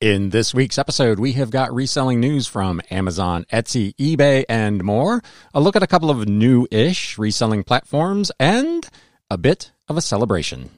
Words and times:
In 0.00 0.30
this 0.30 0.54
week's 0.54 0.78
episode, 0.78 1.20
we 1.20 1.32
have 1.32 1.50
got 1.50 1.74
reselling 1.74 2.20
news 2.20 2.46
from 2.46 2.80
Amazon, 2.90 3.44
Etsy, 3.52 3.94
eBay, 3.96 4.46
and 4.48 4.82
more. 4.82 5.20
A 5.52 5.60
look 5.60 5.76
at 5.76 5.82
a 5.82 5.86
couple 5.86 6.08
of 6.08 6.26
new 6.26 6.66
ish 6.70 7.18
reselling 7.18 7.64
platforms 7.64 8.32
and 8.40 8.88
a 9.30 9.36
bit 9.36 9.72
of 9.88 9.98
a 9.98 10.00
celebration. 10.00 10.70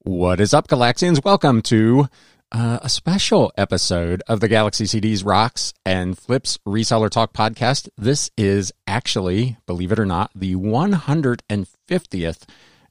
What 0.00 0.40
is 0.40 0.52
up, 0.52 0.66
Galaxians? 0.66 1.24
Welcome 1.24 1.62
to 1.62 2.08
uh, 2.54 2.78
a 2.82 2.88
special 2.88 3.52
episode 3.58 4.22
of 4.28 4.38
the 4.38 4.46
Galaxy 4.46 4.84
CDs 4.84 5.26
Rocks 5.26 5.74
and 5.84 6.16
Flips 6.16 6.56
Reseller 6.64 7.10
Talk 7.10 7.32
podcast. 7.32 7.88
This 7.98 8.30
is 8.36 8.72
actually, 8.86 9.56
believe 9.66 9.90
it 9.90 9.98
or 9.98 10.06
not, 10.06 10.30
the 10.36 10.54
150th 10.54 12.42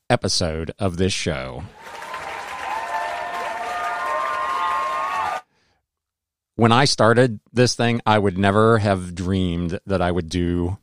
episode 0.09 0.72
of 0.77 0.98
this 0.98 1.13
show. 1.13 1.63
When 6.55 6.73
I 6.73 6.84
started 6.84 7.39
this 7.53 7.73
thing, 7.73 8.02
I 8.05 8.20
would 8.20 8.38
never 8.38 8.80
have 8.80 9.16
dreamed 9.16 9.80
that 9.86 10.02
I 10.02 10.11
would 10.11 10.27
do 10.27 10.77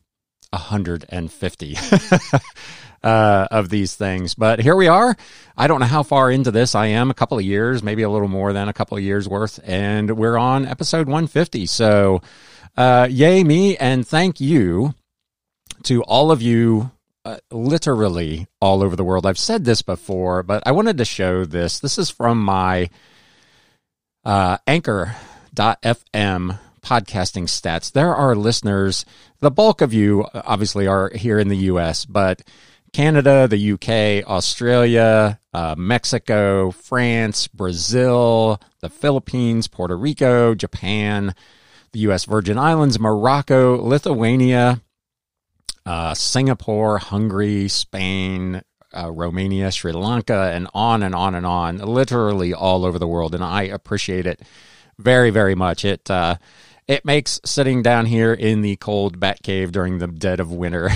150. 0.50 1.76
uh, 3.02 3.48
of 3.50 3.68
these 3.68 3.94
things. 3.94 4.34
But 4.34 4.60
here 4.60 4.76
we 4.76 4.88
are. 4.88 5.16
I 5.56 5.66
don't 5.66 5.80
know 5.80 5.86
how 5.86 6.02
far 6.02 6.30
into 6.30 6.50
this 6.50 6.74
I 6.74 6.86
am, 6.86 7.10
a 7.10 7.14
couple 7.14 7.38
of 7.38 7.44
years, 7.44 7.82
maybe 7.82 8.02
a 8.02 8.10
little 8.10 8.28
more 8.28 8.52
than 8.52 8.68
a 8.68 8.72
couple 8.72 8.96
of 8.96 9.02
years 9.02 9.28
worth. 9.28 9.60
And 9.64 10.16
we're 10.16 10.36
on 10.36 10.66
episode 10.66 11.06
150. 11.06 11.66
So, 11.66 12.22
uh, 12.76 13.08
yay 13.10 13.44
me. 13.44 13.76
And 13.76 14.06
thank 14.06 14.40
you 14.40 14.94
to 15.84 16.02
all 16.02 16.30
of 16.30 16.42
you 16.42 16.90
uh, 17.24 17.38
literally 17.50 18.46
all 18.60 18.82
over 18.82 18.96
the 18.96 19.04
world. 19.04 19.26
I've 19.26 19.38
said 19.38 19.64
this 19.64 19.82
before, 19.82 20.42
but 20.42 20.62
I 20.66 20.72
wanted 20.72 20.98
to 20.98 21.04
show 21.04 21.44
this. 21.44 21.80
This 21.80 21.98
is 21.98 22.10
from 22.10 22.42
my 22.42 22.90
uh, 24.24 24.58
anchor.fm 24.66 26.58
podcasting 26.82 27.44
stats. 27.44 27.92
There 27.92 28.14
are 28.14 28.34
listeners, 28.34 29.04
the 29.40 29.50
bulk 29.50 29.80
of 29.80 29.92
you 29.92 30.26
obviously 30.34 30.86
are 30.86 31.10
here 31.14 31.38
in 31.38 31.48
the 31.48 31.56
US, 31.56 32.06
but 32.06 32.42
Canada, 32.92 33.48
the 33.48 33.72
UK, 33.72 34.28
Australia, 34.28 35.38
uh, 35.52 35.74
Mexico, 35.76 36.70
France, 36.70 37.46
Brazil, 37.48 38.60
the 38.80 38.88
Philippines, 38.88 39.68
Puerto 39.68 39.96
Rico, 39.96 40.54
Japan, 40.54 41.34
the 41.92 42.00
U.S. 42.00 42.24
Virgin 42.24 42.58
Islands, 42.58 42.98
Morocco, 42.98 43.76
Lithuania, 43.76 44.80
uh, 45.86 46.14
Singapore, 46.14 46.98
Hungary, 46.98 47.68
Spain, 47.68 48.62
uh, 48.96 49.10
Romania, 49.10 49.70
Sri 49.70 49.92
Lanka, 49.92 50.50
and 50.52 50.68
on 50.74 51.02
and 51.02 51.14
on 51.14 51.34
and 51.34 51.46
on, 51.46 51.78
literally 51.78 52.52
all 52.52 52.84
over 52.84 52.98
the 52.98 53.08
world. 53.08 53.34
And 53.34 53.44
I 53.44 53.62
appreciate 53.62 54.26
it 54.26 54.40
very, 54.98 55.30
very 55.30 55.54
much. 55.54 55.84
It, 55.84 56.10
uh, 56.10 56.36
it 56.86 57.04
makes 57.04 57.40
sitting 57.44 57.82
down 57.82 58.06
here 58.06 58.32
in 58.32 58.62
the 58.62 58.74
cold 58.76 59.20
bat 59.20 59.42
cave 59.42 59.70
during 59.70 59.98
the 59.98 60.08
dead 60.08 60.40
of 60.40 60.52
winter 60.52 60.90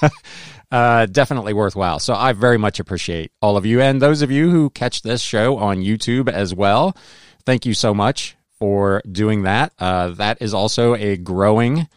uh, 0.72 1.04
definitely 1.04 1.52
worthwhile. 1.52 1.98
So 1.98 2.14
I 2.14 2.32
very 2.32 2.56
much 2.56 2.80
appreciate 2.80 3.30
all 3.42 3.58
of 3.58 3.66
you 3.66 3.80
and 3.82 4.00
those 4.00 4.22
of 4.22 4.30
you 4.30 4.50
who 4.50 4.70
catch 4.70 5.02
this 5.02 5.20
show 5.20 5.58
on 5.58 5.82
YouTube 5.82 6.30
as 6.30 6.54
well. 6.54 6.96
Thank 7.44 7.66
you 7.66 7.74
so 7.74 7.92
much 7.92 8.36
for 8.58 9.02
doing 9.10 9.42
that. 9.42 9.74
Uh, 9.78 10.08
that 10.12 10.40
is 10.40 10.54
also 10.54 10.94
a 10.94 11.18
growing 11.18 11.88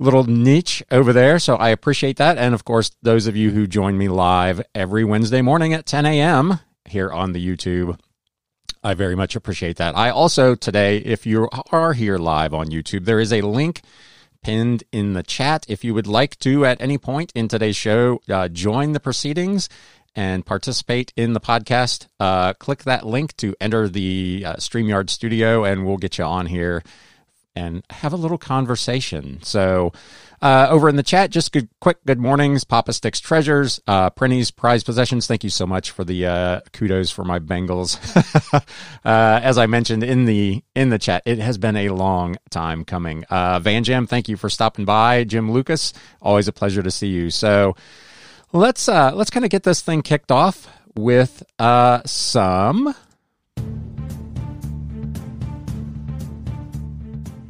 little 0.00 0.24
niche 0.24 0.82
over 0.90 1.12
there. 1.12 1.38
So 1.38 1.54
I 1.54 1.68
appreciate 1.68 2.16
that. 2.16 2.38
And 2.38 2.54
of 2.54 2.64
course, 2.64 2.90
those 3.02 3.28
of 3.28 3.36
you 3.36 3.52
who 3.52 3.68
join 3.68 3.96
me 3.96 4.08
live 4.08 4.60
every 4.74 5.04
Wednesday 5.04 5.42
morning 5.42 5.72
at 5.72 5.86
10 5.86 6.06
a.m. 6.06 6.58
here 6.86 7.12
on 7.12 7.32
the 7.32 7.46
YouTube. 7.46 8.00
I 8.82 8.94
very 8.94 9.14
much 9.14 9.36
appreciate 9.36 9.76
that. 9.76 9.96
I 9.96 10.10
also 10.10 10.56
today, 10.56 10.96
if 10.96 11.24
you 11.24 11.48
are 11.70 11.92
here 11.92 12.16
live 12.18 12.52
on 12.52 12.68
YouTube, 12.68 13.04
there 13.04 13.20
is 13.20 13.32
a 13.32 13.42
link 13.42 13.82
pinned 14.42 14.84
in 14.92 15.12
the 15.12 15.22
chat. 15.22 15.66
If 15.68 15.84
you 15.84 15.94
would 15.94 16.06
like 16.06 16.38
to, 16.40 16.64
at 16.64 16.80
any 16.80 16.98
point 16.98 17.32
in 17.34 17.48
today's 17.48 17.76
show, 17.76 18.20
uh, 18.28 18.48
join 18.48 18.92
the 18.92 19.00
proceedings 19.00 19.68
and 20.16 20.44
participate 20.44 21.12
in 21.16 21.34
the 21.34 21.40
podcast, 21.40 22.08
uh, 22.18 22.52
click 22.54 22.84
that 22.84 23.06
link 23.06 23.36
to 23.36 23.54
enter 23.60 23.88
the 23.88 24.42
uh, 24.44 24.54
StreamYard 24.56 25.08
studio, 25.08 25.64
and 25.64 25.86
we'll 25.86 25.98
get 25.98 26.18
you 26.18 26.24
on 26.24 26.46
here 26.46 26.82
and 27.54 27.84
have 27.90 28.12
a 28.12 28.16
little 28.16 28.38
conversation. 28.38 29.40
So, 29.42 29.92
uh, 30.42 30.68
over 30.70 30.88
in 30.88 30.96
the 30.96 31.02
chat, 31.02 31.30
just 31.30 31.52
good, 31.52 31.68
quick 31.80 31.98
good 32.06 32.18
mornings, 32.18 32.64
Papa 32.64 32.92
Sticks 32.92 33.20
Treasures, 33.20 33.80
uh, 33.86 34.10
Prinny's 34.10 34.50
Prize 34.50 34.82
Possessions. 34.82 35.26
Thank 35.26 35.44
you 35.44 35.50
so 35.50 35.66
much 35.66 35.90
for 35.90 36.04
the 36.04 36.26
uh, 36.26 36.60
kudos 36.72 37.10
for 37.10 37.24
my 37.24 37.38
Bengals. 37.38 37.98
uh, 38.54 39.40
as 39.42 39.58
I 39.58 39.66
mentioned 39.66 40.02
in 40.02 40.24
the 40.24 40.62
in 40.74 40.90
the 40.90 40.98
chat, 40.98 41.22
it 41.26 41.38
has 41.38 41.58
been 41.58 41.76
a 41.76 41.90
long 41.90 42.36
time 42.50 42.84
coming. 42.84 43.24
Uh, 43.24 43.60
Van 43.60 43.84
Jam, 43.84 44.06
thank 44.06 44.28
you 44.28 44.36
for 44.36 44.48
stopping 44.48 44.84
by. 44.84 45.24
Jim 45.24 45.50
Lucas, 45.50 45.92
always 46.22 46.48
a 46.48 46.52
pleasure 46.52 46.82
to 46.82 46.90
see 46.90 47.08
you. 47.08 47.30
So 47.30 47.76
let's 48.52 48.88
uh, 48.88 49.12
let's 49.14 49.30
kind 49.30 49.44
of 49.44 49.50
get 49.50 49.64
this 49.64 49.82
thing 49.82 50.02
kicked 50.02 50.32
off 50.32 50.68
with 50.94 51.42
uh, 51.58 52.00
some. 52.04 52.94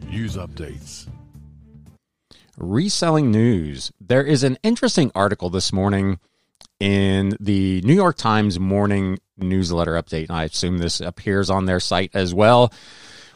News 0.08 0.36
updates 0.36 1.09
reselling 2.60 3.31
news. 3.31 3.91
There 4.00 4.25
is 4.25 4.43
an 4.43 4.59
interesting 4.62 5.10
article 5.15 5.50
this 5.50 5.72
morning 5.72 6.21
in 6.78 7.37
the 7.41 7.81
New 7.82 7.94
York 7.94 8.16
Times 8.16 8.59
morning 8.59 9.19
newsletter 9.37 9.93
update. 9.93 10.28
And 10.28 10.37
I 10.37 10.44
assume 10.44 10.78
this 10.78 11.00
appears 11.00 11.50
on 11.50 11.66
their 11.66 11.81
site 11.81 12.10
as 12.15 12.34
well. 12.34 12.72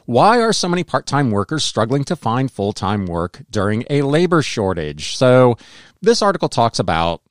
Why 0.07 0.41
are 0.41 0.53
so 0.53 0.69
many 0.69 0.85
part 0.85 1.07
time 1.07 1.31
workers 1.31 1.65
struggling 1.65 2.05
to 2.05 2.17
find 2.17 2.51
full 2.51 2.73
time 2.73 3.07
work 3.07 3.43
during 3.51 3.85
a 3.89 4.03
labor 4.03 4.43
shortage? 4.43 5.17
So, 5.17 5.57
this 6.03 6.21
article 6.21 6.51
talks 6.51 6.79
about 6.79 7.23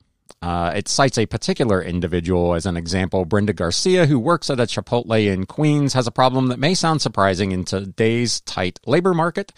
uh, 0.42 0.72
it 0.74 0.88
cites 0.88 1.16
a 1.16 1.24
particular 1.24 1.82
individual 1.82 2.54
as 2.54 2.66
an 2.66 2.76
example. 2.76 3.24
Brenda 3.24 3.52
Garcia, 3.52 4.06
who 4.06 4.18
works 4.18 4.50
at 4.50 4.60
a 4.60 4.64
Chipotle 4.64 5.32
in 5.32 5.46
Queens, 5.46 5.94
has 5.94 6.06
a 6.06 6.10
problem 6.10 6.48
that 6.48 6.58
may 6.58 6.74
sound 6.74 7.00
surprising 7.00 7.52
in 7.52 7.64
today's 7.64 8.40
tight 8.42 8.78
labor 8.86 9.14
market. 9.14 9.52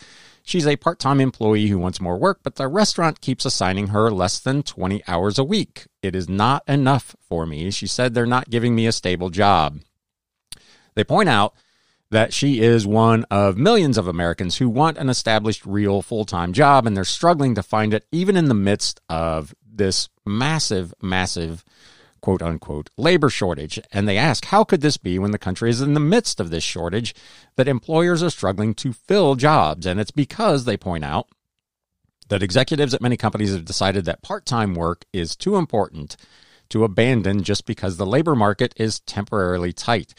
She's 0.46 0.68
a 0.68 0.76
part 0.76 1.00
time 1.00 1.20
employee 1.20 1.66
who 1.66 1.78
wants 1.80 2.00
more 2.00 2.16
work, 2.16 2.38
but 2.44 2.54
the 2.54 2.68
restaurant 2.68 3.20
keeps 3.20 3.44
assigning 3.44 3.88
her 3.88 4.12
less 4.12 4.38
than 4.38 4.62
20 4.62 5.02
hours 5.08 5.40
a 5.40 5.44
week. 5.44 5.88
It 6.04 6.14
is 6.14 6.28
not 6.28 6.62
enough 6.68 7.16
for 7.20 7.46
me. 7.46 7.72
She 7.72 7.88
said 7.88 8.14
they're 8.14 8.26
not 8.26 8.48
giving 8.48 8.76
me 8.76 8.86
a 8.86 8.92
stable 8.92 9.28
job. 9.28 9.80
They 10.94 11.02
point 11.02 11.28
out 11.28 11.54
that 12.12 12.32
she 12.32 12.60
is 12.60 12.86
one 12.86 13.24
of 13.28 13.58
millions 13.58 13.98
of 13.98 14.06
Americans 14.06 14.58
who 14.58 14.68
want 14.68 14.98
an 14.98 15.08
established, 15.08 15.66
real 15.66 16.00
full 16.00 16.24
time 16.24 16.52
job, 16.52 16.86
and 16.86 16.96
they're 16.96 17.04
struggling 17.04 17.56
to 17.56 17.62
find 17.64 17.92
it 17.92 18.06
even 18.12 18.36
in 18.36 18.44
the 18.44 18.54
midst 18.54 19.00
of 19.08 19.52
this 19.68 20.08
massive, 20.24 20.94
massive 21.02 21.64
quote 22.26 22.42
unquote 22.42 22.90
labor 22.96 23.30
shortage. 23.30 23.78
And 23.92 24.08
they 24.08 24.18
ask, 24.18 24.46
how 24.46 24.64
could 24.64 24.80
this 24.80 24.96
be 24.96 25.16
when 25.16 25.30
the 25.30 25.38
country 25.38 25.70
is 25.70 25.80
in 25.80 25.94
the 25.94 26.00
midst 26.00 26.40
of 26.40 26.50
this 26.50 26.64
shortage 26.64 27.14
that 27.54 27.68
employers 27.68 28.20
are 28.20 28.30
struggling 28.30 28.74
to 28.74 28.92
fill 28.92 29.36
jobs? 29.36 29.86
And 29.86 30.00
it's 30.00 30.10
because 30.10 30.64
they 30.64 30.76
point 30.76 31.04
out 31.04 31.28
that 32.26 32.42
executives 32.42 32.94
at 32.94 33.00
many 33.00 33.16
companies 33.16 33.52
have 33.52 33.64
decided 33.64 34.06
that 34.06 34.22
part 34.22 34.44
time 34.44 34.74
work 34.74 35.04
is 35.12 35.36
too 35.36 35.54
important 35.54 36.16
to 36.70 36.82
abandon 36.82 37.44
just 37.44 37.64
because 37.64 37.96
the 37.96 38.04
labor 38.04 38.34
market 38.34 38.74
is 38.76 38.98
temporarily 38.98 39.72
tight. 39.72 40.12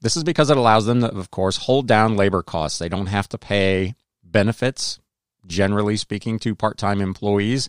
This 0.00 0.16
is 0.16 0.22
because 0.22 0.50
it 0.50 0.56
allows 0.56 0.86
them 0.86 1.00
to, 1.00 1.08
of 1.08 1.32
course, 1.32 1.56
hold 1.56 1.88
down 1.88 2.16
labor 2.16 2.44
costs. 2.44 2.78
They 2.78 2.88
don't 2.88 3.06
have 3.06 3.28
to 3.30 3.36
pay 3.36 3.96
benefits, 4.22 5.00
generally 5.44 5.96
speaking, 5.96 6.38
to 6.38 6.54
part 6.54 6.78
time 6.78 7.00
employees. 7.00 7.68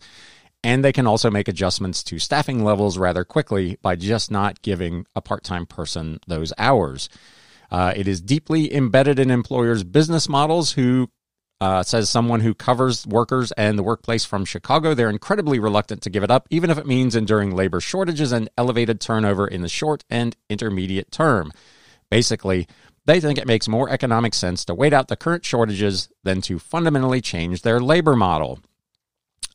And 0.64 0.84
they 0.84 0.92
can 0.92 1.08
also 1.08 1.32
make 1.32 1.48
adjustments 1.48 2.04
to 2.04 2.20
staffing 2.20 2.64
levels 2.64 2.98
rather 2.98 3.24
quickly 3.24 3.78
by 3.82 3.96
just 3.96 4.30
not 4.30 4.62
giving 4.62 5.06
a 5.16 5.22
part 5.22 5.44
time 5.44 5.66
person 5.66 6.20
those 6.28 6.52
hours. 6.58 7.08
Uh, 7.72 7.94
it 7.96 8.08
is 8.08 8.22
deeply 8.22 8.74
embedded 8.74 9.20
in 9.20 9.32
employers' 9.32 9.84
business 9.84 10.28
models 10.28 10.74
who 10.74 11.10
uh, 11.62 11.84
says 11.84 12.10
someone 12.10 12.40
who 12.40 12.54
covers 12.54 13.06
workers 13.06 13.52
and 13.54 13.78
the 13.78 13.84
workplace 13.84 14.26
from 14.26 14.46
Chicago. 14.46 14.94
They're 14.94 15.10
incredibly 15.10 15.60
reluctant 15.60 16.02
to 16.04 16.10
give 16.10 16.24
it 16.24 16.32
up, 16.32 16.48
even 16.50 16.70
if 16.70 16.78
it 16.78 16.88
means 16.88 17.16
enduring 17.16 17.56
labor 17.56 17.80
shortages 17.80 18.32
and 18.32 18.50
elevated 18.58 19.02
turnover 19.02 19.48
in 19.48 19.62
the 19.62 19.70
short 19.70 20.04
and 20.10 20.36
intermediate 20.50 21.12
term. 21.12 21.52
Basically, 22.10 22.68
they 23.06 23.20
think 23.20 23.38
it 23.38 23.48
makes 23.48 23.68
more 23.68 23.90
economic 23.90 24.34
sense 24.34 24.64
to 24.66 24.76
wait 24.76 24.94
out 24.94 25.08
the 25.10 25.18
current 25.18 25.44
shortages 25.44 26.10
than 26.24 26.42
to 26.42 26.60
fundamentally 26.60 27.22
change 27.22 27.62
their 27.62 27.80
labor 27.80 28.16
model. 28.16 28.60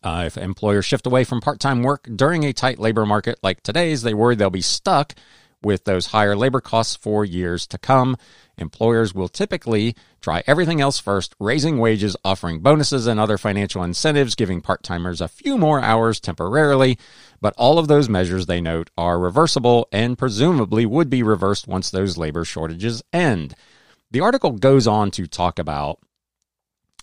Uh, 0.05 0.25
if 0.27 0.37
employers 0.37 0.85
shift 0.85 1.07
away 1.07 1.25
from 1.25 1.41
part 1.41 1.59
time 1.59 1.83
work 1.83 2.07
during 2.15 2.45
a 2.45 2.53
tight 2.53 2.79
labor 2.79 3.07
market 3.07 3.39
like 3.43 3.63
today's, 3.63 4.03
they 4.03 4.13
worry 4.13 4.37
they'll 4.37 4.51
be 4.51 4.61
stuck 4.61 5.15
with 5.63 5.85
those 5.85 6.07
higher 6.07 6.37
labor 6.37 6.61
costs 6.61 6.95
for 6.95 7.25
years 7.25 7.67
to 7.67 7.79
come. 7.79 8.17
Employers 8.59 9.15
will 9.15 9.29
typically 9.29 9.97
try 10.21 10.43
everything 10.47 10.81
else 10.81 10.99
first, 10.99 11.35
raising 11.41 11.79
wages, 11.79 12.17
offering 12.23 12.61
bonuses 12.61 13.07
and 13.07 13.19
other 13.19 13.39
financial 13.39 13.83
incentives, 13.83 14.35
giving 14.35 14.61
part 14.61 14.83
timers 14.83 15.23
a 15.23 15.27
few 15.27 15.57
more 15.57 15.81
hours 15.81 16.21
temporarily. 16.21 16.99
But 17.41 17.55
all 17.57 17.79
of 17.79 17.89
those 17.89 18.09
measures, 18.09 18.45
they 18.45 18.61
note, 18.61 18.91
are 18.97 19.19
reversible 19.19 19.89
and 19.91 20.19
presumably 20.19 20.85
would 20.85 21.09
be 21.09 21.23
reversed 21.23 21.67
once 21.67 21.91
those 21.91 22.19
labor 22.19 22.45
shortages 22.45 23.03
end. 23.13 23.55
The 24.11 24.21
article 24.21 24.53
goes 24.53 24.87
on 24.87 25.11
to 25.13 25.27
talk 25.27 25.59
about 25.59 25.99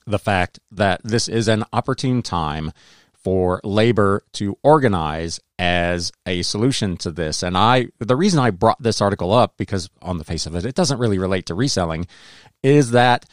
the 0.05 0.19
fact 0.19 0.59
that 0.71 1.01
this 1.03 1.27
is 1.27 1.47
an 1.47 1.63
opportune 1.73 2.21
time 2.21 2.71
for 3.13 3.61
labor 3.63 4.23
to 4.33 4.57
organize 4.63 5.39
as 5.59 6.11
a 6.25 6.41
solution 6.41 6.97
to 6.97 7.11
this. 7.11 7.43
And 7.43 7.55
I, 7.55 7.87
the 7.99 8.15
reason 8.15 8.39
I 8.39 8.49
brought 8.49 8.81
this 8.81 9.01
article 9.01 9.31
up, 9.31 9.57
because 9.57 9.89
on 10.01 10.17
the 10.17 10.23
face 10.23 10.45
of 10.45 10.55
it, 10.55 10.65
it 10.65 10.75
doesn't 10.75 10.97
really 10.97 11.19
relate 11.19 11.45
to 11.47 11.53
reselling, 11.53 12.07
is 12.63 12.91
that 12.91 13.25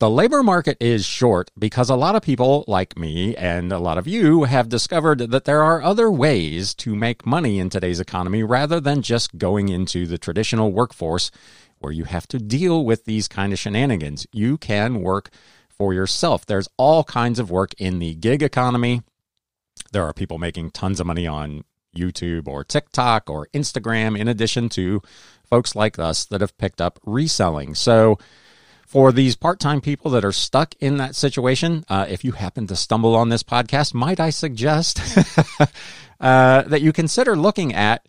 the 0.00 0.10
labor 0.10 0.42
market 0.42 0.76
is 0.80 1.06
short 1.06 1.52
because 1.56 1.88
a 1.88 1.94
lot 1.94 2.16
of 2.16 2.22
people 2.22 2.64
like 2.66 2.98
me 2.98 3.36
and 3.36 3.72
a 3.72 3.78
lot 3.78 3.96
of 3.96 4.08
you 4.08 4.44
have 4.44 4.68
discovered 4.68 5.18
that 5.18 5.44
there 5.44 5.62
are 5.62 5.80
other 5.80 6.10
ways 6.10 6.74
to 6.74 6.96
make 6.96 7.24
money 7.24 7.60
in 7.60 7.70
today's 7.70 8.00
economy 8.00 8.42
rather 8.42 8.80
than 8.80 9.02
just 9.02 9.38
going 9.38 9.68
into 9.68 10.06
the 10.06 10.18
traditional 10.18 10.72
workforce 10.72 11.30
where 11.78 11.92
you 11.92 12.04
have 12.04 12.26
to 12.26 12.38
deal 12.38 12.84
with 12.84 13.04
these 13.04 13.28
kind 13.28 13.52
of 13.52 13.58
shenanigans. 13.58 14.26
You 14.32 14.58
can 14.58 15.00
work 15.00 15.30
for 15.76 15.94
yourself. 15.94 16.46
There's 16.46 16.68
all 16.76 17.04
kinds 17.04 17.38
of 17.38 17.50
work 17.50 17.74
in 17.78 17.98
the 17.98 18.14
gig 18.14 18.42
economy. 18.42 19.02
There 19.92 20.04
are 20.04 20.12
people 20.12 20.38
making 20.38 20.70
tons 20.70 21.00
of 21.00 21.06
money 21.06 21.26
on 21.26 21.64
YouTube 21.96 22.48
or 22.48 22.64
TikTok 22.64 23.30
or 23.30 23.48
Instagram, 23.54 24.18
in 24.18 24.28
addition 24.28 24.68
to 24.70 25.02
folks 25.44 25.76
like 25.76 25.98
us 25.98 26.24
that 26.26 26.40
have 26.40 26.56
picked 26.58 26.80
up 26.80 26.98
reselling. 27.04 27.74
So, 27.74 28.18
for 28.86 29.12
these 29.12 29.34
part 29.34 29.58
time 29.58 29.80
people 29.80 30.10
that 30.12 30.24
are 30.24 30.32
stuck 30.32 30.74
in 30.80 30.98
that 30.98 31.16
situation, 31.16 31.84
uh, 31.88 32.06
if 32.08 32.24
you 32.24 32.32
happen 32.32 32.66
to 32.68 32.76
stumble 32.76 33.16
on 33.16 33.28
this 33.28 33.42
podcast, 33.42 33.94
might 33.94 34.20
I 34.20 34.30
suggest 34.30 35.00
uh, 36.20 36.62
that 36.62 36.82
you 36.82 36.92
consider 36.92 37.34
looking 37.34 37.74
at 37.74 38.06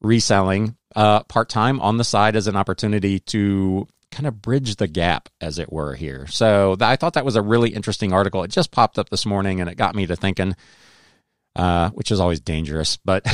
reselling 0.00 0.76
uh, 0.94 1.22
part 1.24 1.48
time 1.48 1.80
on 1.80 1.96
the 1.96 2.04
side 2.04 2.36
as 2.36 2.46
an 2.46 2.56
opportunity 2.56 3.20
to 3.20 3.86
kind 4.16 4.26
of 4.26 4.40
bridge 4.40 4.76
the 4.76 4.88
gap, 4.88 5.28
as 5.40 5.58
it 5.58 5.70
were, 5.70 5.94
here. 5.94 6.26
So 6.26 6.74
I 6.80 6.96
thought 6.96 7.12
that 7.14 7.24
was 7.24 7.36
a 7.36 7.42
really 7.42 7.70
interesting 7.70 8.14
article. 8.14 8.42
It 8.42 8.50
just 8.50 8.70
popped 8.70 8.98
up 8.98 9.10
this 9.10 9.26
morning 9.26 9.60
and 9.60 9.68
it 9.68 9.76
got 9.76 9.94
me 9.94 10.06
to 10.06 10.16
thinking. 10.16 10.56
Uh, 11.54 11.88
which 11.90 12.10
is 12.10 12.20
always 12.20 12.38
dangerous. 12.38 12.98
But 12.98 13.26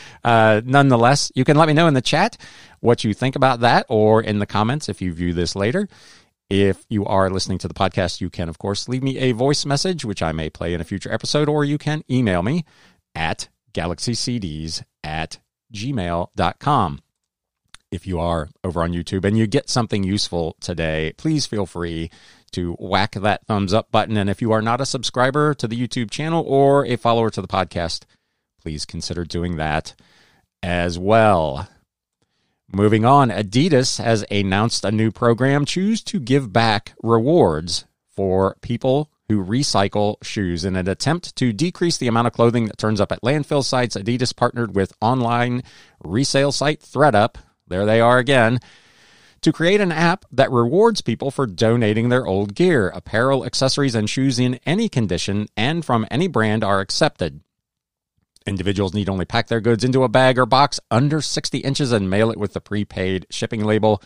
uh, 0.24 0.62
nonetheless, 0.64 1.30
you 1.34 1.44
can 1.44 1.58
let 1.58 1.68
me 1.68 1.74
know 1.74 1.86
in 1.86 1.92
the 1.92 2.00
chat 2.00 2.38
what 2.80 3.04
you 3.04 3.12
think 3.12 3.36
about 3.36 3.60
that 3.60 3.84
or 3.90 4.22
in 4.22 4.38
the 4.38 4.46
comments 4.46 4.88
if 4.88 5.02
you 5.02 5.12
view 5.12 5.34
this 5.34 5.54
later. 5.54 5.86
If 6.48 6.86
you 6.88 7.04
are 7.04 7.28
listening 7.28 7.58
to 7.58 7.68
the 7.68 7.74
podcast, 7.74 8.22
you 8.22 8.30
can, 8.30 8.48
of 8.48 8.56
course, 8.56 8.88
leave 8.88 9.02
me 9.02 9.18
a 9.18 9.32
voice 9.32 9.66
message, 9.66 10.02
which 10.02 10.22
I 10.22 10.32
may 10.32 10.48
play 10.48 10.72
in 10.72 10.80
a 10.80 10.84
future 10.84 11.12
episode, 11.12 11.46
or 11.46 11.62
you 11.62 11.76
can 11.76 12.02
email 12.10 12.42
me 12.42 12.64
at 13.14 13.50
galaxycds 13.74 14.82
at 15.04 15.38
gmail.com 15.74 17.00
if 17.90 18.06
you 18.06 18.18
are 18.18 18.48
over 18.64 18.82
on 18.82 18.92
YouTube 18.92 19.24
and 19.24 19.38
you 19.38 19.46
get 19.46 19.70
something 19.70 20.02
useful 20.02 20.56
today, 20.60 21.12
please 21.16 21.46
feel 21.46 21.66
free 21.66 22.10
to 22.52 22.74
whack 22.74 23.12
that 23.12 23.46
thumbs 23.46 23.72
up 23.72 23.90
button. 23.90 24.16
And 24.16 24.30
if 24.30 24.40
you 24.40 24.52
are 24.52 24.62
not 24.62 24.80
a 24.80 24.86
subscriber 24.86 25.54
to 25.54 25.68
the 25.68 25.80
YouTube 25.80 26.10
channel 26.10 26.44
or 26.46 26.84
a 26.86 26.96
follower 26.96 27.30
to 27.30 27.40
the 27.40 27.48
podcast, 27.48 28.04
please 28.60 28.84
consider 28.84 29.24
doing 29.24 29.56
that 29.56 29.94
as 30.62 30.98
well. 30.98 31.68
Moving 32.72 33.04
on, 33.04 33.30
Adidas 33.30 34.02
has 34.02 34.24
announced 34.30 34.84
a 34.84 34.90
new 34.90 35.12
program 35.12 35.64
Choose 35.64 36.02
to 36.04 36.18
Give 36.18 36.52
Back 36.52 36.94
Rewards 37.02 37.84
for 38.10 38.56
people 38.60 39.10
who 39.28 39.44
recycle 39.44 40.22
shoes. 40.22 40.64
In 40.64 40.74
an 40.76 40.88
attempt 40.88 41.36
to 41.36 41.52
decrease 41.52 41.96
the 41.98 42.08
amount 42.08 42.26
of 42.26 42.32
clothing 42.32 42.66
that 42.66 42.78
turns 42.78 43.00
up 43.00 43.12
at 43.12 43.22
landfill 43.22 43.62
sites, 43.62 43.96
Adidas 43.96 44.34
partnered 44.34 44.74
with 44.74 44.92
online 45.00 45.62
resale 46.02 46.52
site 46.52 46.80
ThredUp 46.80 47.36
there 47.68 47.86
they 47.86 48.00
are 48.00 48.18
again, 48.18 48.60
to 49.42 49.52
create 49.52 49.80
an 49.80 49.92
app 49.92 50.24
that 50.32 50.50
rewards 50.50 51.00
people 51.00 51.30
for 51.30 51.46
donating 51.46 52.08
their 52.08 52.26
old 52.26 52.54
gear. 52.54 52.88
Apparel, 52.88 53.44
accessories, 53.44 53.94
and 53.94 54.08
shoes 54.10 54.38
in 54.38 54.58
any 54.66 54.88
condition 54.88 55.46
and 55.56 55.84
from 55.84 56.06
any 56.10 56.26
brand 56.26 56.64
are 56.64 56.80
accepted. 56.80 57.40
Individuals 58.46 58.94
need 58.94 59.08
only 59.08 59.24
pack 59.24 59.48
their 59.48 59.60
goods 59.60 59.82
into 59.82 60.04
a 60.04 60.08
bag 60.08 60.38
or 60.38 60.46
box 60.46 60.78
under 60.90 61.20
60 61.20 61.58
inches 61.58 61.90
and 61.90 62.08
mail 62.08 62.30
it 62.30 62.38
with 62.38 62.52
the 62.52 62.60
prepaid 62.60 63.26
shipping 63.28 63.64
label. 63.64 64.00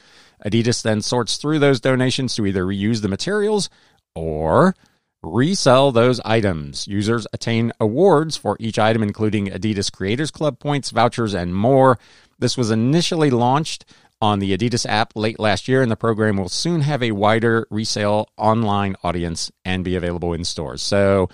Adidas 0.44 0.82
then 0.82 1.02
sorts 1.02 1.36
through 1.36 1.58
those 1.58 1.80
donations 1.80 2.34
to 2.34 2.46
either 2.46 2.64
reuse 2.64 3.02
the 3.02 3.08
materials 3.08 3.68
or 4.14 4.74
resell 5.22 5.92
those 5.92 6.20
items. 6.20 6.88
Users 6.88 7.26
attain 7.34 7.72
awards 7.78 8.36
for 8.36 8.56
each 8.58 8.78
item, 8.78 9.02
including 9.02 9.48
Adidas 9.48 9.92
Creators 9.92 10.30
Club 10.30 10.58
points, 10.58 10.90
vouchers, 10.90 11.34
and 11.34 11.54
more. 11.54 11.98
This 12.40 12.56
was 12.56 12.70
initially 12.70 13.31
launched 13.31 13.84
on 14.20 14.38
the 14.38 14.56
Adidas 14.56 14.87
app 14.87 15.12
late 15.14 15.38
last 15.38 15.69
year, 15.69 15.82
and 15.82 15.90
the 15.90 15.96
program 15.96 16.37
will 16.37 16.48
soon 16.48 16.82
have 16.82 17.02
a 17.02 17.12
wider 17.12 17.66
resale 17.70 18.28
online 18.37 18.96
audience 19.02 19.50
and 19.64 19.84
be 19.84 19.96
available 19.96 20.32
in 20.32 20.44
stores. 20.44 20.82
So 20.82 21.28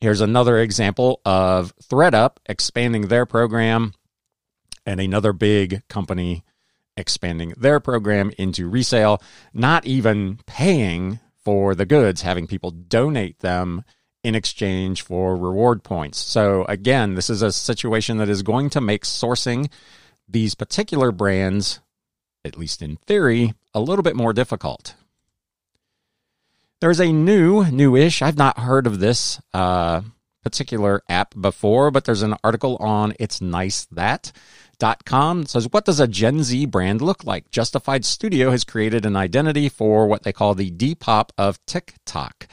here's 0.00 0.20
another 0.20 0.58
example 0.58 1.20
of 1.24 1.74
ThredUp 1.82 2.36
expanding 2.46 3.08
their 3.08 3.26
program 3.26 3.92
and 4.86 5.00
another 5.00 5.32
big 5.32 5.86
company 5.88 6.44
expanding 6.96 7.54
their 7.56 7.80
program 7.80 8.30
into 8.38 8.68
resale, 8.68 9.22
not 9.52 9.86
even 9.86 10.38
paying 10.46 11.20
for 11.42 11.74
the 11.74 11.86
goods, 11.86 12.22
having 12.22 12.46
people 12.46 12.70
donate 12.70 13.40
them 13.40 13.84
in 14.22 14.34
exchange 14.34 15.02
for 15.02 15.36
reward 15.36 15.82
points. 15.82 16.18
So 16.18 16.64
again, 16.64 17.14
this 17.14 17.30
is 17.30 17.42
a 17.42 17.52
situation 17.52 18.18
that 18.18 18.28
is 18.28 18.42
going 18.42 18.70
to 18.70 18.80
make 18.80 19.04
sourcing 19.04 19.70
these 20.30 20.54
particular 20.54 21.12
brands, 21.12 21.80
at 22.44 22.56
least 22.56 22.82
in 22.82 22.96
theory, 22.96 23.54
a 23.74 23.80
little 23.80 24.02
bit 24.02 24.16
more 24.16 24.32
difficult. 24.32 24.94
There's 26.80 27.00
a 27.00 27.12
new, 27.12 27.64
newish, 27.64 28.22
I've 28.22 28.38
not 28.38 28.60
heard 28.60 28.86
of 28.86 29.00
this 29.00 29.40
uh, 29.52 30.00
particular 30.42 31.02
app 31.08 31.34
before, 31.38 31.90
but 31.90 32.04
there's 32.04 32.22
an 32.22 32.36
article 32.42 32.76
on 32.76 33.14
It's 33.18 33.40
Nice 33.40 33.86
That. 33.92 34.32
Com 35.04 35.44
says, 35.44 35.68
What 35.70 35.84
does 35.84 36.00
a 36.00 36.08
Gen 36.08 36.42
Z 36.42 36.64
brand 36.66 37.02
look 37.02 37.22
like? 37.24 37.50
Justified 37.50 38.06
Studio 38.06 38.50
has 38.50 38.64
created 38.64 39.04
an 39.04 39.14
identity 39.14 39.68
for 39.68 40.06
what 40.06 40.22
they 40.22 40.32
call 40.32 40.54
the 40.54 40.70
Depop 40.70 41.30
of 41.36 41.64
TikTok. 41.66 42.48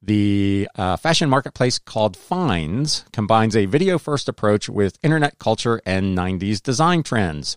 The 0.00 0.68
uh, 0.76 0.96
fashion 0.96 1.28
marketplace 1.28 1.78
called 1.78 2.16
Finds 2.16 3.04
combines 3.12 3.56
a 3.56 3.66
video 3.66 3.98
first 3.98 4.28
approach 4.28 4.68
with 4.68 4.98
internet 5.02 5.38
culture 5.38 5.80
and 5.84 6.16
90s 6.16 6.62
design 6.62 7.02
trends. 7.02 7.56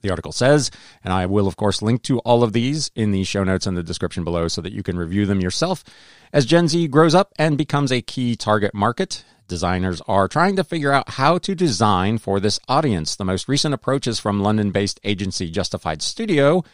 The 0.00 0.10
article 0.10 0.32
says, 0.32 0.70
and 1.04 1.12
I 1.12 1.26
will, 1.26 1.46
of 1.46 1.56
course, 1.56 1.82
link 1.82 2.02
to 2.04 2.18
all 2.20 2.42
of 2.42 2.52
these 2.52 2.90
in 2.96 3.12
the 3.12 3.22
show 3.22 3.44
notes 3.44 3.66
and 3.66 3.76
the 3.76 3.82
description 3.82 4.24
below 4.24 4.48
so 4.48 4.60
that 4.60 4.72
you 4.72 4.82
can 4.82 4.98
review 4.98 5.26
them 5.26 5.40
yourself. 5.40 5.84
As 6.32 6.46
Gen 6.46 6.68
Z 6.68 6.88
grows 6.88 7.14
up 7.14 7.32
and 7.38 7.56
becomes 7.56 7.92
a 7.92 8.02
key 8.02 8.34
target 8.34 8.74
market, 8.74 9.24
designers 9.46 10.00
are 10.08 10.28
trying 10.28 10.56
to 10.56 10.64
figure 10.64 10.90
out 10.90 11.10
how 11.10 11.38
to 11.38 11.54
design 11.54 12.18
for 12.18 12.40
this 12.40 12.58
audience. 12.66 13.14
The 13.14 13.24
most 13.24 13.46
recent 13.46 13.74
approach 13.74 14.06
is 14.06 14.18
from 14.18 14.42
London 14.42 14.70
based 14.70 14.98
agency 15.04 15.50
Justified 15.50 16.02
Studio, 16.02 16.64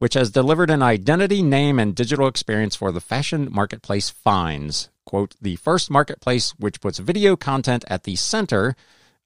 which 0.00 0.14
has 0.14 0.30
delivered 0.30 0.70
an 0.70 0.82
identity, 0.82 1.42
name, 1.42 1.78
and 1.78 1.94
digital 1.94 2.26
experience 2.26 2.74
for 2.74 2.90
the 2.90 3.00
fashion 3.00 3.48
marketplace 3.52 4.10
Finds. 4.10 4.88
Quote, 5.04 5.36
the 5.40 5.56
first 5.56 5.90
marketplace 5.90 6.50
which 6.58 6.80
puts 6.80 6.98
video 6.98 7.36
content 7.36 7.84
at 7.86 8.04
the 8.04 8.16
center 8.16 8.74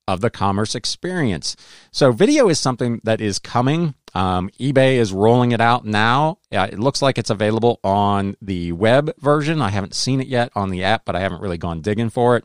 of 0.07 0.21
the 0.21 0.31
commerce 0.31 0.75
experience. 0.75 1.57
So, 1.93 2.11
video 2.13 2.49
is 2.49 2.59
something 2.59 3.01
that 3.05 3.21
is 3.21 3.39
coming. 3.39 3.95
Um, 4.15 4.51
eBay 4.61 4.97
is 4.97 5.13
rolling 5.13 5.53
it 5.53 5.61
out 5.61 5.85
now. 5.85 6.39
Uh, 6.53 6.69
it 6.71 6.79
looks 6.79 7.01
like 7.01 7.19
it's 7.19 7.31
available 7.31 7.81
on 7.85 8.35
the 8.43 8.73
web 8.73 9.13
version. 9.21 9.63
I 9.63 9.71
haven't 9.71 9.95
seen 9.95 10.21
it 10.21 10.27
yet 10.27 10.51
on 10.55 10.71
the 10.71 10.85
app, 10.85 11.05
but 11.05 11.17
I 11.17 11.21
haven't 11.21 11.41
really 11.41 11.59
gone 11.59 11.81
digging 11.83 12.11
for 12.11 12.37
it. 12.37 12.45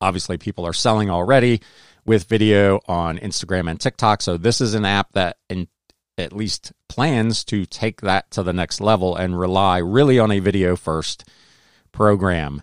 Obviously, 0.00 0.38
people 0.38 0.66
are 0.66 0.72
selling 0.72 1.10
already 1.10 1.60
with 2.04 2.24
video 2.24 2.80
on 2.86 3.18
Instagram 3.18 3.68
and 3.68 3.80
TikTok. 3.80 4.22
So, 4.22 4.36
this 4.36 4.60
is 4.60 4.74
an 4.74 4.84
app 4.84 5.12
that 5.12 5.36
in, 5.50 5.68
at 6.18 6.32
least 6.32 6.72
plans 6.88 7.44
to 7.44 7.64
take 7.64 8.00
that 8.00 8.30
to 8.30 8.42
the 8.42 8.52
next 8.52 8.80
level 8.80 9.16
and 9.16 9.38
rely 9.38 9.78
really 9.78 10.18
on 10.18 10.30
a 10.30 10.40
video 10.40 10.76
first 10.76 11.24
program. 11.90 12.62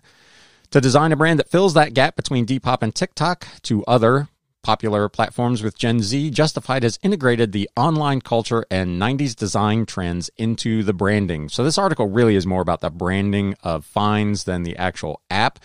To 0.70 0.80
design 0.80 1.12
a 1.12 1.16
brand 1.16 1.40
that 1.40 1.50
fills 1.50 1.74
that 1.74 1.94
gap 1.94 2.14
between 2.14 2.46
Depop 2.46 2.82
and 2.82 2.94
TikTok 2.94 3.46
to 3.62 3.84
other 3.86 4.28
popular 4.62 5.08
platforms 5.08 5.62
with 5.62 5.78
Gen 5.78 6.00
Z, 6.00 6.30
Justified 6.30 6.82
has 6.82 6.98
integrated 7.02 7.52
the 7.52 7.68
online 7.76 8.20
culture 8.20 8.64
and 8.70 9.00
90s 9.00 9.34
design 9.34 9.86
trends 9.86 10.30
into 10.36 10.82
the 10.82 10.92
branding. 10.92 11.48
So, 11.48 11.64
this 11.64 11.78
article 11.78 12.08
really 12.08 12.36
is 12.36 12.46
more 12.46 12.62
about 12.62 12.80
the 12.80 12.90
branding 12.90 13.56
of 13.62 13.84
Finds 13.84 14.44
than 14.44 14.62
the 14.62 14.76
actual 14.76 15.22
app. 15.30 15.58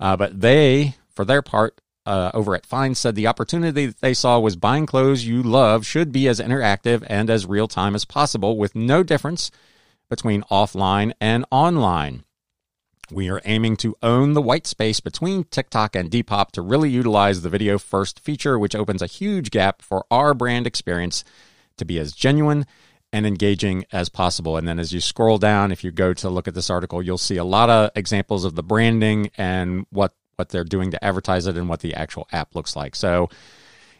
Uh, 0.00 0.16
but 0.16 0.40
they, 0.40 0.96
for 1.14 1.24
their 1.24 1.42
part, 1.42 1.80
uh, 2.06 2.30
over 2.34 2.54
at 2.54 2.66
Fine 2.66 2.94
said 2.94 3.14
the 3.14 3.26
opportunity 3.26 3.86
that 3.86 4.00
they 4.00 4.14
saw 4.14 4.38
was 4.38 4.56
buying 4.56 4.86
clothes 4.86 5.26
you 5.26 5.42
love 5.42 5.86
should 5.86 6.12
be 6.12 6.28
as 6.28 6.40
interactive 6.40 7.04
and 7.08 7.30
as 7.30 7.46
real 7.46 7.68
time 7.68 7.94
as 7.94 8.04
possible, 8.04 8.56
with 8.56 8.74
no 8.74 9.02
difference 9.02 9.50
between 10.08 10.42
offline 10.50 11.12
and 11.20 11.44
online. 11.50 12.24
We 13.10 13.28
are 13.28 13.42
aiming 13.44 13.76
to 13.78 13.96
own 14.02 14.32
the 14.32 14.42
white 14.42 14.66
space 14.66 15.00
between 15.00 15.44
TikTok 15.44 15.94
and 15.94 16.10
Depop 16.10 16.50
to 16.52 16.62
really 16.62 16.90
utilize 16.90 17.42
the 17.42 17.50
video 17.50 17.78
first 17.78 18.20
feature, 18.20 18.58
which 18.58 18.74
opens 18.74 19.02
a 19.02 19.06
huge 19.06 19.50
gap 19.50 19.82
for 19.82 20.04
our 20.10 20.34
brand 20.34 20.66
experience 20.66 21.24
to 21.76 21.84
be 21.84 21.98
as 21.98 22.12
genuine 22.12 22.66
and 23.12 23.26
engaging 23.26 23.84
as 23.92 24.08
possible. 24.08 24.56
And 24.56 24.66
then 24.66 24.78
as 24.78 24.92
you 24.92 25.00
scroll 25.00 25.38
down, 25.38 25.70
if 25.70 25.84
you 25.84 25.90
go 25.90 26.14
to 26.14 26.30
look 26.30 26.48
at 26.48 26.54
this 26.54 26.70
article, 26.70 27.02
you'll 27.02 27.18
see 27.18 27.36
a 27.36 27.44
lot 27.44 27.70
of 27.70 27.90
examples 27.94 28.44
of 28.44 28.54
the 28.54 28.62
branding 28.62 29.30
and 29.36 29.86
what 29.90 30.14
what 30.36 30.48
they're 30.50 30.64
doing 30.64 30.90
to 30.90 31.04
advertise 31.04 31.46
it 31.46 31.56
and 31.56 31.68
what 31.68 31.80
the 31.80 31.94
actual 31.94 32.28
app 32.32 32.54
looks 32.54 32.76
like. 32.76 32.94
So 32.94 33.28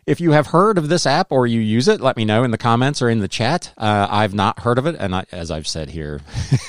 if 0.06 0.20
you 0.20 0.32
have 0.32 0.48
heard 0.48 0.76
of 0.76 0.88
this 0.88 1.06
app 1.06 1.32
or 1.32 1.46
you 1.46 1.60
use 1.60 1.88
it, 1.88 2.00
let 2.00 2.16
me 2.16 2.24
know 2.24 2.44
in 2.44 2.50
the 2.50 2.58
comments 2.58 3.00
or 3.00 3.08
in 3.08 3.20
the 3.20 3.28
chat. 3.28 3.72
Uh, 3.76 4.06
I've 4.10 4.34
not 4.34 4.60
heard 4.60 4.78
of 4.78 4.86
it, 4.86 4.96
and 4.98 5.14
I, 5.14 5.24
as 5.32 5.50
I've 5.50 5.66
said 5.66 5.90
here, 5.90 6.20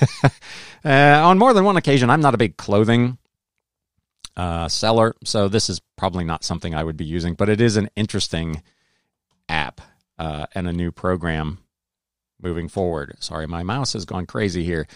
uh, 0.86 1.22
on 1.24 1.38
more 1.38 1.54
than 1.54 1.66
one 1.66 1.78
occasion, 1.78 2.10
I'm 2.10 2.22
not 2.22 2.34
a 2.34 2.38
big 2.38 2.58
clothing 2.58 3.18
uh, 4.38 4.68
seller, 4.70 5.16
so 5.24 5.48
this 5.48 5.70
is 5.70 5.82
probably 5.98 6.24
not 6.24 6.44
something 6.44 6.74
I 6.74 6.84
would 6.84 6.98
be 6.98 7.06
using. 7.06 7.34
But 7.34 7.50
it 7.50 7.60
is 7.60 7.78
an 7.78 7.90
interesting 7.96 8.64
app 9.50 9.82
uh, 10.18 10.46
and 10.56 10.68
a 10.68 10.74
new 10.74 10.92
program 10.92 11.60
moving 12.42 12.70
forward. 12.70 13.16
Sorry, 13.20 13.48
my 13.48 13.64
mouse 13.64 13.94
has 13.94 14.06
gone 14.06 14.26
crazy 14.26 14.64
here. 14.64 14.88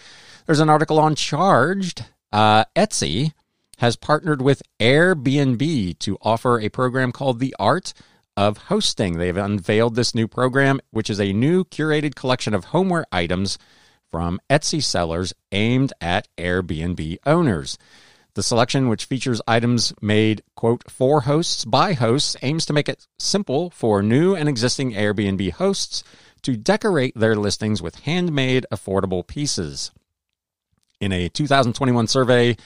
There's 0.46 0.60
an 0.60 0.70
article 0.70 1.00
on 1.00 1.16
Charged. 1.16 2.06
Uh, 2.32 2.64
Etsy 2.76 3.34
has 3.80 3.96
partnered 3.96 4.42
with 4.42 4.62
Airbnb 4.80 6.00
to 6.00 6.18
offer 6.22 6.60
a 6.60 6.70
program 6.70 7.12
called 7.12 7.40
The 7.40 7.56
Art 7.58 7.94
of 8.36 8.58
hosting. 8.58 9.18
They've 9.18 9.36
unveiled 9.36 9.96
this 9.96 10.14
new 10.14 10.28
program, 10.28 10.82
which 10.92 11.10
is 11.10 11.20
a 11.20 11.34
new 11.34 11.64
curated 11.64 12.14
collection 12.14 12.54
of 12.54 12.66
homeware 12.66 13.06
items 13.12 13.58
from 14.12 14.40
Etsy 14.50 14.84
sellers 14.84 15.34
aimed 15.54 15.94
at 16.02 16.28
Airbnb 16.38 17.18
owners. 17.26 17.78
The 18.34 18.44
selection, 18.44 18.90
which 18.90 19.06
features 19.06 19.42
items 19.48 19.94
made, 20.02 20.44
quote, 20.56 20.90
for 20.92 21.22
hosts 21.22 21.64
by 21.64 21.94
hosts, 21.94 22.36
aims 22.42 22.66
to 22.66 22.74
make 22.74 22.90
it 22.90 23.08
simple 23.18 23.70
for 23.70 24.04
new 24.04 24.36
and 24.36 24.50
existing 24.50 24.92
Airbnb 24.92 25.54
hosts 25.54 26.04
to 26.42 26.58
decorate 26.58 27.18
their 27.18 27.36
listings 27.36 27.82
with 27.82 28.02
handmade, 28.02 28.66
affordable 28.74 29.26
pieces. 29.26 29.92
In 31.00 31.14
a 31.14 31.30
2021 31.30 32.08
survey 32.08 32.58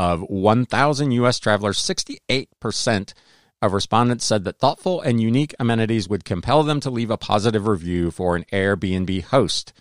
of 0.00 0.22
1,000 0.30 1.10
U.S. 1.10 1.38
travelers, 1.38 1.78
68% 1.78 3.12
of 3.60 3.74
respondents 3.74 4.24
said 4.24 4.44
that 4.44 4.58
thoughtful 4.58 5.02
and 5.02 5.20
unique 5.20 5.54
amenities 5.58 6.08
would 6.08 6.24
compel 6.24 6.62
them 6.62 6.80
to 6.80 6.88
leave 6.88 7.10
a 7.10 7.18
positive 7.18 7.66
review 7.66 8.10
for 8.10 8.34
an 8.34 8.46
Airbnb 8.50 9.24
host. 9.24 9.74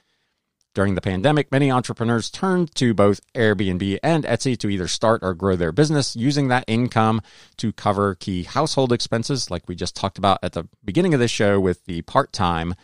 During 0.76 0.96
the 0.96 1.02
pandemic, 1.02 1.54
many 1.54 1.72
entrepreneurs 1.72 2.30
turned 2.30 2.76
to 2.76 2.94
both 2.94 3.22
Airbnb 3.34 4.00
and 4.04 4.26
Etsy 4.26 4.58
to 4.58 4.70
either 4.70 4.90
start 4.90 5.22
or 5.24 5.34
grow 5.34 5.56
their 5.56 5.72
business, 5.72 6.18
using 6.18 6.50
that 6.50 6.66
income 6.68 7.22
to 7.56 7.72
cover 7.72 8.16
key 8.16 8.44
household 8.44 8.92
expenses, 8.92 9.50
like 9.50 9.70
we 9.70 9.74
just 9.76 9.96
talked 9.96 10.18
about 10.18 10.40
at 10.44 10.52
the 10.52 10.68
beginning 10.84 11.14
of 11.14 11.22
this 11.22 11.32
show 11.32 11.62
with 11.62 11.86
the 11.86 12.02
part 12.02 12.34
time 12.34 12.76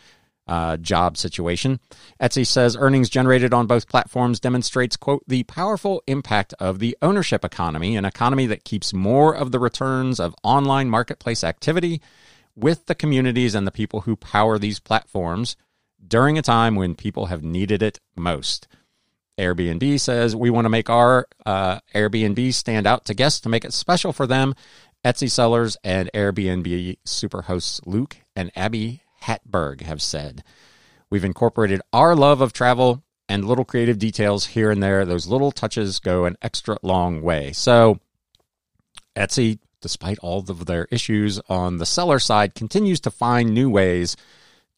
uh, 0.47 0.77
job 0.77 1.17
situation. 1.17 1.79
Etsy 2.21 2.45
says 2.45 2.77
earnings 2.77 3.09
generated 3.09 3.53
on 3.53 3.67
both 3.67 3.89
platforms 3.89 4.39
demonstrates, 4.39 4.95
quote, 4.95 5.23
the 5.27 5.43
powerful 5.43 6.03
impact 6.07 6.53
of 6.59 6.79
the 6.79 6.97
ownership 7.01 7.43
economy, 7.43 7.95
an 7.95 8.05
economy 8.05 8.45
that 8.47 8.63
keeps 8.63 8.93
more 8.93 9.35
of 9.35 9.51
the 9.51 9.59
returns 9.59 10.19
of 10.19 10.35
online 10.43 10.89
marketplace 10.89 11.43
activity 11.43 12.01
with 12.55 12.85
the 12.85 12.95
communities 12.95 13.55
and 13.55 13.65
the 13.65 13.71
people 13.71 14.01
who 14.01 14.15
power 14.15 14.57
these 14.57 14.79
platforms 14.79 15.57
during 16.07 16.37
a 16.37 16.41
time 16.41 16.75
when 16.75 16.95
people 16.95 17.27
have 17.27 17.43
needed 17.43 17.81
it 17.81 17.99
most. 18.15 18.67
Airbnb 19.37 19.99
says 19.99 20.35
we 20.35 20.49
want 20.49 20.65
to 20.65 20.69
make 20.69 20.89
our 20.89 21.27
uh, 21.45 21.79
Airbnb 21.93 22.53
stand 22.53 22.87
out 22.87 23.05
to 23.05 23.13
guests 23.13 23.41
to 23.41 23.49
make 23.49 23.65
it 23.65 23.73
special 23.73 24.13
for 24.13 24.25
them. 24.25 24.55
Etsy 25.03 25.29
sellers 25.29 25.77
and 25.83 26.09
Airbnb 26.13 26.97
superhosts 27.05 27.81
Luke 27.85 28.17
and 28.35 28.51
Abby 28.55 29.01
Hatberg 29.25 29.81
have 29.81 30.01
said. 30.01 30.43
We've 31.09 31.23
incorporated 31.23 31.81
our 31.93 32.15
love 32.15 32.41
of 32.41 32.53
travel 32.53 33.03
and 33.27 33.45
little 33.45 33.65
creative 33.65 33.99
details 33.99 34.47
here 34.47 34.71
and 34.71 34.81
there. 34.81 35.05
Those 35.05 35.27
little 35.27 35.51
touches 35.51 35.99
go 35.99 36.25
an 36.25 36.37
extra 36.41 36.77
long 36.81 37.21
way. 37.21 37.51
So, 37.51 37.99
Etsy, 39.15 39.59
despite 39.81 40.19
all 40.19 40.39
of 40.39 40.65
their 40.65 40.87
issues 40.91 41.39
on 41.49 41.77
the 41.77 41.85
seller 41.85 42.19
side, 42.19 42.55
continues 42.55 42.99
to 43.01 43.11
find 43.11 43.53
new 43.53 43.69
ways 43.69 44.15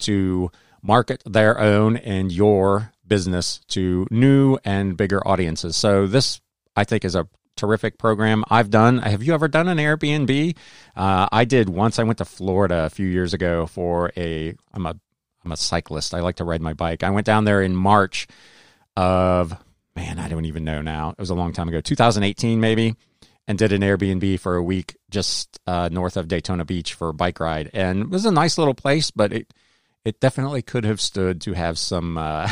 to 0.00 0.50
market 0.82 1.22
their 1.26 1.58
own 1.58 1.96
and 1.96 2.30
your 2.30 2.92
business 3.06 3.60
to 3.68 4.06
new 4.10 4.58
and 4.64 4.96
bigger 4.96 5.26
audiences. 5.26 5.76
So, 5.76 6.06
this 6.06 6.40
I 6.76 6.84
think 6.84 7.04
is 7.04 7.14
a 7.14 7.28
terrific 7.58 7.98
program 7.98 8.44
I've 8.48 8.70
done. 8.70 8.98
Have 8.98 9.22
you 9.22 9.34
ever 9.34 9.48
done 9.48 9.68
an 9.68 9.78
Airbnb? 9.78 10.56
Uh, 10.96 11.28
I 11.30 11.44
did 11.44 11.68
once. 11.68 11.98
I 11.98 12.04
went 12.04 12.18
to 12.18 12.24
Florida 12.24 12.84
a 12.84 12.90
few 12.90 13.06
years 13.06 13.34
ago 13.34 13.66
for 13.66 14.10
a. 14.16 14.54
I'm 14.72 14.86
a 14.86 14.96
I'm 15.44 15.52
a 15.52 15.56
cyclist. 15.56 16.14
I 16.14 16.20
like 16.20 16.36
to 16.36 16.44
ride 16.44 16.62
my 16.62 16.74
bike. 16.74 17.02
I 17.02 17.10
went 17.10 17.26
down 17.26 17.44
there 17.44 17.62
in 17.62 17.74
March 17.74 18.26
of 18.96 19.56
man, 19.98 20.18
I 20.18 20.28
don't 20.28 20.44
even 20.44 20.64
know 20.64 20.80
now. 20.80 21.10
It 21.10 21.18
was 21.18 21.30
a 21.30 21.34
long 21.34 21.52
time 21.52 21.68
ago, 21.68 21.80
2018 21.80 22.60
maybe, 22.60 22.94
and 23.48 23.58
did 23.58 23.72
an 23.72 23.82
Airbnb 23.82 24.38
for 24.38 24.54
a 24.54 24.62
week 24.62 24.96
just 25.10 25.58
uh, 25.66 25.88
north 25.90 26.16
of 26.16 26.28
Daytona 26.28 26.64
Beach 26.64 26.94
for 26.94 27.08
a 27.08 27.14
bike 27.14 27.40
ride, 27.40 27.70
and 27.72 28.02
it 28.02 28.10
was 28.10 28.24
a 28.24 28.30
nice 28.30 28.58
little 28.58 28.74
place, 28.74 29.10
but 29.10 29.32
it 29.32 29.52
it 30.04 30.20
definitely 30.20 30.62
could 30.62 30.84
have 30.84 31.00
stood 31.00 31.40
to 31.42 31.52
have 31.52 31.78
some 31.78 32.16
uh, 32.16 32.48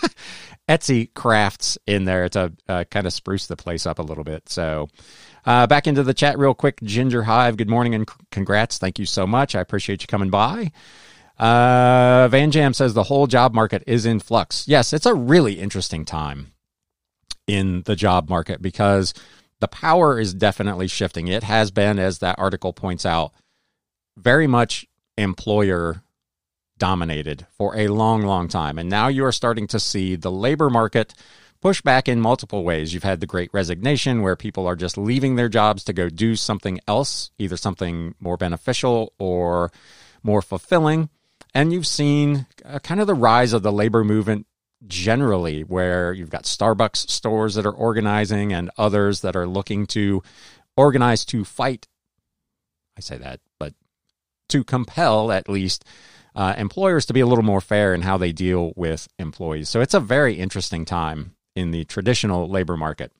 Etsy 0.70 1.12
crafts 1.14 1.76
in 1.84 2.04
there 2.04 2.28
to 2.28 2.52
uh, 2.68 2.84
kind 2.92 3.04
of 3.04 3.12
spruce 3.12 3.48
the 3.48 3.56
place 3.56 3.86
up 3.86 3.98
a 3.98 4.02
little 4.02 4.22
bit. 4.22 4.48
So, 4.48 4.88
uh, 5.44 5.66
back 5.66 5.88
into 5.88 6.04
the 6.04 6.14
chat 6.14 6.38
real 6.38 6.54
quick. 6.54 6.80
Ginger 6.84 7.24
Hive, 7.24 7.56
good 7.56 7.68
morning 7.68 7.92
and 7.92 8.08
congrats. 8.30 8.78
Thank 8.78 9.00
you 9.00 9.04
so 9.04 9.26
much. 9.26 9.56
I 9.56 9.60
appreciate 9.60 10.02
you 10.02 10.06
coming 10.06 10.30
by. 10.30 10.70
Uh, 11.40 12.28
Van 12.28 12.52
Jam 12.52 12.72
says 12.72 12.94
the 12.94 13.02
whole 13.02 13.26
job 13.26 13.52
market 13.52 13.82
is 13.84 14.06
in 14.06 14.20
flux. 14.20 14.68
Yes, 14.68 14.92
it's 14.92 15.06
a 15.06 15.14
really 15.14 15.58
interesting 15.58 16.04
time 16.04 16.52
in 17.48 17.82
the 17.82 17.96
job 17.96 18.28
market 18.28 18.62
because 18.62 19.12
the 19.58 19.66
power 19.66 20.20
is 20.20 20.34
definitely 20.34 20.86
shifting. 20.86 21.26
It 21.26 21.42
has 21.42 21.72
been, 21.72 21.98
as 21.98 22.20
that 22.20 22.38
article 22.38 22.72
points 22.72 23.04
out, 23.04 23.32
very 24.16 24.46
much 24.46 24.86
employer 25.18 26.04
dominated 26.80 27.46
for 27.52 27.76
a 27.76 27.86
long, 27.86 28.22
long 28.22 28.48
time. 28.48 28.76
And 28.76 28.90
now 28.90 29.06
you 29.06 29.24
are 29.24 29.30
starting 29.30 29.68
to 29.68 29.78
see 29.78 30.16
the 30.16 30.32
labor 30.32 30.68
market 30.68 31.14
push 31.60 31.80
back 31.82 32.08
in 32.08 32.20
multiple 32.20 32.64
ways. 32.64 32.92
You've 32.92 33.04
had 33.04 33.20
the 33.20 33.26
great 33.26 33.50
resignation 33.52 34.22
where 34.22 34.34
people 34.34 34.66
are 34.66 34.74
just 34.74 34.98
leaving 34.98 35.36
their 35.36 35.48
jobs 35.48 35.84
to 35.84 35.92
go 35.92 36.08
do 36.08 36.34
something 36.34 36.80
else, 36.88 37.30
either 37.38 37.56
something 37.56 38.16
more 38.18 38.36
beneficial 38.36 39.12
or 39.18 39.70
more 40.24 40.42
fulfilling. 40.42 41.10
And 41.54 41.72
you've 41.72 41.86
seen 41.86 42.46
uh, 42.64 42.78
kind 42.80 43.00
of 43.00 43.06
the 43.06 43.14
rise 43.14 43.52
of 43.52 43.62
the 43.62 43.72
labor 43.72 44.02
movement 44.02 44.46
generally, 44.86 45.62
where 45.62 46.12
you've 46.12 46.30
got 46.30 46.44
Starbucks 46.44 47.10
stores 47.10 47.54
that 47.54 47.66
are 47.66 47.72
organizing 47.72 48.52
and 48.52 48.70
others 48.78 49.20
that 49.20 49.36
are 49.36 49.46
looking 49.46 49.86
to 49.88 50.22
organize 50.76 51.24
to 51.26 51.44
fight. 51.44 51.86
I 52.96 53.00
say 53.00 53.18
that, 53.18 53.40
but 53.58 53.74
to 54.48 54.64
compel 54.64 55.30
at 55.30 55.48
least 55.48 55.84
uh, 56.34 56.54
employers 56.56 57.06
to 57.06 57.12
be 57.12 57.20
a 57.20 57.26
little 57.26 57.44
more 57.44 57.60
fair 57.60 57.94
in 57.94 58.02
how 58.02 58.16
they 58.16 58.32
deal 58.32 58.72
with 58.76 59.08
employees. 59.18 59.68
So 59.68 59.80
it's 59.80 59.94
a 59.94 60.00
very 60.00 60.34
interesting 60.34 60.84
time 60.84 61.34
in 61.54 61.70
the 61.70 61.84
traditional 61.84 62.48
labor 62.48 62.76
market. 62.76 63.12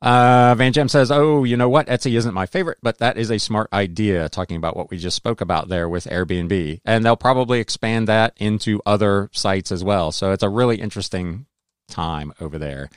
Uh, 0.00 0.54
Van 0.56 0.72
Jam 0.72 0.88
says, 0.88 1.10
Oh, 1.10 1.42
you 1.42 1.56
know 1.56 1.68
what? 1.68 1.88
Etsy 1.88 2.16
isn't 2.16 2.34
my 2.34 2.46
favorite, 2.46 2.78
but 2.82 2.98
that 2.98 3.18
is 3.18 3.30
a 3.30 3.38
smart 3.38 3.68
idea, 3.72 4.28
talking 4.28 4.56
about 4.56 4.76
what 4.76 4.90
we 4.90 4.98
just 4.98 5.16
spoke 5.16 5.40
about 5.40 5.68
there 5.68 5.88
with 5.88 6.04
Airbnb. 6.04 6.80
And 6.84 7.04
they'll 7.04 7.16
probably 7.16 7.58
expand 7.58 8.06
that 8.06 8.34
into 8.36 8.80
other 8.86 9.28
sites 9.32 9.72
as 9.72 9.82
well. 9.82 10.12
So 10.12 10.30
it's 10.30 10.44
a 10.44 10.48
really 10.48 10.76
interesting 10.76 11.46
time 11.88 12.32
over 12.40 12.58
there. 12.58 12.90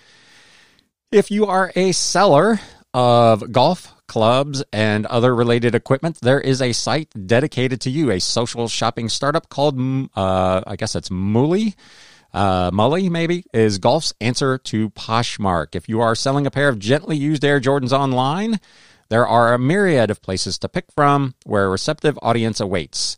If 1.12 1.32
you 1.32 1.48
are 1.48 1.72
a 1.76 1.92
seller 1.92 2.60
of 2.94 3.52
golf 3.52 3.94
clubs, 4.12 4.62
and 4.74 5.06
other 5.06 5.34
related 5.34 5.74
equipment, 5.74 6.20
there 6.22 6.42
is 6.42 6.62
a 6.62 6.74
site 6.74 7.08
dedicated 7.28 7.80
to 7.80 7.90
you, 7.90 8.12
a 8.12 8.20
social 8.20 8.68
shopping 8.68 9.08
startup 9.08 9.48
called, 9.48 9.80
uh, 10.18 10.62
I 10.68 10.76
guess 10.76 10.96
it's 10.96 11.10
Mullie. 11.10 11.76
Uh, 12.34 12.72
Mullie, 12.74 13.08
maybe, 13.10 13.46
is 13.54 13.78
golf's 13.78 14.14
answer 14.20 14.58
to 14.58 14.90
Poshmark. 14.90 15.76
If 15.76 15.88
you 15.88 16.02
are 16.02 16.14
selling 16.14 16.46
a 16.46 16.52
pair 16.52 16.68
of 16.68 16.78
gently 16.78 17.16
used 17.16 17.46
Air 17.46 17.62
Jordans 17.62 17.94
online, 17.94 18.60
there 19.08 19.26
are 19.26 19.54
a 19.54 19.60
myriad 19.60 20.12
of 20.12 20.22
places 20.22 20.58
to 20.60 20.68
pick 20.68 20.92
from 20.92 21.34
where 21.46 21.64
a 21.64 21.70
receptive 21.70 22.20
audience 22.22 22.60
awaits. 22.60 23.16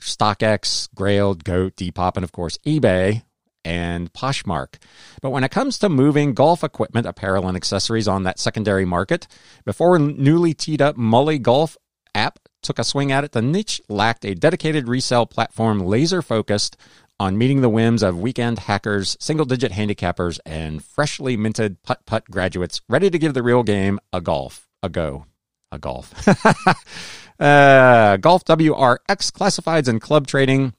StockX, 0.00 0.88
Grailed, 0.92 1.44
Goat, 1.44 1.76
Depop, 1.76 2.16
and 2.16 2.24
of 2.24 2.32
course 2.32 2.58
eBay 2.66 3.22
and 3.64 4.12
Poshmark. 4.12 4.76
But 5.20 5.30
when 5.30 5.44
it 5.44 5.50
comes 5.50 5.78
to 5.78 5.88
moving 5.88 6.34
golf 6.34 6.64
equipment, 6.64 7.06
apparel, 7.06 7.48
and 7.48 7.56
accessories 7.56 8.08
on 8.08 8.24
that 8.24 8.38
secondary 8.38 8.84
market, 8.84 9.26
before 9.64 9.98
newly 9.98 10.54
teed 10.54 10.82
up 10.82 10.96
Mullie 10.96 11.38
Golf 11.38 11.76
app 12.14 12.38
took 12.62 12.78
a 12.78 12.84
swing 12.84 13.10
at 13.12 13.24
it, 13.24 13.32
the 13.32 13.42
niche 13.42 13.80
lacked 13.88 14.24
a 14.24 14.34
dedicated 14.34 14.88
resale 14.88 15.26
platform 15.26 15.80
laser 15.80 16.22
focused 16.22 16.76
on 17.18 17.38
meeting 17.38 17.60
the 17.60 17.68
whims 17.68 18.02
of 18.02 18.18
weekend 18.18 18.58
hackers, 18.58 19.16
single 19.20 19.46
digit 19.46 19.72
handicappers, 19.72 20.40
and 20.44 20.84
freshly 20.84 21.36
minted 21.36 21.82
putt 21.82 22.04
putt 22.06 22.24
graduates 22.30 22.80
ready 22.88 23.10
to 23.10 23.18
give 23.18 23.34
the 23.34 23.42
real 23.42 23.62
game 23.62 24.00
a 24.12 24.20
golf, 24.20 24.66
a 24.82 24.88
go, 24.88 25.26
a 25.70 25.78
golf. 25.78 26.12
uh, 27.40 28.16
golf 28.16 28.44
WRX 28.44 29.30
classifieds 29.30 29.88
and 29.88 30.00
club 30.00 30.26
trading 30.26 30.74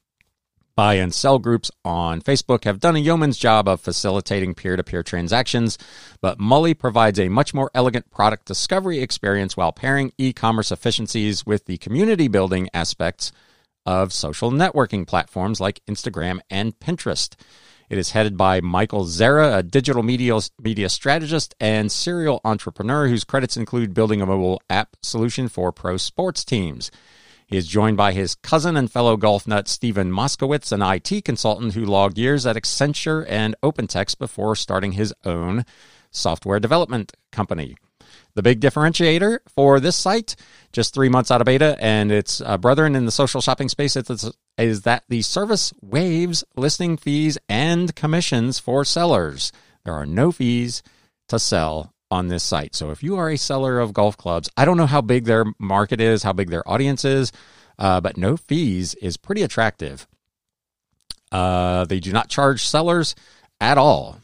buy 0.76 0.96
and 0.96 1.14
sell 1.14 1.40
groups 1.40 1.70
on 1.86 2.22
Facebook 2.22 2.64
have 2.64 2.80
done 2.80 2.96
a 2.96 3.00
yeoman's 3.00 3.38
job 3.38 3.68
of 3.68 3.82
facilitating 3.82 4.54
peer 4.54 4.76
to 4.76 4.84
peer 4.84 5.04
transactions, 5.04 5.78
but 6.22 6.40
Mullie 6.40 6.74
provides 6.74 7.20
a 7.20 7.30
much 7.30 7.54
more 7.54 7.70
elegant 7.74 8.10
product 8.10 8.46
discovery 8.46 9.00
experience 9.00 9.56
while 9.56 9.72
pairing 9.72 10.12
e 10.18 10.34
commerce 10.34 10.72
efficiencies 10.72 11.46
with 11.46 11.66
the 11.66 11.78
community 11.78 12.28
building 12.28 12.70
aspects 12.74 13.32
of 13.86 14.14
social 14.14 14.52
networking 14.52 15.06
platforms 15.06 15.60
like 15.60 15.82
Instagram 15.88 16.40
and 16.50 16.80
Pinterest. 16.80 17.36
It 17.90 17.98
is 17.98 18.12
headed 18.12 18.38
by 18.38 18.62
Michael 18.62 19.06
Zara, 19.06 19.58
a 19.58 19.64
digital 19.64 20.02
media, 20.02 20.40
media 20.60 20.90
strategist 20.90 21.54
and 21.60 21.92
serial 21.92 22.42
entrepreneur 22.44 23.08
whose 23.08 23.24
credits 23.24 23.58
include 23.58 23.94
building 23.94 24.22
a 24.22 24.26
mobile 24.26 24.62
app 24.70 24.96
solution 25.04 25.48
for 25.48 25.72
pro 25.72 25.98
sports 25.98 26.44
teams. 26.44 26.90
He 27.54 27.58
is 27.58 27.68
joined 27.68 27.98
by 27.98 28.14
his 28.14 28.34
cousin 28.34 28.76
and 28.76 28.92
fellow 28.92 29.16
golf 29.16 29.46
nut 29.46 29.68
Stephen 29.68 30.12
Moskowitz, 30.12 30.72
an 30.72 30.82
IT 30.82 31.24
consultant 31.24 31.76
who 31.76 31.86
logged 31.86 32.18
years 32.18 32.48
at 32.48 32.56
Accenture 32.56 33.28
and 33.30 33.56
OpenText 33.62 34.18
before 34.18 34.56
starting 34.56 34.94
his 34.94 35.14
own 35.24 35.64
software 36.10 36.60
development 36.60 37.14
company. 37.32 37.78
The 38.34 38.42
big 38.42 38.60
differentiator 38.60 39.38
for 39.48 39.80
this 39.80 39.96
site, 39.96 40.36
just 40.72 40.96
three 40.96 41.10
months 41.10 41.30
out 41.30 41.42
of 41.42 41.46
beta, 41.46 41.78
and 41.80 42.12
its 42.12 42.42
uh, 42.42 42.58
brethren 42.58 42.96
in 42.96 43.06
the 43.06 43.12
social 43.12 43.40
shopping 43.40 43.70
space, 43.70 43.96
is 43.96 44.82
that 44.82 45.04
the 45.08 45.22
service 45.22 45.72
waives 45.80 46.44
listing 46.56 46.98
fees 46.98 47.38
and 47.48 47.96
commissions 47.96 48.58
for 48.58 48.84
sellers. 48.84 49.52
There 49.86 49.94
are 49.94 50.08
no 50.08 50.32
fees 50.32 50.82
to 51.28 51.38
sell 51.38 51.93
on 52.14 52.28
this 52.28 52.44
site. 52.44 52.76
So 52.76 52.92
if 52.92 53.02
you 53.02 53.18
are 53.18 53.30
a 53.32 53.38
seller 53.38 53.80
of 53.80 53.92
golf 53.92 54.16
clubs, 54.18 54.48
I 54.56 54.66
don't 54.66 54.78
know 54.78 54.86
how 54.86 55.02
big 55.02 55.26
their 55.26 55.46
market 55.58 56.00
is, 56.00 56.22
how 56.22 56.32
big 56.32 56.52
their 56.52 56.68
audience 56.70 57.04
is, 57.04 57.32
uh, 57.80 58.02
but 58.02 58.18
no 58.18 58.38
fees 58.38 58.94
is 58.96 59.18
pretty 59.18 59.42
attractive. 59.42 60.08
Uh, 61.32 61.86
they 61.86 62.00
do 62.00 62.12
not 62.12 62.30
charge 62.30 62.68
sellers 62.68 63.16
at 63.60 63.80
all. 63.80 64.20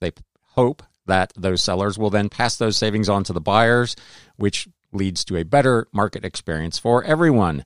They 0.00 0.12
hope 0.50 0.84
that 1.06 1.32
those 1.36 1.60
sellers 1.60 1.98
will 1.98 2.10
then 2.10 2.28
pass 2.28 2.56
those 2.56 2.76
savings 2.76 3.08
on 3.08 3.24
to 3.24 3.32
the 3.32 3.40
buyers, 3.40 3.96
which 4.36 4.68
leads 4.92 5.24
to 5.24 5.36
a 5.36 5.44
better 5.44 5.88
market 5.92 6.24
experience 6.24 6.78
for 6.78 7.02
everyone. 7.02 7.64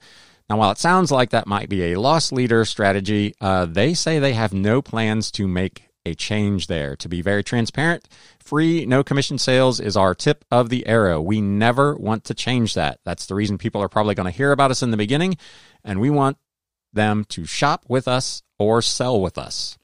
Now, 0.48 0.56
while 0.58 0.70
it 0.70 0.78
sounds 0.78 1.12
like 1.12 1.30
that 1.30 1.46
might 1.46 1.68
be 1.68 1.92
a 1.92 2.00
loss 2.00 2.32
leader 2.32 2.64
strategy, 2.64 3.34
uh, 3.40 3.66
they 3.66 3.92
say 3.92 4.18
they 4.18 4.32
have 4.32 4.54
no 4.54 4.80
plans 4.80 5.30
to 5.32 5.46
make 5.46 5.85
a 6.06 6.14
change 6.14 6.68
there. 6.68 6.96
To 6.96 7.08
be 7.08 7.20
very 7.20 7.42
transparent, 7.42 8.08
free, 8.38 8.86
no 8.86 9.02
commission 9.02 9.38
sales 9.38 9.80
is 9.80 9.96
our 9.96 10.14
tip 10.14 10.44
of 10.50 10.68
the 10.68 10.86
arrow. 10.86 11.20
We 11.20 11.40
never 11.40 11.96
want 11.96 12.24
to 12.24 12.34
change 12.34 12.74
that. 12.74 13.00
That's 13.04 13.26
the 13.26 13.34
reason 13.34 13.58
people 13.58 13.82
are 13.82 13.88
probably 13.88 14.14
going 14.14 14.30
to 14.30 14.36
hear 14.36 14.52
about 14.52 14.70
us 14.70 14.82
in 14.82 14.92
the 14.92 14.96
beginning, 14.96 15.36
and 15.84 16.00
we 16.00 16.10
want 16.10 16.38
them 16.92 17.24
to 17.30 17.44
shop 17.44 17.84
with 17.88 18.06
us 18.06 18.42
or 18.58 18.80
sell 18.80 19.20
with 19.20 19.36
us. 19.36 19.76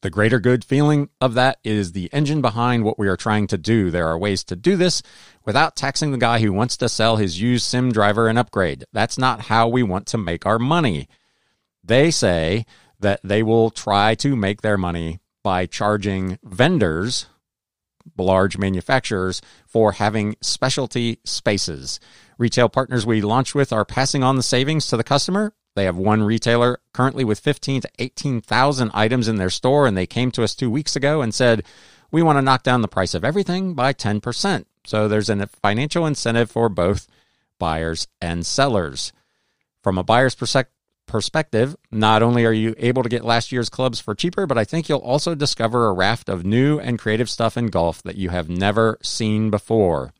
The 0.00 0.10
greater 0.10 0.38
good 0.38 0.64
feeling 0.64 1.10
of 1.20 1.34
that 1.34 1.58
is 1.64 1.90
the 1.90 2.08
engine 2.12 2.40
behind 2.40 2.84
what 2.84 2.98
we 2.98 3.08
are 3.08 3.16
trying 3.16 3.48
to 3.48 3.58
do. 3.58 3.90
There 3.90 4.06
are 4.06 4.16
ways 4.16 4.44
to 4.44 4.56
do 4.56 4.76
this 4.76 5.02
without 5.44 5.74
taxing 5.74 6.12
the 6.12 6.18
guy 6.18 6.38
who 6.38 6.52
wants 6.52 6.76
to 6.78 6.88
sell 6.88 7.16
his 7.16 7.40
used 7.40 7.64
sim 7.64 7.90
driver 7.90 8.28
and 8.28 8.38
upgrade. 8.38 8.84
That's 8.92 9.18
not 9.18 9.42
how 9.42 9.66
we 9.66 9.82
want 9.82 10.06
to 10.08 10.18
make 10.18 10.46
our 10.46 10.58
money. 10.58 11.08
They 11.82 12.12
say 12.12 12.64
that 13.00 13.20
they 13.22 13.42
will 13.42 13.70
try 13.70 14.14
to 14.16 14.36
make 14.36 14.62
their 14.62 14.78
money 14.78 15.20
by 15.42 15.66
charging 15.66 16.38
vendors, 16.42 17.26
large 18.16 18.58
manufacturers, 18.58 19.40
for 19.66 19.92
having 19.92 20.36
specialty 20.40 21.18
spaces. 21.24 22.00
Retail 22.38 22.68
partners 22.68 23.06
we 23.06 23.20
launch 23.20 23.54
with 23.54 23.72
are 23.72 23.84
passing 23.84 24.22
on 24.22 24.36
the 24.36 24.42
savings 24.42 24.86
to 24.88 24.96
the 24.96 25.04
customer. 25.04 25.52
They 25.74 25.84
have 25.84 25.96
one 25.96 26.22
retailer 26.22 26.80
currently 26.92 27.24
with 27.24 27.38
15 27.38 27.82
to 27.82 27.90
18,000 27.98 28.90
items 28.94 29.28
in 29.28 29.36
their 29.36 29.50
store, 29.50 29.86
and 29.86 29.96
they 29.96 30.06
came 30.06 30.30
to 30.32 30.42
us 30.42 30.54
two 30.54 30.70
weeks 30.70 30.96
ago 30.96 31.22
and 31.22 31.32
said, 31.32 31.64
We 32.10 32.22
want 32.22 32.36
to 32.38 32.42
knock 32.42 32.62
down 32.62 32.82
the 32.82 32.88
price 32.88 33.14
of 33.14 33.24
everything 33.24 33.74
by 33.74 33.92
10%. 33.92 34.64
So 34.84 35.06
there's 35.06 35.28
a 35.30 35.46
financial 35.46 36.06
incentive 36.06 36.50
for 36.50 36.68
both 36.68 37.06
buyers 37.58 38.08
and 38.20 38.44
sellers. 38.46 39.12
From 39.82 39.98
a 39.98 40.04
buyer's 40.04 40.34
perspective, 40.34 40.72
perspective, 41.08 41.74
not 41.90 42.22
only 42.22 42.44
are 42.44 42.52
you 42.52 42.74
able 42.78 43.02
to 43.02 43.08
get 43.08 43.24
last 43.24 43.50
year's 43.50 43.68
clubs 43.68 43.98
for 43.98 44.14
cheaper, 44.14 44.46
but 44.46 44.58
I 44.58 44.64
think 44.64 44.88
you'll 44.88 44.98
also 44.98 45.34
discover 45.34 45.88
a 45.88 45.92
raft 45.92 46.28
of 46.28 46.44
new 46.44 46.78
and 46.78 46.98
creative 46.98 47.28
stuff 47.28 47.56
in 47.56 47.66
golf 47.66 48.02
that 48.04 48.16
you 48.16 48.28
have 48.28 48.48
never 48.48 48.98
seen 49.02 49.50
before. 49.50 50.12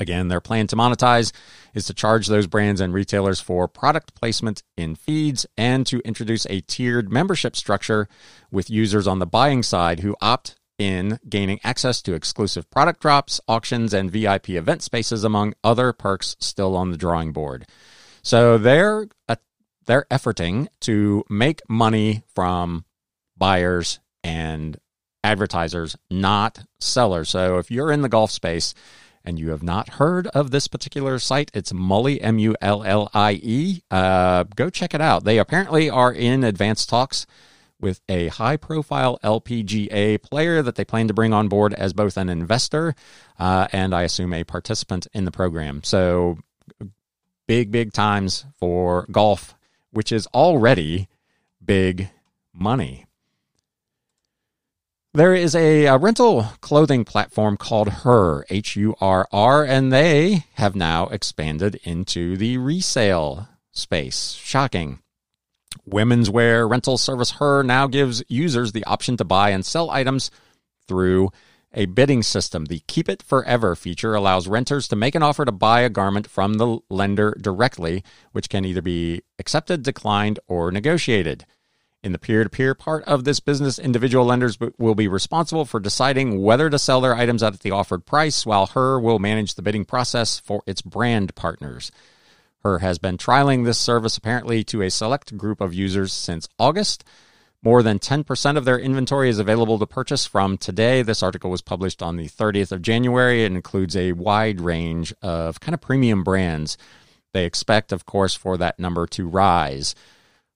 Again, 0.00 0.28
their 0.28 0.40
plan 0.40 0.66
to 0.68 0.76
monetize 0.76 1.30
is 1.74 1.84
to 1.86 1.94
charge 1.94 2.26
those 2.26 2.46
brands 2.46 2.80
and 2.80 2.94
retailers 2.94 3.38
for 3.38 3.68
product 3.68 4.14
placement 4.14 4.62
in 4.76 4.94
feeds 4.94 5.46
and 5.58 5.86
to 5.86 6.00
introduce 6.00 6.46
a 6.46 6.62
tiered 6.62 7.12
membership 7.12 7.54
structure 7.54 8.08
with 8.50 8.70
users 8.70 9.06
on 9.06 9.18
the 9.18 9.26
buying 9.26 9.62
side 9.62 10.00
who 10.00 10.16
opt 10.22 10.56
in, 10.78 11.20
gaining 11.28 11.60
access 11.62 12.00
to 12.02 12.14
exclusive 12.14 12.70
product 12.70 13.02
drops, 13.02 13.40
auctions, 13.46 13.92
and 13.92 14.10
VIP 14.10 14.50
event 14.50 14.82
spaces, 14.82 15.22
among 15.22 15.52
other 15.62 15.92
perks 15.92 16.34
still 16.40 16.74
on 16.74 16.90
the 16.90 16.96
drawing 16.96 17.32
board. 17.32 17.66
So 18.22 18.56
they're 18.58 19.06
a 19.28 19.36
they're 19.90 20.06
efforting 20.08 20.68
to 20.78 21.24
make 21.28 21.68
money 21.68 22.22
from 22.32 22.84
buyers 23.36 23.98
and 24.22 24.78
advertisers, 25.24 25.96
not 26.08 26.64
sellers. 26.78 27.30
So 27.30 27.58
if 27.58 27.72
you're 27.72 27.90
in 27.90 28.02
the 28.02 28.08
golf 28.08 28.30
space 28.30 28.72
and 29.24 29.36
you 29.36 29.50
have 29.50 29.64
not 29.64 29.88
heard 29.94 30.28
of 30.28 30.52
this 30.52 30.68
particular 30.68 31.18
site, 31.18 31.50
it's 31.54 31.72
Mullie, 31.72 32.20
M 32.20 32.38
U 32.38 32.54
L 32.60 32.84
L 32.84 33.10
I 33.12 33.40
E. 33.42 33.82
Uh, 33.90 34.44
go 34.54 34.70
check 34.70 34.94
it 34.94 35.00
out. 35.00 35.24
They 35.24 35.38
apparently 35.38 35.90
are 35.90 36.12
in 36.12 36.44
advanced 36.44 36.88
talks 36.88 37.26
with 37.80 38.00
a 38.08 38.28
high 38.28 38.58
profile 38.58 39.18
LPGA 39.24 40.22
player 40.22 40.62
that 40.62 40.76
they 40.76 40.84
plan 40.84 41.08
to 41.08 41.14
bring 41.14 41.32
on 41.32 41.48
board 41.48 41.74
as 41.74 41.94
both 41.94 42.16
an 42.16 42.28
investor 42.28 42.94
uh, 43.40 43.66
and 43.72 43.92
I 43.92 44.02
assume 44.02 44.34
a 44.34 44.44
participant 44.44 45.08
in 45.12 45.24
the 45.24 45.32
program. 45.32 45.82
So 45.82 46.38
big, 47.48 47.72
big 47.72 47.92
times 47.92 48.44
for 48.60 49.08
golf 49.10 49.56
which 49.90 50.12
is 50.12 50.26
already 50.28 51.08
big 51.64 52.10
money. 52.52 53.06
There 55.12 55.34
is 55.34 55.56
a, 55.56 55.86
a, 55.86 55.98
rental 55.98 56.46
clothing 56.60 57.04
platform 57.04 57.56
called 57.56 57.88
Hurr, 57.88 58.44
H 58.48 58.76
U 58.76 58.94
R 59.00 59.26
R, 59.32 59.64
and 59.64 59.92
they 59.92 60.44
have 60.54 60.76
now 60.76 61.08
expanded 61.08 61.80
into 61.82 62.36
the 62.36 62.58
resale 62.58 63.48
space. 63.72 64.34
Shocking. 64.34 65.00
Women's 65.84 66.30
wear 66.30 66.66
rental 66.66 66.96
service 66.96 67.32
Hurr 67.32 67.64
now 67.64 67.88
gives 67.88 68.22
users 68.28 68.70
the 68.70 68.84
option 68.84 69.16
to 69.16 69.24
buy 69.24 69.50
and 69.50 69.66
sell 69.66 69.90
items 69.90 70.30
through 70.86 71.30
a 71.72 71.86
bidding 71.86 72.22
system. 72.22 72.64
The 72.66 72.82
Keep 72.86 73.08
It 73.08 73.22
Forever 73.22 73.76
feature 73.76 74.14
allows 74.14 74.48
renters 74.48 74.88
to 74.88 74.96
make 74.96 75.14
an 75.14 75.22
offer 75.22 75.44
to 75.44 75.52
buy 75.52 75.80
a 75.80 75.88
garment 75.88 76.26
from 76.26 76.54
the 76.54 76.78
lender 76.88 77.36
directly, 77.40 78.02
which 78.32 78.48
can 78.48 78.64
either 78.64 78.82
be 78.82 79.22
accepted, 79.38 79.82
declined, 79.82 80.40
or 80.48 80.72
negotiated. 80.72 81.46
In 82.02 82.12
the 82.12 82.18
peer 82.18 82.44
to 82.44 82.50
peer 82.50 82.74
part 82.74 83.04
of 83.04 83.24
this 83.24 83.40
business, 83.40 83.78
individual 83.78 84.24
lenders 84.24 84.58
will 84.78 84.94
be 84.94 85.06
responsible 85.06 85.66
for 85.66 85.78
deciding 85.78 86.42
whether 86.42 86.70
to 86.70 86.78
sell 86.78 87.00
their 87.02 87.14
items 87.14 87.42
at 87.42 87.60
the 87.60 87.72
offered 87.72 88.06
price, 88.06 88.46
while 88.46 88.66
Hurr 88.66 88.98
will 88.98 89.18
manage 89.18 89.54
the 89.54 89.62
bidding 89.62 89.84
process 89.84 90.38
for 90.38 90.62
its 90.66 90.80
brand 90.80 91.34
partners. 91.34 91.92
Hurr 92.62 92.78
has 92.78 92.98
been 92.98 93.18
trialing 93.18 93.64
this 93.64 93.78
service 93.78 94.16
apparently 94.16 94.64
to 94.64 94.82
a 94.82 94.90
select 94.90 95.36
group 95.36 95.60
of 95.60 95.74
users 95.74 96.12
since 96.12 96.48
August. 96.58 97.04
More 97.62 97.82
than 97.82 97.98
10% 97.98 98.56
of 98.56 98.64
their 98.64 98.78
inventory 98.78 99.28
is 99.28 99.38
available 99.38 99.78
to 99.78 99.86
purchase 99.86 100.24
from 100.24 100.56
today. 100.56 101.02
This 101.02 101.22
article 101.22 101.50
was 101.50 101.60
published 101.60 102.02
on 102.02 102.16
the 102.16 102.26
30th 102.26 102.72
of 102.72 102.80
January. 102.80 103.44
It 103.44 103.52
includes 103.52 103.94
a 103.94 104.12
wide 104.12 104.62
range 104.62 105.12
of 105.20 105.60
kind 105.60 105.74
of 105.74 105.80
premium 105.82 106.24
brands. 106.24 106.78
They 107.34 107.44
expect, 107.44 107.92
of 107.92 108.06
course, 108.06 108.34
for 108.34 108.56
that 108.56 108.78
number 108.78 109.06
to 109.08 109.28
rise. 109.28 109.94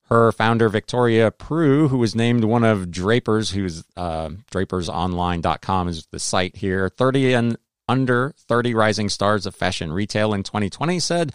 Hurr 0.08 0.32
founder, 0.32 0.70
Victoria 0.70 1.30
Prew, 1.30 1.88
who 1.88 1.98
was 1.98 2.14
named 2.14 2.44
one 2.44 2.64
of 2.64 2.90
Drapers, 2.90 3.50
who's 3.50 3.84
uh, 3.96 4.30
drapersonline.com 4.50 5.88
is 5.88 6.06
the 6.10 6.18
site 6.18 6.56
here, 6.56 6.88
30 6.88 7.34
and 7.34 7.56
under 7.86 8.32
30 8.48 8.74
rising 8.74 9.08
stars 9.10 9.44
of 9.44 9.54
fashion 9.54 9.92
retail 9.92 10.32
in 10.32 10.42
2020, 10.42 11.00
said, 11.00 11.32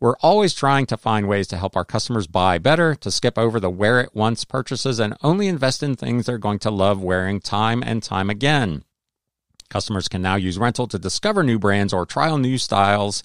We're 0.00 0.16
always 0.18 0.54
trying 0.54 0.86
to 0.86 0.96
find 0.96 1.26
ways 1.26 1.48
to 1.48 1.56
help 1.56 1.76
our 1.76 1.84
customers 1.84 2.28
buy 2.28 2.58
better, 2.58 2.94
to 2.96 3.10
skip 3.10 3.36
over 3.36 3.58
the 3.58 3.70
wear 3.70 4.00
it 4.00 4.14
once 4.14 4.44
purchases, 4.44 5.00
and 5.00 5.16
only 5.22 5.48
invest 5.48 5.82
in 5.82 5.96
things 5.96 6.26
they're 6.26 6.38
going 6.38 6.60
to 6.60 6.70
love 6.70 7.02
wearing 7.02 7.40
time 7.40 7.82
and 7.82 8.02
time 8.02 8.30
again. 8.30 8.84
Customers 9.68 10.08
can 10.08 10.22
now 10.22 10.36
use 10.36 10.56
rental 10.56 10.86
to 10.86 10.98
discover 10.98 11.42
new 11.42 11.58
brands 11.58 11.92
or 11.92 12.06
trial 12.06 12.38
new 12.38 12.58
styles 12.58 13.22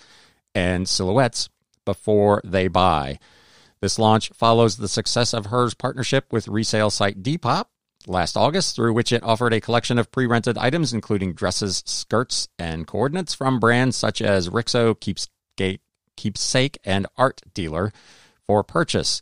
and 0.55 0.89
silhouettes 0.89 1.47
before 1.85 2.41
they 2.43 2.67
buy. 2.67 3.19
This 3.79 3.99
launch 3.99 4.31
follows 4.33 4.77
the 4.77 4.87
success 4.87 5.33
of 5.33 5.47
Hurr's 5.47 5.73
partnership 5.73 6.25
with 6.31 6.47
resale 6.47 6.89
site 6.89 7.21
Depop 7.21 7.65
last 8.07 8.35
August, 8.35 8.75
through 8.75 8.93
which 8.93 9.11
it 9.11 9.23
offered 9.23 9.53
a 9.53 9.61
collection 9.61 9.99
of 9.99 10.11
pre 10.11 10.25
rented 10.25 10.57
items, 10.57 10.91
including 10.91 11.33
dresses, 11.33 11.83
skirts, 11.85 12.47
and 12.57 12.87
coordinates 12.87 13.33
from 13.33 13.59
brands 13.59 13.95
such 13.95 14.21
as 14.21 14.49
Rixo, 14.49 14.99
Keepsake, 14.99 15.81
Keepsake 16.17 16.77
and 16.83 17.07
Art 17.17 17.41
Dealer 17.53 17.91
for 18.45 18.63
purchase. 18.63 19.21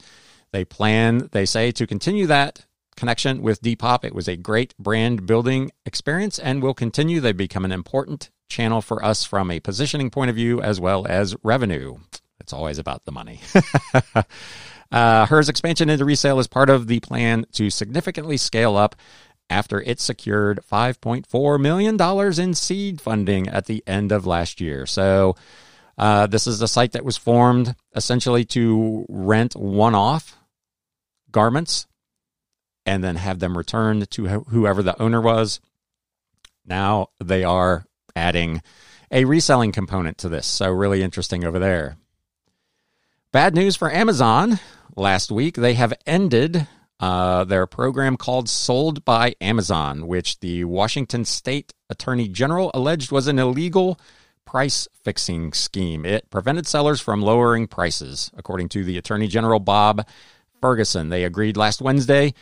They 0.51 0.65
plan, 0.65 1.29
they 1.31 1.45
say, 1.45 1.71
to 1.71 1.87
continue 1.87 2.27
that 2.27 2.65
connection 2.95 3.41
with 3.41 3.61
Depop. 3.61 4.03
It 4.03 4.13
was 4.13 4.27
a 4.27 4.35
great 4.35 4.77
brand 4.77 5.25
building 5.25 5.71
experience 5.85 6.37
and 6.37 6.61
will 6.61 6.73
continue. 6.73 7.19
They've 7.19 7.35
become 7.35 7.65
an 7.65 7.71
important 7.71 8.29
channel 8.49 8.81
for 8.81 9.03
us 9.03 9.23
from 9.23 9.49
a 9.49 9.59
positioning 9.59 10.09
point 10.09 10.29
of 10.29 10.35
view 10.35 10.61
as 10.61 10.79
well 10.79 11.07
as 11.07 11.35
revenue. 11.41 11.97
It's 12.39 12.53
always 12.53 12.77
about 12.77 13.05
the 13.05 13.11
money. 13.11 13.39
uh, 14.91 15.25
Hurr's 15.25 15.49
expansion 15.49 15.89
into 15.89 16.05
resale 16.05 16.39
is 16.39 16.47
part 16.47 16.69
of 16.69 16.87
the 16.87 16.99
plan 16.99 17.45
to 17.53 17.69
significantly 17.69 18.37
scale 18.37 18.75
up 18.75 18.95
after 19.49 19.81
it 19.81 19.99
secured 19.99 20.59
$5.4 20.71 21.59
million 21.59 22.39
in 22.39 22.53
seed 22.53 23.01
funding 23.01 23.47
at 23.47 23.65
the 23.65 23.83
end 23.85 24.11
of 24.11 24.25
last 24.25 24.61
year. 24.61 24.85
So, 24.85 25.35
uh, 26.01 26.25
this 26.25 26.47
is 26.47 26.59
a 26.63 26.67
site 26.67 26.93
that 26.93 27.05
was 27.05 27.15
formed 27.15 27.75
essentially 27.95 28.43
to 28.43 29.05
rent 29.07 29.55
one 29.55 29.93
off 29.93 30.35
garments 31.31 31.85
and 32.87 33.03
then 33.03 33.15
have 33.17 33.37
them 33.37 33.55
returned 33.55 34.09
to 34.09 34.25
whoever 34.27 34.81
the 34.81 34.99
owner 34.99 35.21
was. 35.21 35.59
Now 36.65 37.09
they 37.23 37.43
are 37.43 37.85
adding 38.15 38.63
a 39.11 39.25
reselling 39.25 39.71
component 39.71 40.17
to 40.17 40.29
this. 40.29 40.47
So, 40.47 40.71
really 40.71 41.03
interesting 41.03 41.45
over 41.45 41.59
there. 41.59 41.97
Bad 43.31 43.53
news 43.53 43.75
for 43.75 43.91
Amazon. 43.91 44.59
Last 44.95 45.31
week, 45.31 45.55
they 45.55 45.75
have 45.75 45.93
ended 46.07 46.67
uh, 46.99 47.43
their 47.43 47.67
program 47.67 48.17
called 48.17 48.49
Sold 48.49 49.05
by 49.05 49.35
Amazon, 49.39 50.07
which 50.07 50.39
the 50.39 50.63
Washington 50.63 51.25
State 51.25 51.73
Attorney 51.91 52.27
General 52.27 52.71
alleged 52.73 53.11
was 53.11 53.27
an 53.27 53.37
illegal 53.37 53.99
price 54.51 54.85
fixing 55.01 55.53
scheme. 55.53 56.05
It 56.05 56.29
prevented 56.29 56.67
sellers 56.67 56.99
from 56.99 57.21
lowering 57.21 57.67
prices, 57.67 58.29
according 58.35 58.67
to 58.69 58.83
the 58.83 58.97
Attorney 58.97 59.27
General 59.27 59.61
Bob 59.61 60.05
Ferguson. 60.59 61.07
They 61.07 61.23
agreed 61.23 61.55
last 61.55 61.81
Wednesday 61.81 62.33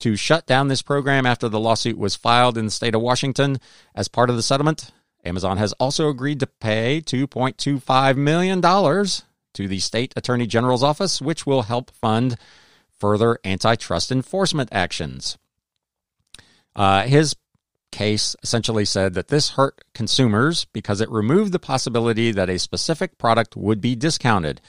to 0.00 0.16
shut 0.16 0.44
down 0.44 0.66
this 0.66 0.82
program 0.82 1.24
after 1.24 1.48
the 1.48 1.60
lawsuit 1.60 1.96
was 1.96 2.16
filed 2.16 2.58
in 2.58 2.64
the 2.64 2.70
state 2.72 2.96
of 2.96 3.00
Washington. 3.00 3.60
As 3.94 4.08
part 4.08 4.28
of 4.28 4.34
the 4.34 4.42
settlement, 4.42 4.90
Amazon 5.24 5.56
has 5.58 5.72
also 5.74 6.08
agreed 6.08 6.40
to 6.40 6.48
pay 6.48 7.00
$2.25 7.00 8.16
million 8.16 8.60
to 8.60 9.68
the 9.68 9.78
state 9.78 10.12
attorney 10.16 10.48
general's 10.48 10.82
office, 10.82 11.22
which 11.22 11.46
will 11.46 11.62
help 11.62 11.92
fund 11.92 12.36
further 12.98 13.38
antitrust 13.44 14.10
enforcement 14.10 14.68
actions. 14.72 15.38
Uh, 16.74 17.02
his 17.02 17.36
case 17.92 18.34
essentially 18.42 18.84
said 18.84 19.14
that 19.14 19.28
this 19.28 19.50
hurt 19.50 19.84
consumers 19.94 20.64
because 20.72 21.00
it 21.00 21.10
removed 21.10 21.52
the 21.52 21.58
possibility 21.60 22.32
that 22.32 22.50
a 22.50 22.58
specific 22.58 23.18
product 23.18 23.56
would 23.56 23.80
be 23.80 23.94
discounted. 23.94 24.60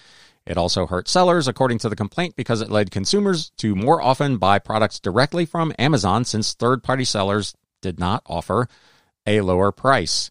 It 0.46 0.58
also 0.58 0.86
hurt 0.86 1.08
sellers, 1.08 1.48
according 1.48 1.80
to 1.80 1.90
the 1.90 1.96
complaint, 1.96 2.36
because 2.36 2.62
it 2.62 2.70
led 2.70 2.92
consumers 2.92 3.50
to 3.58 3.76
more 3.76 4.02
often 4.02 4.38
buy 4.38 4.60
products 4.60 5.00
directly 5.00 5.46
from 5.46 5.74
Amazon 5.80 6.26
since 6.26 6.54
third 6.54 6.84
party 6.84 7.06
sellers 7.06 7.56
did 7.82 7.98
not 7.98 8.22
offer 8.26 8.68
a 9.26 9.42
lower 9.42 9.72
price. 9.72 10.30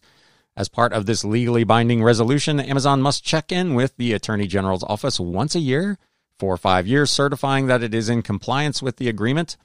As 0.55 0.69
part 0.69 0.93
of 0.93 1.07
this 1.07 1.25
legally 1.25 1.63
binding 1.63 2.03
resolution, 2.03 2.59
Amazon 2.59 3.01
must 3.01 3.23
check 3.23 3.51
in 3.51 3.73
with 3.73 3.97
the 3.97 4.13
Attorney 4.13 4.45
General's 4.45 4.83
office 4.83 5.19
once 5.19 5.55
a 5.55 5.59
year 5.59 5.97
for 6.37 6.57
five 6.57 6.85
years, 6.85 7.09
certifying 7.09 7.65
that 7.67 7.81
it 7.81 7.93
is 7.93 8.07
in 8.07 8.21
compliance 8.21 8.81
with 8.81 8.97
the 8.97 9.09
agreement. 9.09 9.57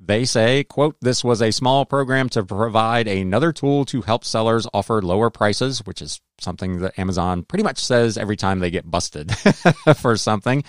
They 0.00 0.24
say, 0.24 0.62
quote, 0.62 0.96
this 1.00 1.24
was 1.24 1.42
a 1.42 1.50
small 1.50 1.84
program 1.84 2.28
to 2.30 2.44
provide 2.44 3.08
another 3.08 3.52
tool 3.52 3.84
to 3.86 4.02
help 4.02 4.24
sellers 4.24 4.66
offer 4.72 5.02
lower 5.02 5.28
prices, 5.28 5.80
which 5.84 6.00
is 6.00 6.20
something 6.40 6.80
that 6.80 6.98
Amazon 6.98 7.42
pretty 7.42 7.64
much 7.64 7.84
says 7.84 8.16
every 8.16 8.36
time 8.36 8.60
they 8.60 8.70
get 8.70 8.88
busted 8.88 9.36
for 9.96 10.16
something. 10.16 10.62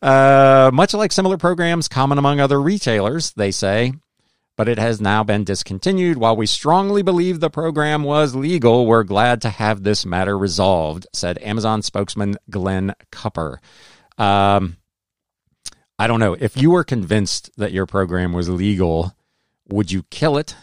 Uh, 0.00 0.70
much 0.72 0.94
like 0.94 1.10
similar 1.10 1.36
programs 1.36 1.88
common 1.88 2.18
among 2.18 2.38
other 2.38 2.60
retailers, 2.60 3.32
they 3.32 3.50
say, 3.50 3.92
but 4.56 4.68
it 4.68 4.78
has 4.78 5.00
now 5.00 5.24
been 5.24 5.42
discontinued. 5.42 6.16
While 6.16 6.36
we 6.36 6.46
strongly 6.46 7.02
believe 7.02 7.40
the 7.40 7.50
program 7.50 8.04
was 8.04 8.34
legal, 8.34 8.86
we're 8.86 9.02
glad 9.02 9.42
to 9.42 9.50
have 9.50 9.82
this 9.82 10.06
matter 10.06 10.38
resolved, 10.38 11.06
said 11.12 11.38
Amazon 11.38 11.82
spokesman 11.82 12.36
Glenn 12.48 12.94
Cupper. 13.10 13.58
Um, 14.18 14.76
I 15.98 16.06
don't 16.06 16.20
know. 16.20 16.36
If 16.38 16.56
you 16.56 16.70
were 16.70 16.84
convinced 16.84 17.50
that 17.56 17.72
your 17.72 17.86
program 17.86 18.32
was 18.32 18.48
legal, 18.48 19.14
would 19.68 19.90
you 19.90 20.02
kill 20.04 20.36
it 20.36 20.54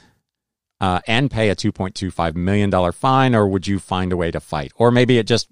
uh, 0.80 1.00
and 1.08 1.32
pay 1.32 1.50
a 1.50 1.56
$2.25 1.56 2.36
million 2.36 2.92
fine, 2.92 3.34
or 3.34 3.48
would 3.48 3.68
you 3.68 3.80
find 3.80 4.12
a 4.12 4.18
way 4.18 4.32
to 4.32 4.40
fight? 4.40 4.72
Or 4.76 4.92
maybe 4.92 5.18
it 5.18 5.26
just, 5.26 5.50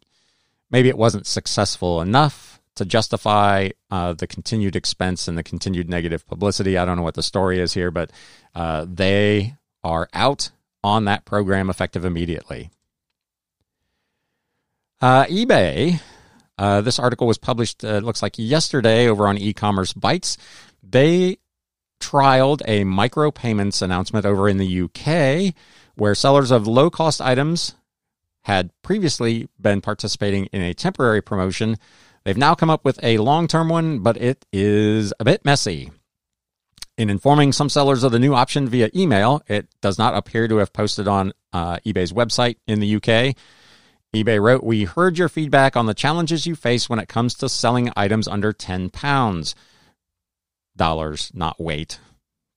maybe 0.70 0.90
it 0.90 0.98
wasn't 0.98 1.26
successful 1.26 2.02
enough 2.02 2.62
to 2.76 2.86
justify 2.86 3.70
uh, 3.90 4.14
the 4.14 4.28
continued 4.28 4.76
expense 4.76 5.28
and 5.28 5.38
the 5.38 5.44
continued 5.44 5.90
negative 5.90 6.28
publicity. 6.28 6.78
I 6.78 6.86
don't 6.86 6.98
know 6.98 7.04
what 7.04 7.16
the 7.16 7.24
story 7.24 7.60
is 7.60 7.74
here, 7.74 7.92
but 7.92 8.12
uh, 8.56 8.86
they 8.88 9.56
are 9.84 10.08
out 10.14 10.52
on 10.84 11.06
that 11.06 11.26
program 11.26 11.70
effective 11.70 12.06
immediately. 12.06 12.70
Uh, 15.02 15.26
eBay. 15.26 16.00
Uh, 16.62 16.82
this 16.82 17.00
article 17.00 17.26
was 17.26 17.38
published, 17.38 17.84
uh, 17.84 17.98
looks 17.98 18.22
like 18.22 18.36
yesterday, 18.38 19.08
over 19.08 19.28
on 19.28 19.38
e-commerce 19.38 19.94
Bytes. 19.94 20.38
They 20.84 21.38
trialed 22.00 22.62
a 22.66 22.84
micropayments 22.84 23.82
announcement 23.82 24.26
over 24.26 24.48
in 24.48 24.58
the 24.58 24.82
UK, 24.82 25.56
where 25.96 26.14
sellers 26.14 26.52
of 26.52 26.68
low-cost 26.68 27.20
items 27.22 27.76
had 28.44 28.70
previously 28.84 29.48
been 29.60 29.82
participating 29.82 30.46
in 30.48 30.62
a 30.62 30.74
temporary 30.74 31.22
promotion 31.22 31.78
They've 32.24 32.38
now 32.38 32.56
come 32.56 32.70
up 32.70 32.86
with 32.86 33.00
a 33.04 33.18
long 33.18 33.48
term 33.48 33.70
one, 33.70 34.00
but 34.00 34.18
it 34.18 34.46
is 34.52 35.14
a 35.20 35.26
bit 35.26 35.44
messy. 35.44 35.92
In 36.98 37.10
informing 37.10 37.52
some 37.52 37.70
sellers 37.70 38.04
of 38.04 38.12
the 38.12 38.20
new 38.20 38.36
option 38.36 38.68
via 38.68 38.90
email, 38.96 39.42
it 39.48 39.68
does 39.82 39.98
not 39.98 40.16
appear 40.16 40.48
to 40.48 40.58
have 40.58 40.72
posted 40.72 41.08
on 41.08 41.34
uh, 41.52 41.78
eBay's 41.86 42.14
website 42.14 42.58
in 42.68 42.80
the 42.80 42.96
UK. 42.98 43.36
eBay 44.14 44.42
wrote, 44.42 44.62
We 44.62 44.84
heard 44.84 45.18
your 45.18 45.30
feedback 45.30 45.78
on 45.78 45.86
the 45.86 45.94
challenges 45.94 46.46
you 46.46 46.54
face 46.54 46.90
when 46.90 47.00
it 47.00 47.08
comes 47.08 47.34
to 47.36 47.48
selling 47.48 47.92
items 47.96 48.28
under 48.28 48.52
10 48.52 48.90
pounds. 48.90 49.56
Dollars, 50.76 51.32
not 51.34 51.62
weight. 51.62 51.98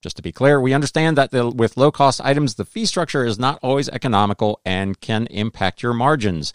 Just 0.02 0.16
to 0.16 0.22
be 0.22 0.32
clear, 0.32 0.60
we 0.60 0.74
understand 0.74 1.16
that 1.16 1.30
the, 1.30 1.48
with 1.48 1.76
low 1.76 1.92
cost 1.92 2.20
items, 2.24 2.56
the 2.56 2.64
fee 2.64 2.86
structure 2.86 3.24
is 3.24 3.38
not 3.38 3.60
always 3.62 3.88
economical 3.88 4.60
and 4.64 5.00
can 5.00 5.28
impact 5.28 5.80
your 5.80 5.94
margins. 5.94 6.52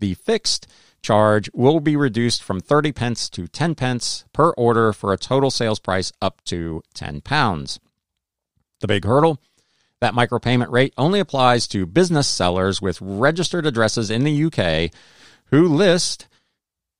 The 0.00 0.14
fixed 0.14 0.66
charge 1.02 1.48
will 1.54 1.78
be 1.78 1.94
reduced 1.94 2.42
from 2.42 2.60
30 2.60 2.90
pence 2.92 3.30
to 3.30 3.46
10 3.46 3.76
pence 3.76 4.24
per 4.32 4.50
order 4.50 4.92
for 4.92 5.12
a 5.12 5.16
total 5.16 5.52
sales 5.52 5.78
price 5.78 6.12
up 6.20 6.42
to 6.46 6.82
10 6.94 7.20
pounds. 7.20 7.78
The 8.80 8.88
big 8.88 9.04
hurdle 9.04 9.38
that 10.02 10.14
micropayment 10.14 10.70
rate 10.70 10.92
only 10.98 11.20
applies 11.20 11.68
to 11.68 11.86
business 11.86 12.26
sellers 12.26 12.82
with 12.82 13.00
registered 13.00 13.64
addresses 13.66 14.10
in 14.10 14.24
the 14.24 14.44
UK 14.44 14.92
who 15.46 15.68
list 15.68 16.26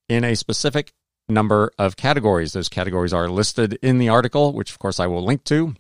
in 0.09 0.23
a 0.23 0.37
specific 0.37 0.93
number 1.29 1.73
of 1.81 1.97
categories. 1.97 2.53
Those 2.53 2.69
categories 2.69 3.13
are 3.13 3.29
listed 3.29 3.77
in 3.83 3.99
the 3.99 4.09
article, 4.09 4.53
which 4.53 4.71
of 4.71 4.79
course 4.79 5.01
I 5.01 5.09
will 5.09 5.25
link 5.25 5.43
to. 5.45 5.75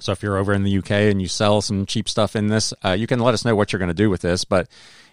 So 0.00 0.12
if 0.12 0.22
you're 0.22 0.38
over 0.38 0.54
in 0.54 0.62
the 0.62 0.78
UK 0.78 0.90
and 0.90 1.20
you 1.20 1.28
sell 1.28 1.60
some 1.60 1.84
cheap 1.84 2.08
stuff 2.08 2.34
in 2.34 2.46
this, 2.46 2.72
uh, 2.82 2.92
you 2.92 3.06
can 3.06 3.20
let 3.20 3.34
us 3.34 3.44
know 3.44 3.54
what 3.54 3.70
you're 3.70 3.78
going 3.78 3.88
to 3.88 3.94
do 3.94 4.08
with 4.08 4.22
this. 4.22 4.46
But 4.46 4.68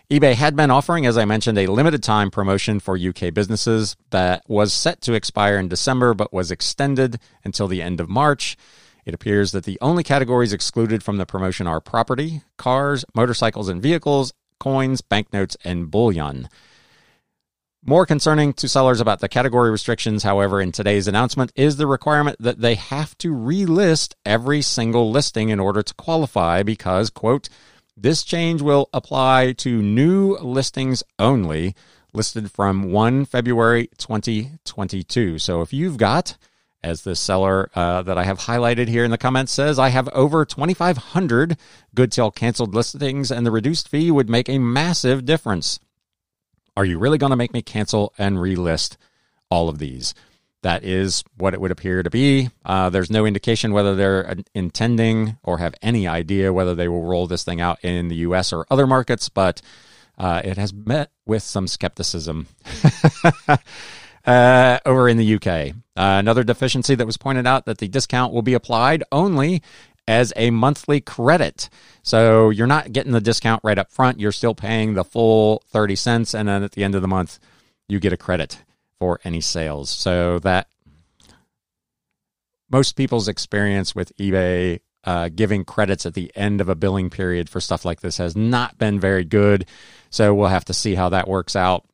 eBay 0.09 0.35
had 0.35 0.55
been 0.55 0.71
offering, 0.71 1.05
as 1.05 1.17
I 1.17 1.25
mentioned, 1.25 1.57
a 1.57 1.67
limited 1.67 2.01
time 2.01 2.31
promotion 2.31 2.79
for 2.79 2.97
UK 2.97 3.33
businesses 3.33 3.97
that 4.11 4.43
was 4.47 4.71
set 4.71 5.01
to 5.01 5.13
expire 5.15 5.57
in 5.57 5.67
December 5.67 6.13
but 6.13 6.31
was 6.31 6.49
extended 6.49 7.19
until 7.43 7.67
the 7.67 7.81
end 7.81 7.99
of 7.99 8.07
March. 8.07 8.55
It 9.09 9.15
appears 9.15 9.53
that 9.53 9.63
the 9.63 9.79
only 9.81 10.03
categories 10.03 10.53
excluded 10.53 11.01
from 11.01 11.17
the 11.17 11.25
promotion 11.25 11.65
are 11.65 11.81
property, 11.81 12.43
cars, 12.57 13.03
motorcycles 13.15 13.67
and 13.67 13.81
vehicles, 13.81 14.33
coins, 14.59 15.01
banknotes, 15.01 15.57
and 15.65 15.89
bullion. 15.89 16.47
More 17.83 18.05
concerning 18.05 18.53
to 18.53 18.69
sellers 18.69 19.01
about 19.01 19.19
the 19.19 19.27
category 19.27 19.71
restrictions, 19.71 20.21
however, 20.21 20.61
in 20.61 20.71
today's 20.71 21.07
announcement 21.07 21.51
is 21.55 21.77
the 21.77 21.87
requirement 21.87 22.37
that 22.39 22.59
they 22.59 22.75
have 22.75 23.17
to 23.17 23.33
relist 23.33 24.13
every 24.27 24.61
single 24.61 25.09
listing 25.09 25.49
in 25.49 25.59
order 25.59 25.81
to 25.81 25.93
qualify 25.95 26.61
because, 26.61 27.09
quote, 27.09 27.49
this 27.97 28.23
change 28.23 28.61
will 28.61 28.89
apply 28.93 29.53
to 29.53 29.81
new 29.81 30.37
listings 30.37 31.01
only. 31.17 31.73
listed 32.13 32.51
from 32.51 32.91
1 32.91 33.25
February 33.25 33.89
2022. 33.97 35.39
So 35.39 35.61
if 35.61 35.73
you've 35.73 35.97
got, 35.97 36.37
as 36.83 37.03
this 37.03 37.19
seller 37.19 37.69
uh, 37.75 38.01
that 38.03 38.17
I 38.17 38.23
have 38.23 38.39
highlighted 38.39 38.87
here 38.87 39.03
in 39.03 39.11
the 39.11 39.17
comments 39.17 39.51
says, 39.51 39.77
I 39.77 39.89
have 39.89 40.07
over 40.09 40.45
2,500 40.45 41.57
good 41.93 42.11
till 42.11 42.31
canceled 42.31 42.73
listings, 42.73 43.31
and 43.31 43.45
the 43.45 43.51
reduced 43.51 43.89
fee 43.89 44.11
would 44.11 44.29
make 44.29 44.49
a 44.49 44.59
massive 44.59 45.25
difference. 45.25 45.79
Are 46.77 46.85
you 46.85 46.97
really 46.97 47.17
going 47.17 47.31
to 47.31 47.35
make 47.35 47.53
me 47.53 47.61
cancel 47.61 48.13
and 48.17 48.37
relist 48.37 48.95
all 49.51 49.67
of 49.67 49.79
these? 49.79 50.13
That 50.61 50.83
is 50.83 51.23
what 51.37 51.53
it 51.53 51.61
would 51.61 51.71
appear 51.71 52.03
to 52.03 52.09
be. 52.09 52.49
Uh, 52.65 52.89
there's 52.89 53.09
no 53.09 53.25
indication 53.25 53.71
whether 53.71 53.95
they're 53.95 54.35
intending 54.53 55.37
or 55.43 55.57
have 55.57 55.75
any 55.81 56.07
idea 56.07 56.53
whether 56.53 56.75
they 56.75 56.87
will 56.87 57.03
roll 57.03 57.27
this 57.27 57.43
thing 57.43 57.61
out 57.61 57.83
in 57.83 58.09
the 58.09 58.17
US 58.17 58.51
or 58.51 58.65
other 58.69 58.85
markets, 58.85 59.29
but 59.29 59.61
uh, 60.17 60.41
it 60.43 60.57
has 60.57 60.73
met 60.73 61.11
with 61.25 61.43
some 61.43 61.67
skepticism 61.67 62.47
uh, 64.29 64.79
over 64.85 65.09
in 65.09 65.17
the 65.17 65.35
UK. 65.35 65.47
Uh, 65.97 66.19
another 66.19 66.43
deficiency 66.43 66.93
that 66.93 67.05
was 67.07 67.17
pointed 67.17 67.47
out 67.47 67.65
that 67.65 67.79
the 67.79 67.87
discount 67.87 68.31
will 68.31 68.43
be 68.43 68.53
applied 68.53 69.03
only 69.11 69.63
as 70.07 70.31
a 70.35 70.51
monthly 70.51 71.01
credit. 71.01 71.67
So 72.03 72.51
you're 72.51 72.67
not 72.67 72.93
getting 72.93 73.11
the 73.11 73.21
discount 73.21 73.61
right 73.63 73.77
up 73.77 73.91
front. 73.91 74.19
You're 74.19 74.31
still 74.31 74.53
paying 74.53 74.93
the 74.93 75.03
full 75.03 75.63
30 75.69 75.95
cents. 75.95 76.35
And 76.35 76.47
then 76.47 76.61
at 76.61 76.73
the 76.73 76.83
end 76.83 76.93
of 76.93 77.01
the 77.01 77.07
month, 77.07 77.39
you 77.87 77.99
get 77.99 78.13
a 78.13 78.17
credit 78.17 78.63
for 78.99 79.19
any 79.23 79.41
sales. 79.41 79.89
So 79.89 80.37
that 80.39 80.67
most 82.69 82.95
people's 82.95 83.27
experience 83.27 83.95
with 83.95 84.15
eBay 84.17 84.81
uh, 85.05 85.29
giving 85.29 85.65
credits 85.65 86.05
at 86.05 86.13
the 86.13 86.31
end 86.35 86.61
of 86.61 86.69
a 86.69 86.75
billing 86.75 87.09
period 87.09 87.49
for 87.49 87.59
stuff 87.59 87.83
like 87.83 88.01
this 88.01 88.17
has 88.17 88.35
not 88.35 88.77
been 88.77 88.99
very 88.99 89.25
good. 89.25 89.65
So 90.11 90.35
we'll 90.35 90.49
have 90.49 90.65
to 90.65 90.73
see 90.73 90.93
how 90.93 91.09
that 91.09 91.27
works 91.27 91.55
out. 91.55 91.88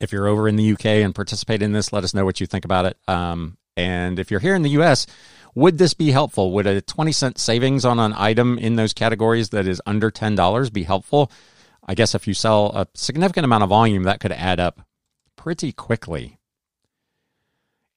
If 0.00 0.12
you're 0.12 0.26
over 0.26 0.48
in 0.48 0.56
the 0.56 0.72
UK 0.72 0.86
and 0.86 1.14
participate 1.14 1.62
in 1.62 1.72
this, 1.72 1.92
let 1.92 2.04
us 2.04 2.14
know 2.14 2.24
what 2.24 2.40
you 2.40 2.46
think 2.46 2.64
about 2.64 2.86
it. 2.86 2.98
Um, 3.08 3.56
and 3.76 4.18
if 4.18 4.30
you're 4.30 4.40
here 4.40 4.54
in 4.54 4.62
the 4.62 4.70
US, 4.70 5.06
would 5.54 5.78
this 5.78 5.94
be 5.94 6.10
helpful? 6.10 6.52
Would 6.52 6.66
a 6.66 6.80
20 6.82 7.12
cent 7.12 7.38
savings 7.38 7.84
on 7.84 7.98
an 7.98 8.14
item 8.16 8.58
in 8.58 8.76
those 8.76 8.92
categories 8.92 9.50
that 9.50 9.66
is 9.66 9.80
under 9.86 10.10
$10 10.10 10.72
be 10.72 10.82
helpful? 10.82 11.30
I 11.86 11.94
guess 11.94 12.14
if 12.14 12.26
you 12.26 12.34
sell 12.34 12.72
a 12.74 12.86
significant 12.94 13.44
amount 13.44 13.62
of 13.62 13.70
volume, 13.70 14.02
that 14.02 14.20
could 14.20 14.32
add 14.32 14.60
up 14.60 14.82
pretty 15.36 15.72
quickly. 15.72 16.38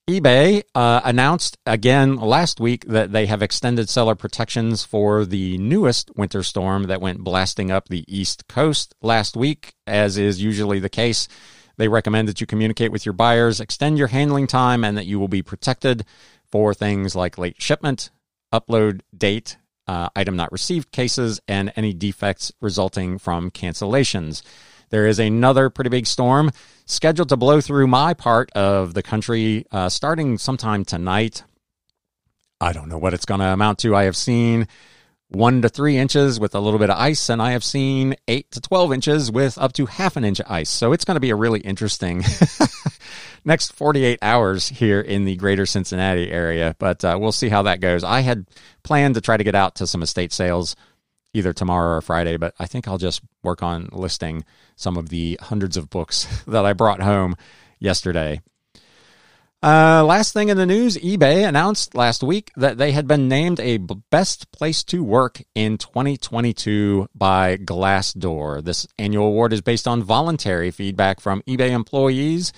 eBay 0.07 0.63
uh, 0.75 1.01
announced 1.03 1.57
again 1.65 2.15
last 2.15 2.59
week 2.59 2.85
that 2.85 3.11
they 3.11 3.25
have 3.25 3.41
extended 3.41 3.89
seller 3.89 4.15
protections 4.15 4.83
for 4.83 5.25
the 5.25 5.57
newest 5.57 6.15
winter 6.15 6.43
storm 6.43 6.83
that 6.83 7.01
went 7.01 7.23
blasting 7.23 7.71
up 7.71 7.89
the 7.89 8.05
East 8.07 8.47
Coast 8.47 8.95
last 9.01 9.35
week, 9.35 9.73
as 9.85 10.17
is 10.17 10.41
usually 10.41 10.79
the 10.79 10.89
case. 10.89 11.27
They 11.79 11.87
recommend 11.87 12.27
that 12.27 12.41
you 12.41 12.45
communicate 12.45 12.91
with 12.91 13.05
your 13.05 13.13
buyers, 13.13 13.61
extend 13.61 13.97
your 13.97 14.09
handling 14.09 14.47
time, 14.47 14.83
and 14.83 14.97
that 14.97 15.05
you 15.05 15.17
will 15.17 15.29
be 15.29 15.41
protected 15.41 16.03
for 16.45 16.73
things 16.73 17.15
like 17.15 17.37
late 17.37 17.61
shipment, 17.61 18.09
upload 18.53 18.99
date, 19.17 19.55
uh, 19.87 20.09
item 20.13 20.35
not 20.35 20.51
received 20.51 20.91
cases, 20.91 21.39
and 21.47 21.71
any 21.77 21.93
defects 21.93 22.51
resulting 22.59 23.17
from 23.17 23.49
cancellations. 23.49 24.41
There 24.89 25.07
is 25.07 25.19
another 25.19 25.69
pretty 25.69 25.89
big 25.89 26.05
storm 26.05 26.51
scheduled 26.85 27.29
to 27.29 27.37
blow 27.37 27.61
through 27.61 27.87
my 27.87 28.13
part 28.13 28.51
of 28.51 28.93
the 28.93 29.01
country 29.01 29.65
uh, 29.71 29.87
starting 29.87 30.37
sometime 30.37 30.83
tonight. 30.83 31.43
I 32.59 32.73
don't 32.73 32.89
know 32.89 32.97
what 32.97 33.13
it's 33.13 33.25
going 33.25 33.39
to 33.39 33.45
amount 33.45 33.79
to. 33.79 33.95
I 33.95 34.03
have 34.03 34.17
seen 34.17 34.67
one 35.29 35.61
to 35.61 35.69
three 35.69 35.97
inches 35.97 36.39
with 36.39 36.55
a 36.55 36.59
little 36.59 36.79
bit 36.79 36.89
of 36.89 36.97
ice, 36.97 37.29
and 37.29 37.41
I 37.41 37.51
have 37.51 37.63
seen 37.63 38.15
eight 38.27 38.51
to 38.51 38.61
12 38.61 38.93
inches 38.93 39.31
with 39.31 39.57
up 39.57 39.73
to 39.73 39.85
half 39.85 40.17
an 40.17 40.25
inch 40.25 40.39
of 40.39 40.49
ice. 40.49 40.69
So 40.69 40.91
it's 40.91 41.05
going 41.05 41.15
to 41.15 41.21
be 41.21 41.29
a 41.29 41.35
really 41.35 41.59
interesting 41.59 42.23
next 43.45 43.73
48 43.73 44.19
hours 44.21 44.67
here 44.67 44.99
in 44.99 45.25
the 45.25 45.35
greater 45.35 45.65
Cincinnati 45.65 46.31
area, 46.31 46.75
but 46.79 47.05
uh, 47.05 47.17
we'll 47.19 47.31
see 47.31 47.49
how 47.49 47.63
that 47.63 47.79
goes. 47.79 48.03
I 48.03 48.21
had 48.21 48.47
planned 48.83 49.15
to 49.15 49.21
try 49.21 49.37
to 49.37 49.43
get 49.43 49.55
out 49.55 49.75
to 49.75 49.87
some 49.87 50.01
estate 50.01 50.33
sales 50.33 50.75
either 51.33 51.53
tomorrow 51.53 51.97
or 51.97 52.01
Friday, 52.01 52.37
but 52.37 52.55
I 52.57 52.65
think 52.65 52.87
I'll 52.87 52.97
just 52.97 53.21
work 53.43 53.61
on 53.61 53.89
listing 53.91 54.43
some 54.75 54.97
of 54.97 55.09
the 55.09 55.39
hundreds 55.41 55.77
of 55.77 55.89
books 55.89 56.43
that 56.47 56.65
I 56.65 56.73
brought 56.73 57.01
home 57.01 57.35
yesterday. 57.79 58.41
Uh, 59.61 60.05
last 60.05 60.31
thing 60.31 60.47
in 60.47 60.55
the 60.55 60.65
news 60.65 60.95
eBay 60.99 61.45
announced 61.45 61.93
last 61.93 62.23
week 62.23 62.49
that 62.55 62.77
they 62.77 62.93
had 62.93 63.05
been 63.05 63.27
named 63.27 63.59
a 63.59 63.75
best 63.77 64.49
place 64.53 64.85
to 64.85 65.03
work 65.03 65.41
in 65.53 65.77
2022 65.77 67.09
by 67.13 67.57
Glassdoor. 67.57 68.63
This 68.63 68.87
annual 68.97 69.27
award 69.27 69.51
is 69.51 69.59
based 69.59 69.85
on 69.85 70.01
voluntary 70.01 70.71
feedback 70.71 71.19
from 71.19 71.41
eBay 71.41 71.71
employees. 71.71 72.53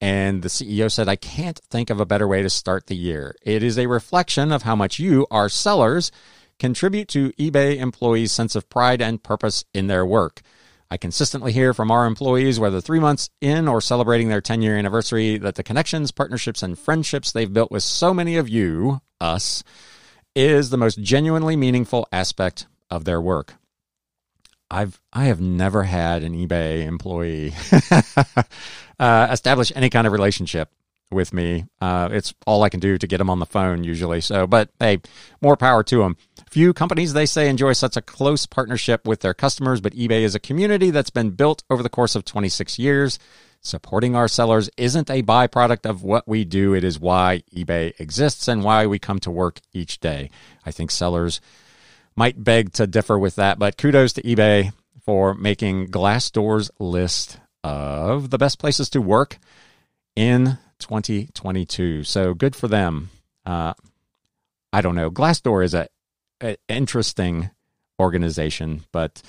And 0.00 0.40
the 0.40 0.48
CEO 0.48 0.90
said, 0.90 1.06
I 1.06 1.16
can't 1.16 1.60
think 1.70 1.90
of 1.90 2.00
a 2.00 2.06
better 2.06 2.26
way 2.26 2.40
to 2.40 2.48
start 2.48 2.86
the 2.86 2.96
year. 2.96 3.36
It 3.42 3.62
is 3.62 3.78
a 3.78 3.86
reflection 3.86 4.50
of 4.50 4.62
how 4.62 4.74
much 4.74 4.98
you, 4.98 5.26
our 5.30 5.50
sellers, 5.50 6.10
contribute 6.58 7.08
to 7.08 7.32
eBay 7.32 7.76
employees' 7.76 8.32
sense 8.32 8.56
of 8.56 8.70
pride 8.70 9.02
and 9.02 9.22
purpose 9.22 9.66
in 9.74 9.86
their 9.86 10.06
work. 10.06 10.40
I 10.90 10.96
consistently 10.96 11.52
hear 11.52 11.74
from 11.74 11.90
our 11.90 12.06
employees, 12.06 12.58
whether 12.58 12.80
three 12.80 12.98
months 12.98 13.28
in 13.40 13.68
or 13.68 13.80
celebrating 13.80 14.28
their 14.28 14.40
10 14.40 14.62
year 14.62 14.76
anniversary, 14.76 15.36
that 15.38 15.56
the 15.56 15.62
connections, 15.62 16.10
partnerships, 16.10 16.62
and 16.62 16.78
friendships 16.78 17.30
they've 17.30 17.52
built 17.52 17.70
with 17.70 17.82
so 17.82 18.14
many 18.14 18.36
of 18.36 18.48
you, 18.48 19.00
us, 19.20 19.62
is 20.34 20.70
the 20.70 20.78
most 20.78 21.00
genuinely 21.00 21.56
meaningful 21.56 22.08
aspect 22.10 22.66
of 22.90 23.04
their 23.04 23.20
work. 23.20 23.54
I've 24.70 25.00
I 25.12 25.24
have 25.24 25.40
never 25.40 25.84
had 25.84 26.22
an 26.22 26.34
eBay 26.34 26.86
employee 26.86 27.54
uh, 28.98 29.28
establish 29.30 29.72
any 29.74 29.90
kind 29.90 30.06
of 30.06 30.12
relationship 30.12 30.70
with 31.10 31.32
me. 31.32 31.66
Uh, 31.80 32.08
it's 32.12 32.34
all 32.46 32.62
I 32.62 32.68
can 32.68 32.80
do 32.80 32.98
to 32.98 33.06
get 33.06 33.18
them 33.18 33.30
on 33.30 33.38
the 33.38 33.46
phone 33.46 33.84
usually. 33.84 34.20
So, 34.20 34.46
but 34.46 34.70
hey, 34.78 35.00
more 35.40 35.56
power 35.56 35.82
to 35.84 35.98
them. 35.98 36.16
Few 36.50 36.72
companies, 36.72 37.12
they 37.12 37.26
say, 37.26 37.48
enjoy 37.48 37.72
such 37.74 37.96
a 37.96 38.02
close 38.02 38.46
partnership 38.46 39.06
with 39.06 39.20
their 39.20 39.34
customers, 39.34 39.80
but 39.80 39.94
eBay 39.94 40.22
is 40.22 40.34
a 40.34 40.40
community 40.40 40.90
that's 40.90 41.10
been 41.10 41.30
built 41.30 41.62
over 41.68 41.82
the 41.82 41.88
course 41.88 42.14
of 42.14 42.24
26 42.24 42.78
years. 42.78 43.18
Supporting 43.60 44.14
our 44.14 44.28
sellers 44.28 44.70
isn't 44.76 45.10
a 45.10 45.22
byproduct 45.22 45.88
of 45.88 46.02
what 46.02 46.28
we 46.28 46.44
do. 46.44 46.74
It 46.74 46.84
is 46.84 47.00
why 47.00 47.42
eBay 47.54 47.98
exists 47.98 48.46
and 48.46 48.62
why 48.62 48.86
we 48.86 48.98
come 48.98 49.18
to 49.20 49.30
work 49.30 49.60
each 49.72 49.98
day. 50.00 50.30
I 50.64 50.70
think 50.70 50.90
sellers 50.90 51.40
might 52.14 52.42
beg 52.42 52.72
to 52.74 52.86
differ 52.86 53.18
with 53.18 53.36
that, 53.36 53.58
but 53.58 53.76
kudos 53.76 54.12
to 54.14 54.22
eBay 54.22 54.72
for 55.04 55.34
making 55.34 55.88
Glassdoor's 55.88 56.70
list 56.78 57.40
of 57.64 58.30
the 58.30 58.38
best 58.38 58.58
places 58.58 58.88
to 58.90 59.00
work 59.00 59.38
in 60.14 60.58
2022. 60.78 62.04
So 62.04 62.34
good 62.34 62.56
for 62.56 62.68
them. 62.68 63.10
Uh, 63.44 63.74
I 64.72 64.80
don't 64.80 64.94
know. 64.94 65.10
Glassdoor 65.10 65.64
is 65.64 65.74
a 65.74 65.88
interesting 66.68 67.50
organization. 67.98 68.84
But 68.92 69.22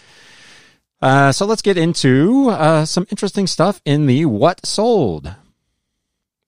uh, 1.01 1.31
so 1.31 1.45
let's 1.45 1.61
get 1.61 1.77
into 1.77 2.49
uh, 2.49 2.85
some 2.85 3.07
interesting 3.09 3.47
stuff 3.47 3.81
in 3.85 4.05
the 4.05 4.25
What 4.25 4.65
Sold 4.65 5.33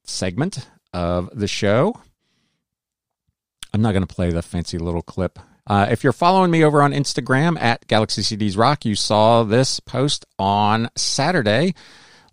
segment 0.04 0.68
of 0.94 1.30
the 1.34 1.48
show. 1.48 2.00
I'm 3.74 3.82
not 3.82 3.94
going 3.94 4.06
to 4.06 4.14
play 4.14 4.32
the 4.32 4.42
fancy 4.42 4.78
little 4.78 5.02
clip. 5.02 5.40
Uh, 5.66 5.88
if 5.90 6.04
you're 6.04 6.12
following 6.12 6.52
me 6.52 6.64
over 6.64 6.82
on 6.82 6.92
Instagram 6.92 7.60
at 7.62 7.88
Galaxy 7.88 8.22
CDs 8.22 8.58
Rock, 8.58 8.84
you 8.84 8.96
saw 8.96 9.44
this 9.44 9.80
post 9.80 10.26
on 10.38 10.90
Saturday 10.98 11.74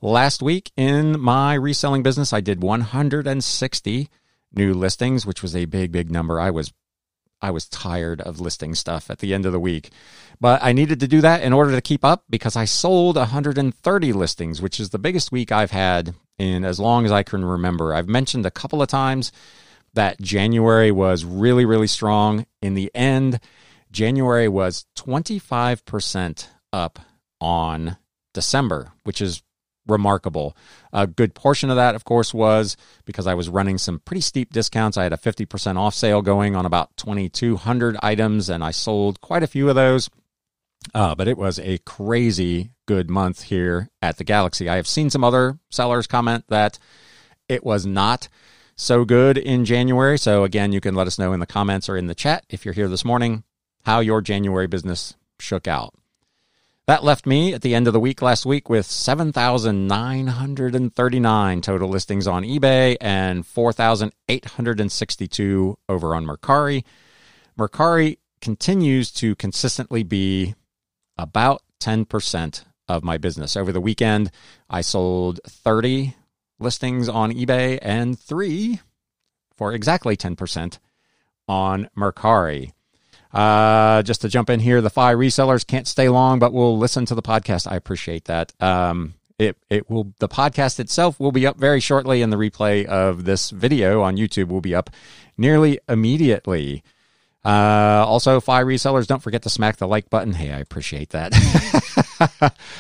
last 0.01 0.43
week 0.43 0.71
in 0.77 1.21
my 1.21 1.55
reselling 1.55 2.03
business. 2.03 2.33
I 2.33 2.41
did 2.41 2.63
160 2.63 4.09
new 4.53 4.75
listings, 4.75 5.27
which 5.27 5.43
was 5.43 5.55
a 5.55 5.67
big, 5.67 5.93
big 5.93 6.11
number. 6.11 6.41
I 6.41 6.51
was 6.51 6.73
I 7.41 7.53
was 7.53 7.69
tired 7.69 8.21
of 8.21 8.41
listing 8.41 8.75
stuff 8.75 9.11
at 9.11 9.21
the 9.21 9.33
end 9.33 9.47
of 9.47 9.53
the 9.53 9.61
week. 9.61 9.91
But 10.41 10.61
I 10.63 10.73
needed 10.73 10.99
to 11.01 11.09
do 11.09 11.21
that 11.21 11.43
in 11.43 11.53
order 11.53 11.73
to 11.73 11.81
keep 11.81 12.05
up 12.05 12.25
because 12.29 12.57
I 12.57 12.65
sold 12.65 13.17
130 13.17 14.13
listings, 14.13 14.61
which 14.61 14.81
is 14.81 14.91
the 14.91 14.99
biggest 14.99 15.31
week 15.31 15.53
I've 15.53 15.71
had 15.71 16.15
in 16.39 16.65
as 16.65 16.81
long 16.81 17.05
as 17.05 17.13
I 17.13 17.23
can 17.23 17.45
remember. 17.45 17.95
I've 17.95 18.09
mentioned 18.09 18.45
a 18.45 18.51
couple 18.51 18.83
of 18.83 18.89
times 18.89 19.31
that 19.95 20.21
January 20.21 20.91
was 20.91 21.25
really, 21.25 21.65
really 21.65 21.87
strong. 21.87 22.45
In 22.61 22.75
the 22.75 22.91
end, 22.95 23.41
January 23.91 24.49
was 24.49 24.87
25% 24.97 26.49
up 26.73 26.99
on 27.41 27.97
December, 28.35 28.93
which 29.05 29.21
is 29.21 29.43
remarkable. 29.89 30.57
A 30.93 31.07
good 31.07 31.35
portion 31.35 31.71
of 31.71 31.77
that, 31.77 31.95
of 31.95 32.05
course, 32.05 32.33
was 32.33 32.77
because 33.05 33.27
I 33.27 33.35
was 33.35 33.49
running 33.49 33.79
some 33.79 34.01
pretty 34.01 34.21
steep 34.21 34.53
discounts. 34.53 34.97
I 34.97 35.03
had 35.05 35.13
a 35.13 35.17
50% 35.17 35.77
off 35.77 35.95
sale 35.95 36.23
going 36.23 36.55
on 36.55 36.67
about 36.67 36.97
2,200 36.97 37.97
items, 38.03 38.49
and 38.49 38.63
I 38.63 38.71
sold 38.71 39.21
quite 39.21 39.43
a 39.43 39.49
few 39.49 39.69
of 39.69 39.75
those. 39.75 40.09
Uh, 40.95 41.15
but 41.15 41.29
it 41.29 41.37
was 41.37 41.59
a 41.59 41.79
crazy 41.79 42.71
good 42.87 43.11
month 43.11 43.45
here 43.45 43.91
at 44.01 44.17
the 44.17 44.25
Galaxy. 44.25 44.69
I 44.69 44.77
have 44.77 44.87
seen 44.87 45.11
some 45.11 45.25
other 45.25 45.59
sellers 45.71 46.07
comment 46.07 46.45
that 46.49 46.79
it 47.49 47.65
was 47.65 47.85
not 47.85 48.29
so 48.77 49.05
good 49.05 49.37
in 49.37 49.65
January. 49.65 50.19
So, 50.19 50.45
again, 50.45 50.73
you 50.73 50.81
can 50.81 50.95
let 50.95 51.07
us 51.07 51.19
know 51.19 51.33
in 51.33 51.41
the 51.41 51.47
comments 51.47 51.89
or 51.89 51.97
in 51.97 52.07
the 52.07 52.15
chat 52.15 52.45
if 52.49 52.65
you're 52.65 52.75
here 52.75 52.89
this 52.89 53.05
morning 53.05 53.43
how 53.85 54.01
your 54.01 54.21
January 54.21 54.67
business 54.67 55.15
shook 55.41 55.67
out. 55.67 55.95
That 56.89 57.05
left 57.05 57.27
me 57.27 57.53
at 57.53 57.61
the 57.61 57.75
end 57.75 57.87
of 57.87 57.93
the 57.93 58.01
week 58.01 58.23
last 58.23 58.47
week 58.47 58.71
with 58.71 58.87
7,939 58.87 61.61
total 61.61 61.89
listings 61.91 62.27
on 62.27 62.45
eBay 62.45 62.97
and 62.99 63.47
4,862 63.47 65.79
over 65.87 66.15
on 66.15 66.25
Mercari. 66.25 66.85
Mercari 67.59 68.17
continues 68.41 69.11
to 69.11 69.35
consistently 69.35 70.03
be 70.03 70.55
about 71.19 71.61
10% 71.79 72.65
of 72.89 73.05
my 73.05 73.19
business. 73.19 73.55
Over 73.55 73.71
the 73.71 73.83
weekend, 73.83 74.31
I 74.71 74.81
sold 74.81 75.41
30 75.47 76.17
listings 76.59 77.07
on 77.07 77.33
eBay 77.33 77.79
and 77.83 78.19
three 78.19 78.81
for 79.59 79.75
exactly 79.75 80.17
10% 80.17 80.79
on 81.47 81.91
Mercari. 81.95 82.73
Uh, 83.33 84.03
just 84.03 84.23
to 84.23 84.29
jump 84.29 84.49
in 84.51 84.61
here, 84.61 84.81
the 84.81 84.91
five 84.91 85.19
resellers 85.19 85.67
can't 85.67 85.87
stay 85.87 86.09
long, 86.09 86.39
but 86.39 86.53
we'll 86.53 86.79
listen 86.79 87.05
to 87.07 87.15
the 87.15 87.23
podcast. 87.23 87.71
I 87.71 87.77
appreciate 87.77 88.25
that. 88.25 88.53
Um, 88.63 89.15
it 89.39 89.57
it 89.71 89.89
will 89.89 90.13
the 90.19 90.29
podcast 90.29 90.81
itself 90.81 91.21
will 91.21 91.33
be 91.33 91.47
up 91.47 91.59
very 91.59 91.81
shortly, 91.81 92.23
and 92.23 92.33
the 92.33 92.37
replay 92.37 92.85
of 92.87 93.25
this 93.25 93.51
video 93.51 94.03
on 94.03 94.17
YouTube 94.17 94.49
will 94.49 94.61
be 94.61 94.75
up 94.75 94.91
nearly 95.37 95.79
immediately. 95.89 96.83
Uh, 97.45 98.05
also, 98.07 98.41
five 98.41 98.67
resellers, 98.67 99.07
don't 99.07 99.23
forget 99.23 99.43
to 99.43 99.49
smack 99.49 99.77
the 99.77 99.87
like 99.87 100.11
button. 100.11 100.33
Hey, 100.33 100.53
I 100.53 100.59
appreciate 100.59 101.11
that. 101.11 101.33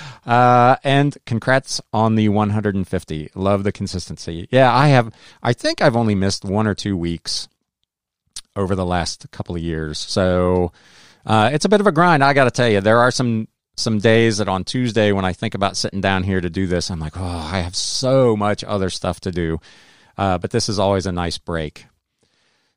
uh, 0.26 0.76
and 0.82 1.16
congrats 1.26 1.80
on 1.92 2.16
the 2.16 2.28
150. 2.28 3.30
Love 3.34 3.62
the 3.62 3.72
consistency. 3.72 4.48
Yeah, 4.50 4.74
I 4.74 4.88
have. 4.88 5.14
I 5.42 5.52
think 5.52 5.80
I've 5.80 5.96
only 5.96 6.14
missed 6.14 6.44
one 6.44 6.66
or 6.66 6.74
two 6.74 6.96
weeks 6.96 7.48
over 8.58 8.74
the 8.74 8.84
last 8.84 9.30
couple 9.30 9.54
of 9.54 9.62
years. 9.62 9.98
So 9.98 10.72
uh, 11.24 11.50
it's 11.52 11.64
a 11.64 11.68
bit 11.68 11.80
of 11.80 11.86
a 11.86 11.92
grind. 11.92 12.22
I 12.22 12.34
got 12.34 12.44
to 12.44 12.50
tell 12.50 12.68
you, 12.68 12.80
there 12.80 12.98
are 12.98 13.10
some 13.10 13.48
some 13.76 14.00
days 14.00 14.38
that 14.38 14.48
on 14.48 14.64
Tuesday 14.64 15.12
when 15.12 15.24
I 15.24 15.32
think 15.32 15.54
about 15.54 15.76
sitting 15.76 16.00
down 16.00 16.24
here 16.24 16.40
to 16.40 16.50
do 16.50 16.66
this, 16.66 16.90
I'm 16.90 16.98
like, 16.98 17.16
oh, 17.16 17.48
I 17.52 17.60
have 17.60 17.76
so 17.76 18.36
much 18.36 18.64
other 18.64 18.90
stuff 18.90 19.20
to 19.20 19.30
do. 19.30 19.60
Uh, 20.16 20.36
but 20.36 20.50
this 20.50 20.68
is 20.68 20.80
always 20.80 21.06
a 21.06 21.12
nice 21.12 21.38
break. 21.38 21.86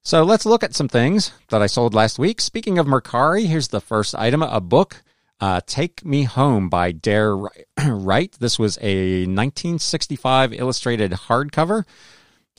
So 0.03 0.21
let's 0.23 0.45
look 0.45 0.63
at 0.63 0.75
some 0.75 0.87
things 0.87 1.31
that 1.49 1.61
I 1.61 1.65
sold 1.65 1.95
last 1.95 2.19
week. 2.19 2.39
Speaking 2.39 2.77
of 2.77 2.85
Mercari, 2.85 3.47
here's 3.47 3.69
the 3.69 3.81
first 3.81 4.13
item 4.13 4.43
a 4.43 4.61
book, 4.61 5.01
uh, 5.39 5.61
Take 5.65 6.05
Me 6.05 6.23
Home 6.23 6.69
by 6.69 6.91
Dare 6.91 7.35
Wright. 7.87 8.31
This 8.39 8.59
was 8.59 8.77
a 8.79 9.21
1965 9.21 10.53
illustrated 10.53 11.11
hardcover. 11.11 11.85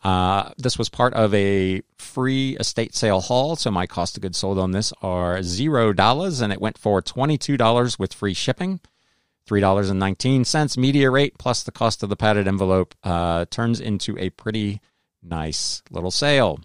Uh, 0.03 0.51
this 0.59 0.77
was 0.77 0.89
part 0.89 1.15
of 1.15 1.33
a 1.33 1.81
free 1.97 2.57
estate 2.59 2.95
sale 2.95 3.21
haul, 3.21 3.55
so 3.55 3.71
my 3.71 3.87
cost 3.87 4.17
of 4.17 4.23
goods 4.23 4.39
sold 4.39 4.59
on 4.59 4.73
this 4.73 4.93
are 5.01 5.43
zero 5.43 5.93
dollars, 5.93 6.41
and 6.41 6.53
it 6.53 6.61
went 6.61 6.77
for 6.77 7.01
twenty-two 7.01 7.57
dollars 7.57 7.99
with 7.99 8.13
free 8.13 8.35
shipping. 8.35 8.81
Three 9.47 9.61
dollars 9.61 9.91
and 9.91 10.01
nineteen 10.01 10.45
cents 10.45 10.77
media 10.77 11.11
rate 11.11 11.39
plus 11.39 11.63
the 11.63 11.73
cost 11.73 12.03
of 12.03 12.09
the 12.09 12.17
padded 12.17 12.49
envelope 12.49 12.95
uh, 13.05 13.45
turns 13.51 13.81
into 13.81 14.19
a 14.19 14.31
pretty 14.31 14.81
nice 15.23 15.83
little 15.91 16.11
sale. 16.11 16.59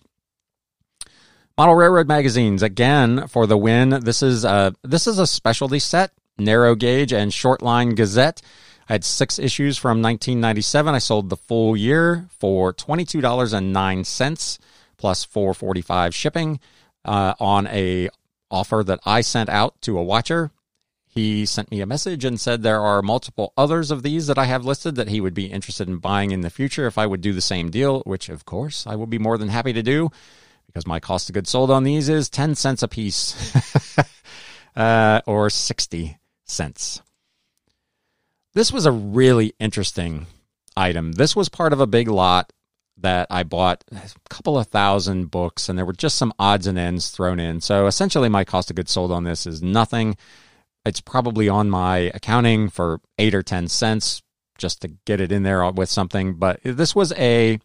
Model 1.57 1.75
Railroad 1.75 2.07
magazines 2.07 2.61
again 2.61 3.27
for 3.27 3.47
the 3.47 3.57
win. 3.57 3.89
This 3.89 4.21
is 4.21 4.45
a 4.45 4.73
this 4.83 5.07
is 5.07 5.17
a 5.19 5.27
specialty 5.27 5.79
set, 5.79 6.11
narrow 6.37 6.75
gauge 6.75 7.13
and 7.13 7.33
short 7.33 7.61
line 7.61 7.95
Gazette. 7.95 8.41
I 8.89 8.93
had 8.93 9.03
six 9.03 9.37
issues 9.37 9.77
from 9.77 10.01
1997. 10.01 10.95
I 10.95 10.99
sold 10.99 11.29
the 11.29 11.35
full 11.35 11.75
year 11.75 12.27
for 12.29 12.73
$22.09 12.73 14.59
plus 14.97 15.25
445 15.25 16.15
shipping 16.15 16.59
uh, 17.03 17.33
on 17.39 17.67
a 17.67 18.09
offer 18.49 18.83
that 18.85 18.99
I 19.05 19.21
sent 19.21 19.49
out 19.49 19.81
to 19.81 19.97
a 19.97 20.03
watcher. 20.03 20.51
He 21.05 21.45
sent 21.45 21.71
me 21.71 21.81
a 21.81 21.85
message 21.85 22.23
and 22.23 22.39
said 22.39 22.61
there 22.61 22.81
are 22.81 23.01
multiple 23.01 23.51
others 23.57 23.91
of 23.91 24.03
these 24.03 24.27
that 24.27 24.37
I 24.37 24.45
have 24.45 24.65
listed 24.65 24.95
that 24.95 25.09
he 25.09 25.19
would 25.19 25.33
be 25.33 25.47
interested 25.47 25.87
in 25.87 25.97
buying 25.97 26.31
in 26.31 26.41
the 26.41 26.49
future 26.49 26.85
if 26.85 26.97
I 26.97 27.07
would 27.07 27.21
do 27.21 27.33
the 27.33 27.41
same 27.41 27.71
deal, 27.71 28.01
which 28.01 28.29
of 28.29 28.45
course 28.45 28.85
I 28.85 28.95
will 28.95 29.07
be 29.07 29.19
more 29.19 29.37
than 29.37 29.49
happy 29.49 29.73
to 29.73 29.83
do 29.83 30.11
because 30.67 30.85
my 30.85 30.99
cost 30.99 31.29
of 31.29 31.33
goods 31.33 31.49
sold 31.49 31.71
on 31.71 31.83
these 31.83 32.07
is 32.07 32.29
10 32.29 32.55
cents 32.55 32.83
a 32.83 32.87
piece 32.87 33.53
uh, 34.75 35.21
or 35.25 35.49
60 35.49 36.17
cents. 36.45 37.01
This 38.57 38.73
was 38.73 38.87
a 38.87 38.91
really 38.91 39.53
interesting 39.59 40.25
item. 40.75 41.11
This 41.11 41.35
was 41.35 41.47
part 41.47 41.73
of 41.73 41.79
a 41.79 41.85
big 41.85 42.07
lot 42.07 42.51
that 42.97 43.27
I 43.29 43.43
bought 43.43 43.83
a 43.91 44.09
couple 44.31 44.57
of 44.57 44.65
thousand 44.65 45.29
books, 45.29 45.69
and 45.69 45.77
there 45.77 45.85
were 45.85 45.93
just 45.93 46.15
some 46.15 46.33
odds 46.39 46.65
and 46.65 46.75
ends 46.75 47.11
thrown 47.11 47.39
in. 47.39 47.61
So 47.61 47.85
essentially, 47.85 48.29
my 48.29 48.43
cost 48.43 48.71
of 48.71 48.75
goods 48.75 48.91
sold 48.91 49.11
on 49.11 49.25
this 49.25 49.45
is 49.45 49.61
nothing. 49.61 50.17
It's 50.85 51.01
probably 51.01 51.47
on 51.47 51.69
my 51.69 52.09
accounting 52.15 52.69
for 52.69 52.99
eight 53.19 53.35
or 53.35 53.43
10 53.43 53.67
cents 53.67 54.23
just 54.57 54.81
to 54.81 54.87
get 55.05 55.21
it 55.21 55.31
in 55.31 55.43
there 55.43 55.69
with 55.69 55.89
something. 55.89 56.33
But 56.33 56.59
this 56.63 56.95
was 56.95 57.13
a, 57.13 57.59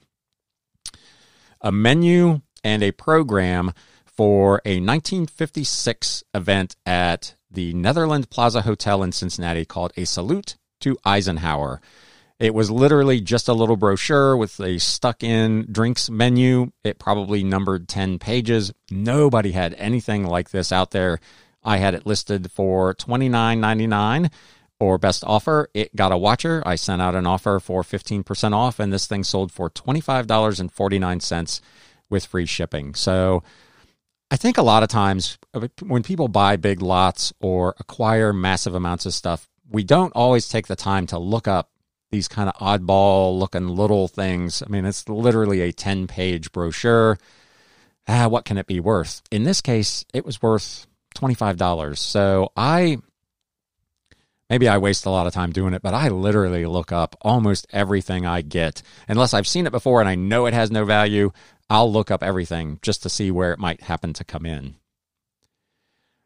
a 1.63 1.73
menu 1.73 2.43
and 2.63 2.83
a 2.83 2.93
program 2.93 3.73
for 4.05 4.61
a 4.67 4.77
1956 4.79 6.23
event 6.35 6.77
at 6.85 7.35
the 7.51 7.73
Netherland 7.73 8.29
Plaza 8.29 8.61
Hotel 8.61 9.03
in 9.03 9.13
Cincinnati 9.13 9.65
called 9.65 9.95
A 9.97 10.05
Salute 10.05 10.57
to 10.83 10.99
Eisenhower. 11.05 11.81
It 12.38 12.55
was 12.55 12.71
literally 12.71 13.21
just 13.21 13.49
a 13.49 13.53
little 13.53 13.77
brochure 13.77 14.37
with 14.37 14.59
a 14.61 14.79
stuck 14.79 15.23
in 15.23 15.66
drinks 15.71 16.11
menu. 16.11 16.73
It 16.83 16.99
probably 16.99 17.45
numbered 17.45 17.88
10 17.88 18.18
pages. 18.18 18.73
Nobody 18.90 19.53
had 19.53 19.75
anything 19.75 20.27
like 20.27 20.51
this 20.51 20.73
out 20.73 20.90
there. 20.90 21.21
I 21.62 21.77
had 21.77 21.95
it 21.95 22.05
listed 22.07 22.51
for 22.51 22.95
$29.99 22.95 24.33
or 24.81 24.99
best 24.99 25.23
offer. 25.25 25.68
It 25.73 25.95
got 25.95 26.11
a 26.11 26.18
watcher. 26.18 26.62
I 26.66 26.75
sent 26.75 27.01
out 27.01 27.14
an 27.14 27.27
offer 27.27 27.61
for 27.61 27.85
15% 27.85 28.53
off, 28.53 28.81
and 28.81 28.92
this 28.92 29.07
thing 29.07 29.23
sold 29.23 29.53
for 29.53 29.71
$25.49 29.71 31.61
with 32.11 32.27
free 32.27 32.47
shipping. 32.47 32.95
So 32.97 33.45
I 34.33 34.37
think 34.37 34.59
a 34.59 34.62
lot 34.62 34.83
of 34.83 34.88
times 34.88 35.38
uh, 35.55 35.68
when 35.87 36.03
people 36.03 36.27
buy 36.27 36.57
big 36.57 36.83
lots 36.83 37.33
or 37.40 37.77
acquire 37.79 38.33
massive 38.33 38.75
amounts 38.75 39.07
of 39.07 39.14
stuff, 39.14 39.49
we 39.73 39.83
don't 39.83 40.13
always 40.15 40.49
take 40.49 40.67
the 40.67 40.77
time 40.77 41.07
to 41.09 41.19
look 41.19 41.49
up 41.49 41.71
these 42.11 42.29
kind 42.29 42.49
of 42.49 42.55
oddball 42.57 43.39
looking 43.39 43.69
little 43.69 44.07
things. 44.07 44.63
I 44.63 44.69
mean, 44.69 44.85
it's 44.85 45.09
literally 45.09 45.63
a 45.63 45.73
10 45.73 46.07
page 46.07 46.53
brochure. 46.53 47.19
Ah, 48.07 48.29
what 48.29 48.45
can 48.45 48.59
it 48.59 48.67
be 48.67 48.81
worth? 48.81 49.23
In 49.31 49.45
this 49.45 49.61
case, 49.61 50.05
it 50.13 50.27
was 50.27 50.43
worth 50.43 50.87
$25. 51.17 51.97
So 51.97 52.53
I, 52.55 52.99
maybe 54.51 54.69
I 54.69 54.77
waste 54.77 55.07
a 55.07 55.11
lot 55.11 55.27
of 55.27 55.33
time 55.33 55.53
doing 55.53 55.73
it, 55.73 55.83
but 55.83 55.95
I 55.95 56.09
literally 56.09 56.67
look 56.67 56.93
up 56.93 57.17
almost 57.23 57.67
everything 57.73 58.27
I 58.27 58.43
get. 58.43 58.83
Unless 59.09 59.33
I've 59.33 59.49
seen 59.49 59.67
it 59.67 59.73
before 59.73 60.01
and 60.01 60.09
I 60.09 60.15
know 60.15 60.45
it 60.45 60.55
has 60.55 60.71
no 60.71 60.85
value, 60.85 61.33
I'll 61.71 61.91
look 61.91 62.11
up 62.11 62.23
everything 62.23 62.79
just 62.83 63.03
to 63.05 63.09
see 63.09 63.31
where 63.31 63.53
it 63.53 63.59
might 63.59 63.83
happen 63.83 64.13
to 64.15 64.25
come 64.25 64.45
in. 64.45 64.75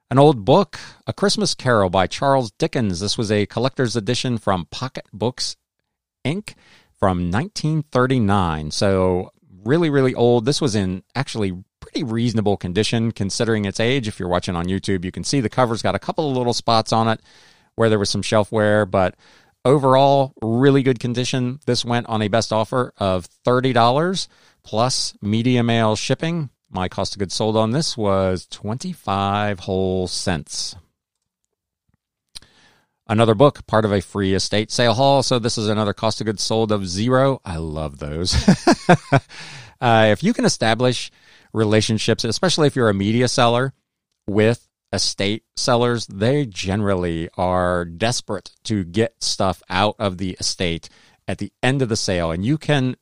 An 0.09 0.21
old 0.21 0.45
book, 0.45 0.79
A 1.09 1.13
Christmas 1.13 1.53
Carol 1.53 1.91
by 1.91 2.07
Charles 2.07 2.53
Dickens. 2.53 3.01
This 3.01 3.19
was 3.19 3.33
a 3.33 3.45
collector's 3.47 3.97
edition 3.97 4.39
from 4.39 4.67
Pocket 4.67 5.07
Books 5.13 5.57
Inc. 6.25 6.55
from 6.97 7.29
1939. 7.33 8.71
So, 8.71 9.33
really, 9.65 9.91
really 9.91 10.15
old. 10.15 10.45
This 10.45 10.61
was 10.61 10.77
in 10.77 11.03
actually 11.17 11.61
pretty 11.81 12.05
reasonable 12.05 12.57
condition 12.57 13.11
considering 13.11 13.65
its 13.65 13.81
age. 13.81 14.07
If 14.07 14.21
you're 14.21 14.29
watching 14.29 14.55
on 14.55 14.67
YouTube, 14.67 15.05
you 15.05 15.11
can 15.11 15.25
see 15.25 15.41
the 15.41 15.49
cover's 15.49 15.83
got 15.83 15.97
a 15.97 16.01
couple 16.01 16.31
of 16.31 16.37
little 16.37 16.55
spots 16.55 16.93
on 16.93 17.09
it 17.09 17.21
where 17.75 17.89
there 17.89 17.99
was 17.99 18.09
some 18.09 18.23
shelf 18.23 18.53
wear, 18.53 18.87
but 18.87 19.17
overall, 19.65 20.35
really 20.41 20.85
good 20.85 21.01
condition. 21.01 21.59
This 21.67 21.85
went 21.85 22.07
on 22.07 22.23
a 22.23 22.29
best 22.29 22.53
offer 22.53 22.93
of 22.97 23.29
$30 23.45 24.29
plus 24.63 25.15
media 25.21 25.65
mail 25.65 25.97
shipping. 25.97 26.51
My 26.71 26.89
cost 26.89 27.15
of 27.15 27.21
goods 27.21 27.35
sold 27.35 27.57
on 27.57 27.71
this 27.71 27.97
was 27.97 28.47
25 28.49 29.61
whole 29.61 30.09
cents. 30.09 30.75
Another 33.09 33.37
book, 33.37 33.65
part 33.67 33.85
of 33.85 33.93
a 33.93 34.01
free 34.01 34.35
estate 34.35 34.73
sale 34.73 34.95
haul. 34.95 35.23
So 35.23 35.39
this 35.39 35.57
is 35.57 35.69
another 35.69 35.93
cost 35.93 36.21
of 36.21 36.27
goods 36.27 36.43
sold 36.43 36.73
of 36.73 36.89
zero. 36.89 37.41
I 37.45 37.57
love 37.59 37.99
those. 37.99 38.35
uh, 39.81 40.09
if 40.11 40.25
you 40.25 40.33
can 40.33 40.45
establish 40.45 41.13
relationships, 41.53 42.25
especially 42.25 42.67
if 42.67 42.75
you're 42.75 42.89
a 42.89 42.95
media 42.95 43.29
seller 43.29 43.73
with 44.27 44.69
estate 44.93 45.45
sellers, 45.55 46.07
they 46.09 46.47
generally 46.47 47.29
are 47.37 47.85
desperate 47.85 48.53
to 48.65 48.83
get 48.83 49.23
stuff 49.23 49.63
out 49.71 49.95
of 50.01 50.19
the 50.19 50.37
estate 50.41 50.89
at 51.29 51.39
the 51.39 51.53
end 51.63 51.83
of 51.83 51.89
the 51.89 51.97
sale. 51.97 52.33
And 52.33 52.45
you 52.45 52.59
can 52.59 52.97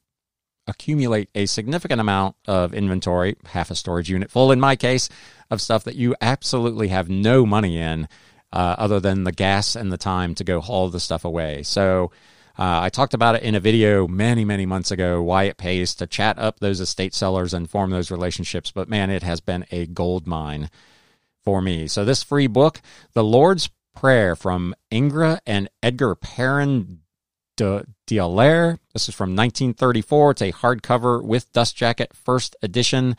accumulate 0.66 1.28
a 1.34 1.46
significant 1.46 2.00
amount 2.00 2.36
of 2.46 2.74
inventory, 2.74 3.36
half 3.46 3.70
a 3.70 3.74
storage 3.74 4.10
unit 4.10 4.30
full 4.30 4.52
in 4.52 4.60
my 4.60 4.76
case, 4.76 5.08
of 5.50 5.60
stuff 5.60 5.84
that 5.84 5.96
you 5.96 6.14
absolutely 6.20 6.88
have 6.88 7.08
no 7.08 7.44
money 7.44 7.78
in 7.78 8.08
uh, 8.52 8.76
other 8.78 9.00
than 9.00 9.24
the 9.24 9.32
gas 9.32 9.76
and 9.76 9.92
the 9.92 9.98
time 9.98 10.34
to 10.34 10.44
go 10.44 10.60
haul 10.60 10.88
the 10.88 11.00
stuff 11.00 11.24
away. 11.24 11.62
So 11.62 12.12
uh, 12.56 12.80
I 12.82 12.88
talked 12.88 13.14
about 13.14 13.34
it 13.34 13.42
in 13.42 13.54
a 13.54 13.60
video 13.60 14.06
many, 14.06 14.44
many 14.44 14.64
months 14.64 14.90
ago 14.90 15.20
why 15.20 15.44
it 15.44 15.56
pays 15.56 15.94
to 15.96 16.06
chat 16.06 16.38
up 16.38 16.60
those 16.60 16.80
estate 16.80 17.14
sellers 17.14 17.52
and 17.52 17.68
form 17.68 17.90
those 17.90 18.10
relationships. 18.10 18.70
But 18.70 18.88
man, 18.88 19.10
it 19.10 19.24
has 19.24 19.40
been 19.40 19.66
a 19.72 19.86
gold 19.86 20.26
mine 20.26 20.70
for 21.42 21.60
me. 21.60 21.88
So 21.88 22.04
this 22.04 22.22
free 22.22 22.46
book, 22.46 22.80
The 23.12 23.24
Lord's 23.24 23.70
Prayer 23.94 24.34
from 24.34 24.74
Ingri 24.90 25.38
and 25.46 25.68
Edgar 25.82 26.14
Parin 26.16 26.98
de 27.56 27.84
D'Aulaire. 28.06 28.78
This 28.92 29.08
is 29.08 29.14
from 29.14 29.30
1934. 29.30 30.30
It's 30.32 30.42
a 30.42 30.52
hardcover 30.52 31.22
with 31.22 31.52
dust 31.52 31.76
jacket, 31.76 32.12
first 32.14 32.56
edition. 32.62 33.16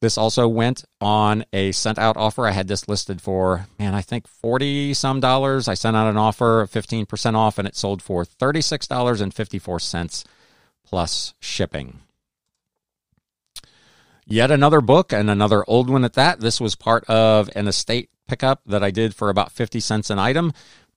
This 0.00 0.18
also 0.18 0.48
went 0.48 0.84
on 1.00 1.44
a 1.52 1.72
sent 1.72 1.98
out 1.98 2.16
offer. 2.16 2.46
I 2.46 2.50
had 2.50 2.66
this 2.66 2.88
listed 2.88 3.20
for, 3.20 3.66
man, 3.78 3.94
I 3.94 4.02
think 4.02 4.26
40 4.26 4.94
some 4.94 5.20
dollars. 5.20 5.68
I 5.68 5.74
sent 5.74 5.96
out 5.96 6.10
an 6.10 6.16
offer, 6.16 6.66
15% 6.66 7.36
off, 7.36 7.58
and 7.58 7.68
it 7.68 7.76
sold 7.76 8.02
for 8.02 8.24
$36.54 8.24 10.24
plus 10.84 11.34
shipping. 11.38 12.00
Yet 14.26 14.50
another 14.50 14.80
book 14.80 15.12
and 15.12 15.30
another 15.30 15.64
old 15.68 15.88
one 15.88 16.04
at 16.04 16.14
that. 16.14 16.40
This 16.40 16.60
was 16.60 16.74
part 16.74 17.04
of 17.04 17.48
an 17.54 17.68
estate 17.68 18.10
pickup 18.26 18.62
that 18.66 18.82
I 18.82 18.90
did 18.90 19.14
for 19.14 19.28
about 19.28 19.52
50 19.52 19.80
cents 19.80 20.10
an 20.10 20.18
item. 20.18 20.52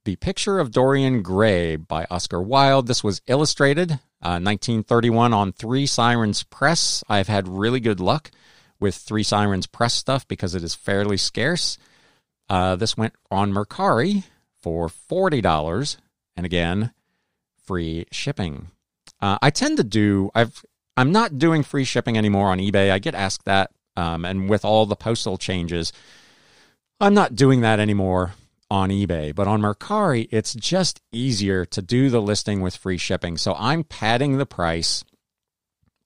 The 0.06 0.16
Picture 0.18 0.60
of 0.60 0.70
Dorian 0.70 1.24
Gray 1.24 1.78
by 1.78 2.06
Oscar 2.12 2.40
Wilde. 2.40 2.86
This 2.86 3.04
was 3.04 3.24
illustrated 3.26 3.94
uh, 4.22 4.38
1931 4.38 5.34
on 5.34 5.52
Three 5.52 5.88
Sirens 5.88 6.44
Press. 6.44 7.04
I've 7.10 7.28
had 7.28 7.48
really 7.48 7.80
good 7.80 8.00
luck 8.00 8.30
with 8.80 8.94
Three 8.94 9.24
Sirens 9.24 9.66
Press 9.66 9.96
stuff 9.96 10.28
because 10.28 10.54
it 10.54 10.64
is 10.64 10.76
fairly 10.76 11.18
scarce. 11.18 11.80
Uh, 12.48 12.76
this 12.76 12.96
went 12.96 13.14
on 13.32 13.52
Mercari 13.52 14.26
for 14.62 14.90
$40 14.90 15.98
and 16.38 16.46
again, 16.46 16.92
free 17.64 18.06
shipping. 18.12 18.68
Uh, 19.20 19.40
I 19.42 19.50
tend 19.50 19.78
to 19.78 19.84
do, 19.84 20.30
I've, 20.36 20.64
I'm 20.96 21.12
not 21.12 21.40
doing 21.40 21.64
free 21.64 21.84
shipping 21.84 22.16
anymore 22.16 22.50
on 22.52 22.60
eBay. 22.60 22.92
I 22.92 23.00
get 23.00 23.16
asked 23.16 23.46
that. 23.46 23.72
Um, 23.98 24.24
and 24.24 24.52
with 24.52 24.66
all 24.66 24.86
the 24.86 24.96
postal 24.96 25.40
changes, 25.40 25.92
I'm 27.00 27.16
not 27.16 27.34
doing 27.34 27.62
that 27.62 27.80
anymore 27.80 28.34
on 28.70 28.90
eBay, 28.90 29.34
but 29.34 29.48
on 29.48 29.62
Mercari, 29.62 30.28
it's 30.32 30.54
just 30.54 31.02
easier 31.12 31.66
to 31.66 31.82
do 31.82 32.10
the 32.10 32.22
listing 32.22 32.62
with 32.62 32.76
free 32.76 32.98
shipping. 32.98 33.38
So 33.38 33.56
I'm 33.58 33.84
padding 33.84 34.38
the 34.38 34.46
price 34.46 35.04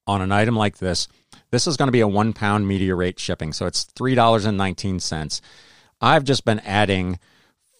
on 0.05 0.21
an 0.21 0.31
item 0.31 0.55
like 0.55 0.77
this. 0.77 1.07
This 1.51 1.67
is 1.67 1.77
going 1.77 1.87
to 1.87 1.93
be 1.93 2.01
a 2.01 2.07
one 2.07 2.33
pound 2.33 2.67
media 2.67 2.95
rate 2.95 3.19
shipping. 3.19 3.53
So 3.53 3.65
it's 3.65 3.85
$3.19. 3.85 5.41
I've 6.01 6.23
just 6.23 6.45
been 6.45 6.59
adding 6.59 7.19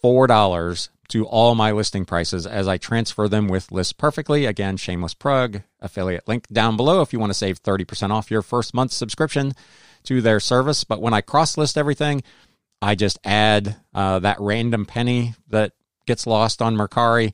$4 0.02 0.88
to 1.08 1.26
all 1.26 1.54
my 1.54 1.72
listing 1.72 2.04
prices 2.04 2.46
as 2.46 2.68
I 2.68 2.78
transfer 2.78 3.28
them 3.28 3.48
with 3.48 3.72
List 3.72 3.98
Perfectly. 3.98 4.46
Again, 4.46 4.76
shameless 4.76 5.14
plug, 5.14 5.62
affiliate 5.80 6.28
link 6.28 6.46
down 6.48 6.76
below 6.76 7.02
if 7.02 7.12
you 7.12 7.18
want 7.18 7.30
to 7.30 7.38
save 7.38 7.62
30% 7.62 8.10
off 8.10 8.30
your 8.30 8.42
first 8.42 8.74
month 8.74 8.92
subscription 8.92 9.52
to 10.04 10.20
their 10.20 10.40
service. 10.40 10.84
But 10.84 11.02
when 11.02 11.12
I 11.12 11.20
cross 11.20 11.58
list 11.58 11.76
everything, 11.76 12.22
I 12.82 12.94
just 12.94 13.18
add 13.24 13.76
uh, 13.94 14.20
that 14.20 14.40
random 14.40 14.86
penny 14.86 15.34
that 15.48 15.72
gets 16.06 16.26
lost 16.26 16.62
on 16.62 16.76
Mercari 16.76 17.32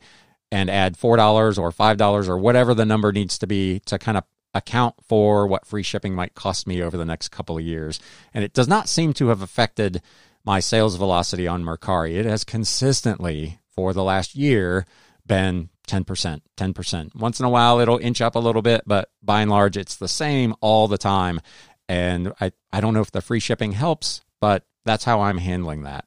and 0.50 0.70
add 0.70 0.96
$4 0.96 1.58
or 1.58 1.72
$5 1.72 2.28
or 2.28 2.38
whatever 2.38 2.74
the 2.74 2.86
number 2.86 3.12
needs 3.12 3.38
to 3.38 3.46
be 3.46 3.80
to 3.86 3.98
kind 3.98 4.18
of 4.18 4.24
account 4.54 4.94
for 5.06 5.46
what 5.46 5.66
free 5.66 5.82
shipping 5.82 6.14
might 6.14 6.34
cost 6.34 6.66
me 6.66 6.82
over 6.82 6.96
the 6.96 7.04
next 7.04 7.28
couple 7.28 7.58
of 7.58 7.64
years. 7.64 8.00
And 8.32 8.42
it 8.42 8.52
does 8.52 8.68
not 8.68 8.88
seem 8.88 9.12
to 9.14 9.28
have 9.28 9.42
affected 9.42 10.02
my 10.44 10.60
sales 10.60 10.96
velocity 10.96 11.46
on 11.46 11.64
Mercari. 11.64 12.14
It 12.14 12.24
has 12.24 12.44
consistently, 12.44 13.58
for 13.68 13.92
the 13.92 14.04
last 14.04 14.34
year, 14.34 14.86
been 15.26 15.68
10%, 15.88 16.40
10%. 16.56 17.14
Once 17.14 17.40
in 17.40 17.46
a 17.46 17.50
while, 17.50 17.80
it'll 17.80 17.98
inch 17.98 18.20
up 18.20 18.34
a 18.34 18.40
little 18.40 18.62
bit, 18.62 18.82
but 18.86 19.10
by 19.22 19.42
and 19.42 19.50
large, 19.50 19.76
it's 19.76 19.96
the 19.96 20.08
same 20.08 20.54
all 20.60 20.88
the 20.88 20.98
time. 20.98 21.40
And 21.88 22.32
I, 22.40 22.52
I 22.72 22.80
don't 22.80 22.94
know 22.94 23.00
if 23.00 23.10
the 23.10 23.20
free 23.20 23.40
shipping 23.40 23.72
helps, 23.72 24.22
but 24.40 24.64
that's 24.86 25.04
how 25.04 25.20
I'm 25.20 25.38
handling 25.38 25.82
that. 25.82 26.06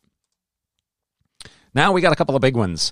Now 1.76 1.92
we 1.92 2.02
got 2.02 2.14
a 2.14 2.16
couple 2.16 2.36
of 2.36 2.42
big 2.42 2.56
ones. 2.56 2.92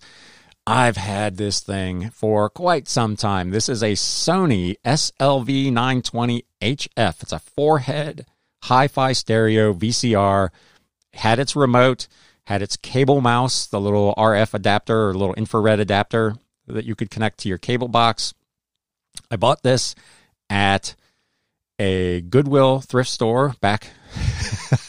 I've 0.67 0.97
had 0.97 1.37
this 1.37 1.61
thing 1.61 2.09
for 2.09 2.49
quite 2.49 2.87
some 2.87 3.15
time. 3.15 3.51
This 3.51 3.69
is 3.69 3.81
a 3.81 3.93
Sony 3.93 4.75
SLV 4.85 5.71
920 5.71 6.45
HF. 6.61 7.23
It's 7.23 7.31
a 7.31 7.39
four 7.39 7.79
head 7.79 8.25
hi 8.63 8.87
fi 8.87 9.13
stereo 9.13 9.73
VCR. 9.73 10.49
Had 11.13 11.39
its 11.39 11.55
remote, 11.55 12.07
had 12.45 12.61
its 12.61 12.75
cable 12.77 13.21
mouse, 13.21 13.65
the 13.65 13.79
little 13.79 14.13
RF 14.17 14.53
adapter 14.53 15.09
or 15.09 15.13
little 15.13 15.35
infrared 15.35 15.79
adapter 15.79 16.35
that 16.67 16.85
you 16.85 16.95
could 16.95 17.09
connect 17.09 17.39
to 17.39 17.49
your 17.49 17.57
cable 17.57 17.87
box. 17.87 18.33
I 19.31 19.37
bought 19.37 19.63
this 19.63 19.95
at 20.49 20.95
a 21.79 22.21
Goodwill 22.21 22.81
thrift 22.81 23.09
store 23.09 23.55
back 23.61 23.89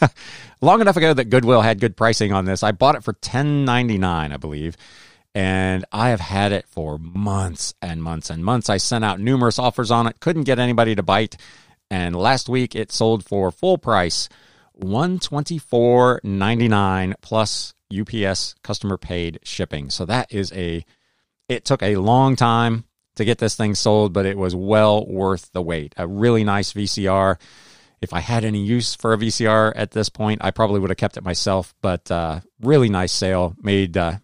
long 0.60 0.80
enough 0.80 0.96
ago 0.96 1.14
that 1.14 1.30
Goodwill 1.30 1.62
had 1.62 1.80
good 1.80 1.96
pricing 1.96 2.32
on 2.32 2.44
this. 2.44 2.62
I 2.62 2.72
bought 2.72 2.94
it 2.96 3.04
for 3.04 3.12
ten 3.14 3.64
ninety 3.64 3.98
nine, 3.98 4.32
I 4.32 4.36
believe, 4.36 4.76
and 5.34 5.84
I 5.92 6.10
have 6.10 6.20
had 6.20 6.52
it 6.52 6.66
for 6.68 6.98
months 6.98 7.74
and 7.80 8.02
months 8.02 8.30
and 8.30 8.44
months. 8.44 8.68
I 8.68 8.76
sent 8.76 9.04
out 9.04 9.20
numerous 9.20 9.58
offers 9.58 9.90
on 9.90 10.06
it, 10.06 10.20
couldn't 10.20 10.44
get 10.44 10.58
anybody 10.58 10.94
to 10.94 11.02
bite, 11.02 11.36
and 11.90 12.16
last 12.16 12.48
week 12.48 12.74
it 12.74 12.92
sold 12.92 13.24
for 13.24 13.50
full 13.50 13.78
price, 13.78 14.28
one 14.72 15.18
twenty 15.18 15.58
four 15.58 16.20
ninety 16.22 16.68
nine 16.68 17.14
plus 17.20 17.74
UPS 17.96 18.54
customer 18.62 18.96
paid 18.96 19.38
shipping. 19.42 19.90
So 19.90 20.04
that 20.06 20.32
is 20.32 20.52
a. 20.52 20.84
It 21.48 21.64
took 21.64 21.82
a 21.82 21.96
long 21.96 22.36
time 22.36 22.84
to 23.16 23.24
get 23.24 23.38
this 23.38 23.56
thing 23.56 23.74
sold, 23.74 24.12
but 24.12 24.26
it 24.26 24.36
was 24.36 24.54
well 24.54 25.06
worth 25.06 25.50
the 25.52 25.62
wait. 25.62 25.94
A 25.96 26.06
really 26.06 26.44
nice 26.44 26.72
VCR 26.72 27.36
if 28.00 28.12
I 28.12 28.20
had 28.20 28.44
any 28.44 28.60
use 28.60 28.94
for 28.94 29.12
a 29.12 29.18
VCR 29.18 29.72
at 29.74 29.90
this 29.90 30.08
point, 30.08 30.40
I 30.42 30.50
probably 30.50 30.80
would 30.80 30.90
have 30.90 30.96
kept 30.96 31.16
it 31.16 31.24
myself. 31.24 31.74
But 31.82 32.10
uh, 32.10 32.40
really 32.60 32.88
nice 32.88 33.12
sale, 33.12 33.54
made 33.60 33.96
uh, 33.96 34.18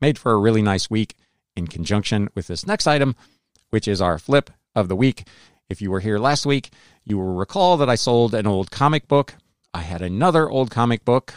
made 0.00 0.18
for 0.18 0.32
a 0.32 0.38
really 0.38 0.62
nice 0.62 0.88
week 0.88 1.14
in 1.56 1.66
conjunction 1.66 2.28
with 2.34 2.46
this 2.46 2.66
next 2.66 2.86
item, 2.86 3.16
which 3.70 3.88
is 3.88 4.00
our 4.00 4.18
flip 4.18 4.50
of 4.74 4.88
the 4.88 4.96
week. 4.96 5.26
If 5.68 5.82
you 5.82 5.90
were 5.90 6.00
here 6.00 6.18
last 6.18 6.46
week, 6.46 6.70
you 7.04 7.18
will 7.18 7.34
recall 7.34 7.76
that 7.78 7.88
I 7.88 7.96
sold 7.96 8.34
an 8.34 8.46
old 8.46 8.70
comic 8.70 9.08
book. 9.08 9.34
I 9.74 9.80
had 9.80 10.02
another 10.02 10.48
old 10.48 10.70
comic 10.70 11.04
book, 11.04 11.34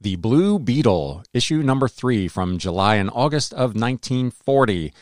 The 0.00 0.16
Blue 0.16 0.58
Beetle, 0.58 1.22
issue 1.32 1.62
number 1.62 1.88
three 1.88 2.26
from 2.26 2.58
July 2.58 2.96
and 2.96 3.10
August 3.12 3.52
of 3.52 3.74
1940. 3.74 4.92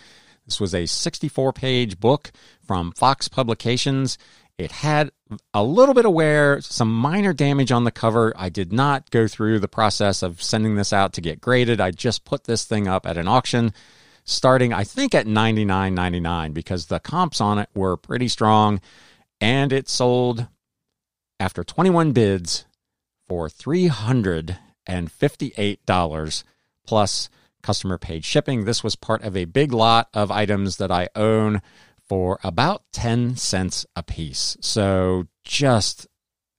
This 0.45 0.61
was 0.61 0.75
a 0.75 0.87
64 0.87 1.53
page 1.55 1.99
book 1.99 2.31
from 2.63 2.93
Fox 2.93 3.29
Publications. 3.29 4.19
It 4.57 4.71
had 4.71 5.11
a 5.53 5.65
little 5.65 5.95
bit 5.95 6.07
of 6.07 6.13
wear, 6.13 6.61
some 6.61 6.95
minor 6.95 7.33
damage 7.33 7.73
on 7.73 7.83
the 7.85 7.91
cover. 7.91 8.33
I 8.37 8.51
did 8.51 8.73
not 8.73 9.11
go 9.11 9.27
through 9.27 9.59
the 9.59 9.69
process 9.69 10.23
of 10.23 10.41
sending 10.41 10.77
this 10.77 10.93
out 10.93 11.13
to 11.15 11.21
get 11.21 11.41
graded. 11.41 11.81
I 11.81 11.91
just 11.91 12.25
put 12.25 12.45
this 12.45 12.65
thing 12.65 12.87
up 12.87 13.05
at 13.07 13.17
an 13.17 13.27
auction 13.27 13.73
starting 14.25 14.73
I 14.73 14.85
think 14.85 15.13
at 15.15 15.27
99.99 15.27 16.55
because 16.55 16.87
the 16.87 17.01
comps 17.01 17.41
on 17.41 17.59
it 17.59 17.69
were 17.75 17.97
pretty 17.97 18.29
strong 18.29 18.81
and 19.41 19.73
it 19.73 19.89
sold 19.89 20.47
after 21.39 21.63
21 21.63 22.11
bids 22.13 22.65
for 23.27 23.49
$358 23.49 26.45
plus 26.87 27.29
customer 27.63 27.99
paid 27.99 28.25
shipping. 28.25 28.65
This 28.65 28.85
was 28.85 28.97
part 28.97 29.23
of 29.23 29.37
a 29.37 29.45
big 29.45 29.73
lot 29.73 30.09
of 30.15 30.31
items 30.31 30.79
that 30.79 30.91
I 30.91 31.09
own 31.15 31.61
for 32.15 32.39
about 32.45 32.85
10 32.93 33.35
cents 33.35 33.85
a 33.97 34.03
piece. 34.05 34.57
So 34.61 35.27
just 35.43 36.07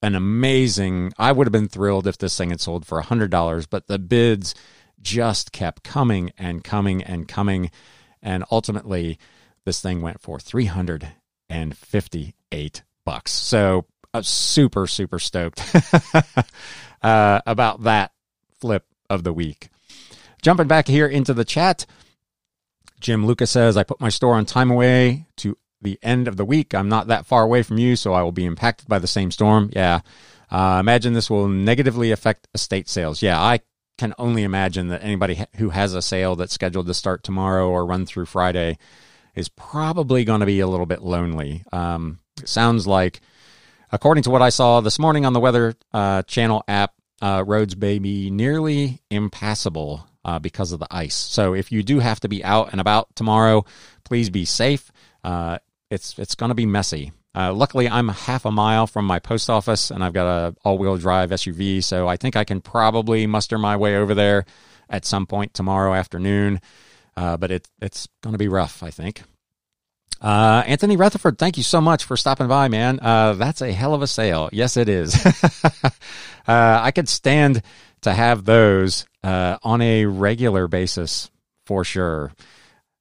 an 0.01 0.13
amazing, 0.13 1.13
I 1.17 1.31
would 1.31 1.47
have 1.47 1.53
been 1.53 1.69
thrilled 1.69 2.07
if 2.07 2.17
this 2.17 2.37
thing 2.37 2.49
had 2.49 2.59
sold 2.59 2.85
for 2.85 3.01
$100, 3.01 3.65
but 3.69 3.87
the 3.87 3.97
bids 3.97 4.53
just 5.01 5.53
kept 5.53 5.81
coming 5.81 6.33
and 6.37 6.61
coming 6.61 7.01
and 7.01 7.25
coming. 7.25 7.71
And 8.21 8.43
ultimately, 8.51 9.17
this 9.63 9.79
thing 9.79 10.01
went 10.01 10.19
for 10.19 10.41
358 10.41 12.83
bucks. 13.05 13.31
So 13.31 13.85
I'm 14.13 14.23
super, 14.23 14.87
super 14.87 15.19
stoked 15.19 15.63
uh, 17.01 17.39
about 17.45 17.83
that 17.83 18.11
flip 18.59 18.85
of 19.09 19.23
the 19.23 19.31
week. 19.31 19.69
Jumping 20.41 20.67
back 20.67 20.89
here 20.89 21.07
into 21.07 21.33
the 21.33 21.45
chat, 21.45 21.85
Jim 22.99 23.25
Lucas 23.25 23.51
says, 23.51 23.77
I 23.77 23.83
put 23.83 24.01
my 24.01 24.09
store 24.09 24.35
on 24.35 24.45
time 24.45 24.71
away 24.71 25.27
to 25.37 25.57
the 25.81 25.99
end 26.01 26.27
of 26.27 26.37
the 26.37 26.45
week. 26.45 26.73
I'm 26.73 26.89
not 26.89 27.07
that 27.07 27.25
far 27.25 27.43
away 27.43 27.63
from 27.63 27.77
you, 27.77 27.95
so 27.95 28.13
I 28.13 28.23
will 28.23 28.31
be 28.31 28.45
impacted 28.45 28.87
by 28.87 28.99
the 28.99 29.07
same 29.07 29.31
storm. 29.31 29.69
Yeah. 29.73 30.01
Uh, 30.49 30.77
imagine 30.79 31.13
this 31.13 31.29
will 31.29 31.47
negatively 31.47 32.11
affect 32.11 32.47
estate 32.53 32.87
sales. 32.87 33.21
Yeah, 33.21 33.39
I 33.39 33.59
can 33.97 34.13
only 34.17 34.43
imagine 34.43 34.89
that 34.89 35.03
anybody 35.03 35.43
who 35.55 35.69
has 35.69 35.93
a 35.93 36.01
sale 36.01 36.35
that's 36.35 36.53
scheduled 36.53 36.87
to 36.87 36.93
start 36.93 37.23
tomorrow 37.23 37.69
or 37.69 37.85
run 37.85 38.05
through 38.05 38.25
Friday 38.25 38.77
is 39.35 39.49
probably 39.49 40.23
going 40.23 40.39
to 40.39 40.45
be 40.45 40.59
a 40.59 40.67
little 40.67 40.85
bit 40.85 41.01
lonely. 41.01 41.63
Um, 41.71 42.19
sounds 42.43 42.87
like, 42.87 43.21
according 43.91 44.23
to 44.23 44.29
what 44.29 44.41
I 44.41 44.49
saw 44.49 44.81
this 44.81 44.99
morning 44.99 45.25
on 45.25 45.33
the 45.33 45.39
Weather 45.39 45.75
uh, 45.93 46.23
Channel 46.23 46.63
app, 46.67 46.93
uh, 47.21 47.43
roads 47.45 47.75
may 47.77 47.99
be 47.99 48.29
nearly 48.29 49.01
impassable 49.09 50.07
uh, 50.25 50.39
because 50.39 50.71
of 50.71 50.79
the 50.79 50.87
ice. 50.89 51.15
So 51.15 51.53
if 51.53 51.71
you 51.71 51.83
do 51.83 51.99
have 51.99 52.19
to 52.21 52.27
be 52.27 52.43
out 52.43 52.71
and 52.71 52.81
about 52.81 53.15
tomorrow, 53.15 53.63
please 54.03 54.29
be 54.29 54.43
safe. 54.43 54.91
Uh, 55.23 55.59
it's 55.89 56.17
it's 56.19 56.35
going 56.35 56.49
to 56.49 56.55
be 56.55 56.65
messy. 56.65 57.13
Uh, 57.35 57.53
luckily, 57.53 57.87
I'm 57.87 58.09
half 58.09 58.45
a 58.45 58.51
mile 58.51 58.87
from 58.87 59.05
my 59.05 59.19
post 59.19 59.49
office, 59.49 59.91
and 59.91 60.03
I've 60.03 60.13
got 60.13 60.25
a 60.25 60.55
all-wheel 60.63 60.97
drive 60.97 61.31
SUV, 61.31 61.83
so 61.83 62.07
I 62.07 62.15
think 62.15 62.35
I 62.35 62.45
can 62.45 62.61
probably 62.61 63.27
muster 63.27 63.57
my 63.57 63.75
way 63.75 63.97
over 63.97 64.15
there 64.15 64.45
at 64.89 65.05
some 65.05 65.25
point 65.25 65.53
tomorrow 65.53 65.93
afternoon. 65.93 66.61
Uh, 67.17 67.35
but 67.37 67.51
it, 67.51 67.67
it's 67.81 68.07
going 68.23 68.33
to 68.33 68.37
be 68.37 68.47
rough, 68.47 68.83
I 68.83 68.89
think. 68.89 69.21
Uh, 70.21 70.63
Anthony 70.65 70.95
Rutherford, 70.95 71.37
thank 71.37 71.57
you 71.57 71.63
so 71.63 71.81
much 71.81 72.05
for 72.05 72.15
stopping 72.15 72.47
by, 72.47 72.67
man. 72.69 72.99
Uh, 73.01 73.33
that's 73.33 73.61
a 73.61 73.71
hell 73.71 73.93
of 73.93 74.01
a 74.01 74.07
sale. 74.07 74.49
Yes, 74.51 74.77
it 74.77 74.87
is. 74.87 75.13
uh, 75.83 75.89
I 76.47 76.91
could 76.91 77.09
stand 77.09 77.61
to 78.05 78.13
have 78.13 78.45
those 78.45 79.05
uh, 79.23 79.57
on 79.63 79.81
a 79.81 80.05
regular 80.05 80.67
basis 80.67 81.29
for 81.65 81.83
sure. 81.83 82.31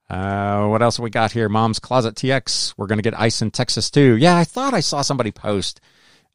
Uh, 0.08 0.66
what 0.66 0.82
else 0.82 0.98
we 0.98 1.10
got 1.10 1.32
here? 1.32 1.48
Mom's 1.48 1.78
Closet 1.78 2.14
TX. 2.14 2.74
We're 2.76 2.86
going 2.86 2.98
to 2.98 3.02
get 3.02 3.18
ice 3.18 3.40
in 3.40 3.50
Texas 3.50 3.90
too. 3.90 4.16
Yeah, 4.16 4.36
I 4.36 4.44
thought 4.44 4.74
I 4.74 4.80
saw 4.80 5.02
somebody 5.02 5.30
post 5.30 5.80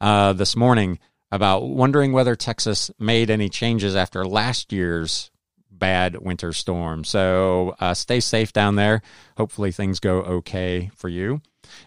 uh, 0.00 0.32
this 0.32 0.56
morning 0.56 0.98
about 1.32 1.68
wondering 1.68 2.12
whether 2.12 2.34
Texas 2.34 2.90
made 2.98 3.30
any 3.30 3.48
changes 3.48 3.94
after 3.94 4.24
last 4.24 4.72
year's 4.72 5.30
bad 5.70 6.16
winter 6.18 6.52
storm. 6.52 7.04
So 7.04 7.74
uh, 7.80 7.94
stay 7.94 8.20
safe 8.20 8.52
down 8.52 8.76
there. 8.76 9.02
Hopefully 9.36 9.72
things 9.72 9.98
go 9.98 10.18
okay 10.22 10.90
for 10.94 11.08
you. 11.08 11.40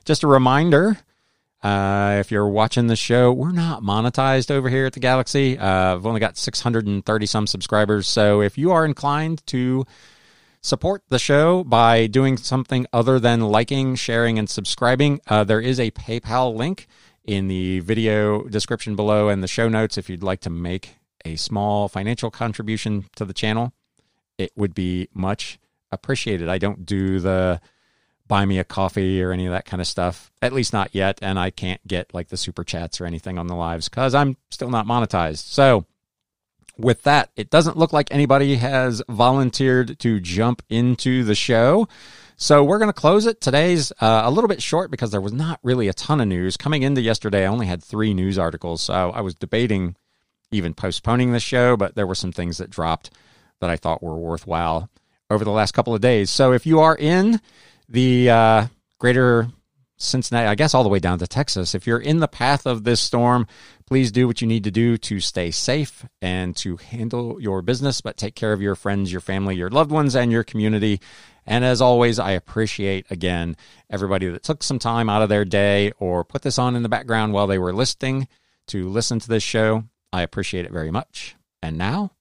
Just 0.05 0.23
a 0.23 0.27
reminder. 0.27 0.97
Uh, 1.63 2.17
if 2.19 2.29
you're 2.29 2.47
watching 2.47 2.87
the 2.87 2.95
show, 2.95 3.31
we're 3.31 3.51
not 3.51 3.81
monetized 3.81 4.51
over 4.51 4.69
here 4.69 4.85
at 4.85 4.93
the 4.93 4.99
Galaxy. 4.99 5.57
Uh, 5.57 5.95
I've 5.95 6.05
only 6.05 6.19
got 6.19 6.37
630 6.37 7.25
some 7.25 7.47
subscribers. 7.47 8.07
So 8.07 8.41
if 8.41 8.57
you 8.57 8.71
are 8.71 8.85
inclined 8.85 9.45
to 9.47 9.85
support 10.61 11.03
the 11.07 11.19
show 11.19 11.63
by 11.63 12.07
doing 12.07 12.37
something 12.37 12.85
other 12.91 13.17
than 13.19 13.39
liking, 13.39 13.95
sharing, 13.95 14.37
and 14.37 14.49
subscribing, 14.49 15.21
uh, 15.27 15.43
there 15.45 15.61
is 15.61 15.79
a 15.79 15.91
PayPal 15.91 16.53
link 16.53 16.87
in 17.23 17.47
the 17.47 17.79
video 17.79 18.43
description 18.43 18.95
below 18.95 19.29
and 19.29 19.41
the 19.41 19.47
show 19.47 19.69
notes 19.69 19.97
if 19.97 20.09
you'd 20.09 20.23
like 20.23 20.41
to 20.41 20.49
make 20.49 20.97
a 21.23 21.37
small 21.37 21.87
financial 21.87 22.29
contribution 22.29 23.05
to 23.15 23.23
the 23.23 23.33
channel 23.33 23.71
it 24.37 24.51
would 24.55 24.73
be 24.73 25.07
much 25.13 25.59
appreciated. 25.91 26.49
I 26.49 26.57
don't 26.57 26.85
do 26.85 27.19
the 27.19 27.61
buy 28.27 28.45
me 28.45 28.59
a 28.59 28.63
coffee 28.63 29.21
or 29.21 29.31
any 29.31 29.45
of 29.45 29.51
that 29.51 29.65
kind 29.65 29.81
of 29.81 29.87
stuff, 29.87 30.31
at 30.41 30.53
least 30.53 30.73
not 30.73 30.93
yet. 30.93 31.19
And 31.21 31.37
I 31.37 31.49
can't 31.49 31.85
get 31.87 32.13
like 32.13 32.29
the 32.29 32.37
super 32.37 32.63
chats 32.63 33.01
or 33.01 33.05
anything 33.05 33.37
on 33.37 33.47
the 33.47 33.55
lives 33.55 33.89
because 33.89 34.15
I'm 34.15 34.37
still 34.49 34.69
not 34.69 34.85
monetized. 34.85 35.39
So, 35.39 35.85
with 36.77 37.03
that, 37.03 37.29
it 37.35 37.51
doesn't 37.51 37.77
look 37.77 37.93
like 37.93 38.07
anybody 38.11 38.55
has 38.55 39.01
volunteered 39.07 39.99
to 39.99 40.19
jump 40.19 40.63
into 40.69 41.23
the 41.23 41.35
show. 41.35 41.87
So 42.35 42.63
we're 42.63 42.79
going 42.79 42.89
to 42.89 42.93
close 42.93 43.27
it. 43.27 43.41
Today's 43.41 43.91
uh, 44.01 44.23
a 44.25 44.31
little 44.31 44.47
bit 44.47 44.61
short 44.61 44.89
because 44.89 45.11
there 45.11 45.21
was 45.21 45.33
not 45.33 45.59
really 45.61 45.87
a 45.87 45.93
ton 45.93 46.19
of 46.19 46.27
news. 46.27 46.57
Coming 46.57 46.81
into 46.81 47.01
yesterday, 47.01 47.43
I 47.43 47.47
only 47.47 47.67
had 47.67 47.83
three 47.83 48.13
news 48.13 48.39
articles. 48.39 48.81
So 48.81 49.11
I 49.11 49.21
was 49.21 49.35
debating 49.35 49.95
even 50.51 50.73
postponing 50.73 51.31
the 51.31 51.39
show, 51.39 51.77
but 51.77 51.95
there 51.95 52.07
were 52.07 52.15
some 52.15 52.31
things 52.31 52.57
that 52.57 52.69
dropped 52.69 53.11
that 53.59 53.69
I 53.69 53.77
thought 53.77 54.03
were 54.03 54.15
worthwhile 54.15 54.89
over 55.29 55.43
the 55.43 55.51
last 55.51 55.73
couple 55.73 55.95
of 55.95 56.01
days. 56.01 56.29
So 56.29 56.53
if 56.53 56.65
you 56.65 56.79
are 56.79 56.95
in 56.95 57.39
the 57.89 58.29
uh, 58.29 58.67
greater 58.99 59.47
Cincinnati, 59.97 60.47
I 60.47 60.55
guess 60.55 60.73
all 60.73 60.83
the 60.83 60.89
way 60.89 60.99
down 60.99 61.19
to 61.19 61.27
Texas, 61.27 61.75
if 61.75 61.87
you're 61.87 61.99
in 61.99 62.19
the 62.19 62.27
path 62.27 62.65
of 62.65 62.83
this 62.83 62.99
storm, 62.99 63.47
please 63.85 64.11
do 64.11 64.27
what 64.27 64.41
you 64.41 64.47
need 64.47 64.65
to 64.65 64.71
do 64.71 64.97
to 64.97 65.19
stay 65.19 65.51
safe 65.51 66.05
and 66.21 66.55
to 66.57 66.77
handle 66.77 67.39
your 67.39 67.61
business, 67.61 68.01
but 68.01 68.17
take 68.17 68.35
care 68.35 68.53
of 68.53 68.61
your 68.61 68.75
friends, 68.75 69.11
your 69.11 69.21
family, 69.21 69.55
your 69.55 69.69
loved 69.69 69.91
ones, 69.91 70.15
and 70.15 70.31
your 70.31 70.43
community. 70.43 70.99
And 71.45 71.63
as 71.63 71.81
always, 71.81 72.19
I 72.19 72.31
appreciate 72.31 73.09
again 73.09 73.55
everybody 73.89 74.27
that 74.27 74.43
took 74.43 74.63
some 74.63 74.79
time 74.79 75.09
out 75.09 75.21
of 75.21 75.29
their 75.29 75.45
day 75.45 75.91
or 75.99 76.23
put 76.23 76.41
this 76.41 76.59
on 76.59 76.75
in 76.75 76.83
the 76.83 76.89
background 76.89 77.33
while 77.33 77.47
they 77.47 77.59
were 77.59 77.73
listening 77.73 78.27
to 78.67 78.89
listen 78.89 79.19
to 79.19 79.27
this 79.27 79.43
show. 79.43 79.83
I 80.11 80.21
appreciate 80.21 80.65
it 80.65 80.71
very 80.71 80.91
much. 80.91 81.35
And 81.61 81.77
now 81.77 82.11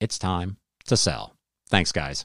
it's 0.00 0.18
time 0.18 0.56
to 0.86 0.96
sell. 0.96 1.34
Thanks, 1.68 1.92
guys. 1.92 2.24